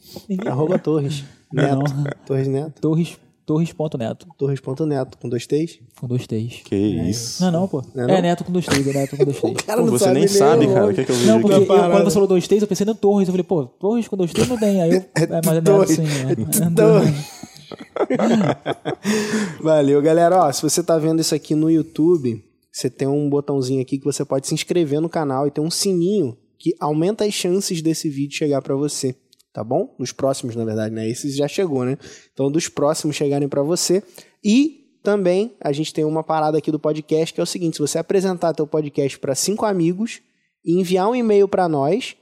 Arroba 0.46 0.78
Torres. 0.78 1.24
Neto. 1.52 1.84
Torres 2.24 2.48
Neto. 2.48 2.80
Torres, 2.80 3.18
Torres.neto. 3.46 4.26
Torres.neto. 4.38 5.18
Com 5.18 5.28
dois 5.28 5.46
T's. 5.46 5.78
Com 6.00 6.06
dois 6.06 6.26
T's. 6.26 6.62
Que 6.64 6.74
isso. 6.74 7.42
Não, 7.42 7.52
não, 7.52 7.68
pô. 7.68 7.82
Não 7.94 8.04
é 8.04 8.06
é, 8.06 8.14
não? 8.14 8.22
Neto 8.22 8.44
com 8.44 8.52
dois 8.52 8.64
T's, 8.64 8.86
é 8.86 8.92
Neto 8.92 9.16
com 9.16 9.24
dois 9.24 9.36
T's. 9.40 9.62
cara 9.64 9.82
Pô, 9.82 9.90
você 9.90 10.12
nem 10.12 10.26
sabe, 10.26 10.66
cara. 10.66 10.86
O 10.86 10.94
que, 10.94 11.00
é 11.02 11.04
que 11.04 11.12
eu 11.12 11.16
vejo 11.16 11.28
Não, 11.30 11.40
porque 11.40 11.56
eu, 11.56 11.66
quando 11.66 12.04
você 12.04 12.14
falou 12.14 12.28
dois 12.28 12.48
T's, 12.48 12.62
eu 12.62 12.68
pensei 12.68 12.86
no 12.86 12.94
Torres. 12.94 13.28
Eu 13.28 13.32
falei, 13.32 13.44
pô, 13.44 13.66
Torres 13.66 14.08
com 14.08 14.16
dois 14.16 14.32
T's 14.32 14.48
não 14.48 14.58
tem. 14.58 14.80
Aí 14.80 14.90
eu, 14.90 14.96
é, 14.96 15.40
mas 15.44 15.46
é 15.46 15.54
Neto 15.54 15.64
Torres. 15.64 15.96
sim. 15.96 16.04
É. 16.24 16.74
Torres. 16.74 17.44
Valeu, 19.60 20.00
galera. 20.00 20.44
Ó, 20.44 20.52
se 20.52 20.62
você 20.62 20.82
tá 20.82 20.98
vendo 20.98 21.20
isso 21.20 21.34
aqui 21.34 21.54
no 21.54 21.70
YouTube, 21.70 22.42
você 22.72 22.88
tem 22.90 23.08
um 23.08 23.28
botãozinho 23.28 23.80
aqui 23.80 23.98
que 23.98 24.04
você 24.04 24.24
pode 24.24 24.46
se 24.46 24.54
inscrever 24.54 25.00
no 25.00 25.08
canal 25.08 25.46
e 25.46 25.50
tem 25.50 25.62
um 25.62 25.70
sininho 25.70 26.36
que 26.58 26.74
aumenta 26.80 27.24
as 27.24 27.34
chances 27.34 27.82
desse 27.82 28.08
vídeo 28.08 28.36
chegar 28.36 28.62
pra 28.62 28.74
você, 28.74 29.14
tá 29.54 29.64
bom? 29.64 29.94
Nos 29.98 30.12
próximos, 30.12 30.54
na 30.56 30.64
verdade, 30.64 30.94
né? 30.94 31.08
Esse 31.08 31.30
já 31.30 31.48
chegou, 31.48 31.84
né? 31.84 31.96
Então, 32.32 32.50
dos 32.50 32.68
próximos 32.68 33.14
chegarem 33.16 33.48
pra 33.48 33.62
você. 33.62 34.02
E 34.44 34.80
também 35.02 35.54
a 35.60 35.72
gente 35.72 35.94
tem 35.94 36.04
uma 36.04 36.22
parada 36.24 36.58
aqui 36.58 36.70
do 36.72 36.78
podcast 36.78 37.32
que 37.32 37.40
é 37.40 37.42
o 37.42 37.46
seguinte: 37.46 37.76
se 37.76 37.80
você 37.80 37.98
apresentar 37.98 38.52
teu 38.52 38.66
podcast 38.66 39.18
pra 39.18 39.34
cinco 39.34 39.64
amigos 39.64 40.20
e 40.64 40.78
enviar 40.80 41.08
um 41.08 41.14
e-mail 41.14 41.46
pra 41.46 41.68
nós, 41.68 42.16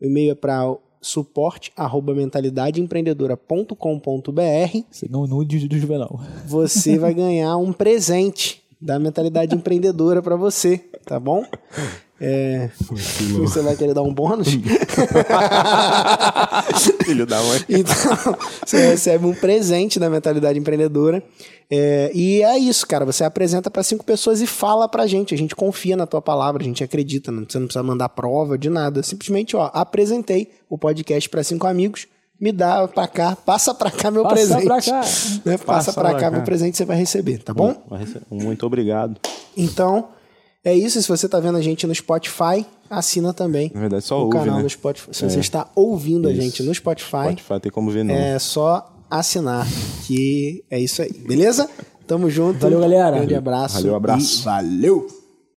o 0.00 0.06
e-mail 0.06 0.30
é 0.30 0.34
para 0.34 0.62
suporte 1.00 1.72
arroba 1.76 2.14
mentalidadeempreendedora.com.br 2.14 4.78
Você 4.90 5.06
ganhou 5.08 5.24
o 5.24 5.28
nude 5.28 5.68
do 5.68 5.78
Juvenal. 5.78 6.20
você 6.46 6.98
vai 6.98 7.14
ganhar 7.14 7.56
um 7.56 7.72
presente 7.72 8.62
da 8.80 8.98
mentalidade 8.98 9.54
empreendedora 9.56 10.22
para 10.22 10.36
você, 10.36 10.78
tá 11.04 11.18
bom? 11.18 11.44
É, 12.20 12.68
você 13.38 13.62
vai 13.62 13.76
querer 13.76 13.94
dar 13.94 14.02
um 14.02 14.12
bônus? 14.12 14.48
Filho 17.04 17.26
da 17.26 17.40
mãe. 17.42 17.60
Então, 17.68 18.36
você 18.64 18.88
recebe 18.90 19.24
um 19.26 19.34
presente 19.34 19.98
da 20.00 20.10
mentalidade 20.10 20.58
empreendedora. 20.58 21.22
É, 21.70 22.10
e 22.14 22.42
é 22.42 22.58
isso, 22.58 22.86
cara. 22.86 23.04
Você 23.04 23.22
apresenta 23.24 23.70
para 23.70 23.82
cinco 23.82 24.04
pessoas 24.04 24.40
e 24.40 24.46
fala 24.46 24.88
pra 24.88 25.06
gente. 25.06 25.34
A 25.34 25.38
gente 25.38 25.54
confia 25.54 25.96
na 25.96 26.06
tua 26.06 26.20
palavra, 26.22 26.62
a 26.62 26.66
gente 26.66 26.82
acredita. 26.82 27.30
Não, 27.30 27.44
você 27.48 27.58
não 27.58 27.66
precisa 27.66 27.82
mandar 27.82 28.08
prova 28.08 28.56
de 28.58 28.68
nada. 28.70 29.02
Simplesmente, 29.02 29.54
ó, 29.56 29.70
apresentei 29.72 30.50
o 30.68 30.76
podcast 30.78 31.28
para 31.28 31.42
cinco 31.44 31.66
amigos. 31.66 32.06
Me 32.40 32.52
dá 32.52 32.86
pra 32.86 33.08
cá, 33.08 33.34
passa 33.34 33.74
pra 33.74 33.90
cá 33.90 34.12
meu 34.12 34.22
Passa 34.22 34.34
presente. 34.36 34.64
pra 34.64 34.80
cá. 34.80 35.00
Né? 35.44 35.58
Passa, 35.58 35.64
Passa 35.64 35.92
pra 35.92 36.02
pra 36.10 36.14
cá 36.14 36.20
cá. 36.20 36.30
meu 36.30 36.42
presente, 36.42 36.76
você 36.76 36.84
vai 36.84 36.96
receber, 36.96 37.38
tá 37.42 37.52
bom? 37.52 37.74
Muito 38.30 38.64
obrigado. 38.64 39.20
Então, 39.56 40.08
É 40.64 40.74
isso, 40.74 41.00
se 41.00 41.08
você 41.08 41.28
tá 41.28 41.38
vendo 41.40 41.56
a 41.56 41.60
gente 41.62 41.86
no 41.86 41.94
Spotify, 41.94 42.66
assina 42.90 43.32
também 43.32 43.70
Na 43.74 43.80
verdade, 43.80 44.04
só 44.04 44.18
o 44.20 44.24
ouve, 44.24 44.38
canal 44.38 44.56
né? 44.56 44.62
do 44.62 44.68
Spotify. 44.68 45.08
Se 45.12 45.22
você 45.28 45.38
está 45.40 45.68
ouvindo 45.74 46.26
a 46.28 46.32
Isso. 46.32 46.40
gente 46.42 46.62
no 46.62 46.74
Spotify, 46.74 47.30
Spotify 47.32 47.60
tem 47.60 47.72
como 47.72 47.90
ver, 47.90 48.04
não. 48.04 48.14
é 48.14 48.38
só 48.38 48.92
assinar, 49.10 49.66
que 50.06 50.64
é 50.70 50.78
isso 50.80 51.00
aí, 51.00 51.12
beleza? 51.12 51.68
Tamo 52.06 52.28
junto. 52.30 52.58
Valeu, 52.58 52.80
galera. 52.80 53.16
Grande 53.18 53.34
abraço. 53.34 53.74
Valeu, 53.76 53.94
abraço. 53.94 54.40
E 54.40 54.44
valeu! 54.44 55.06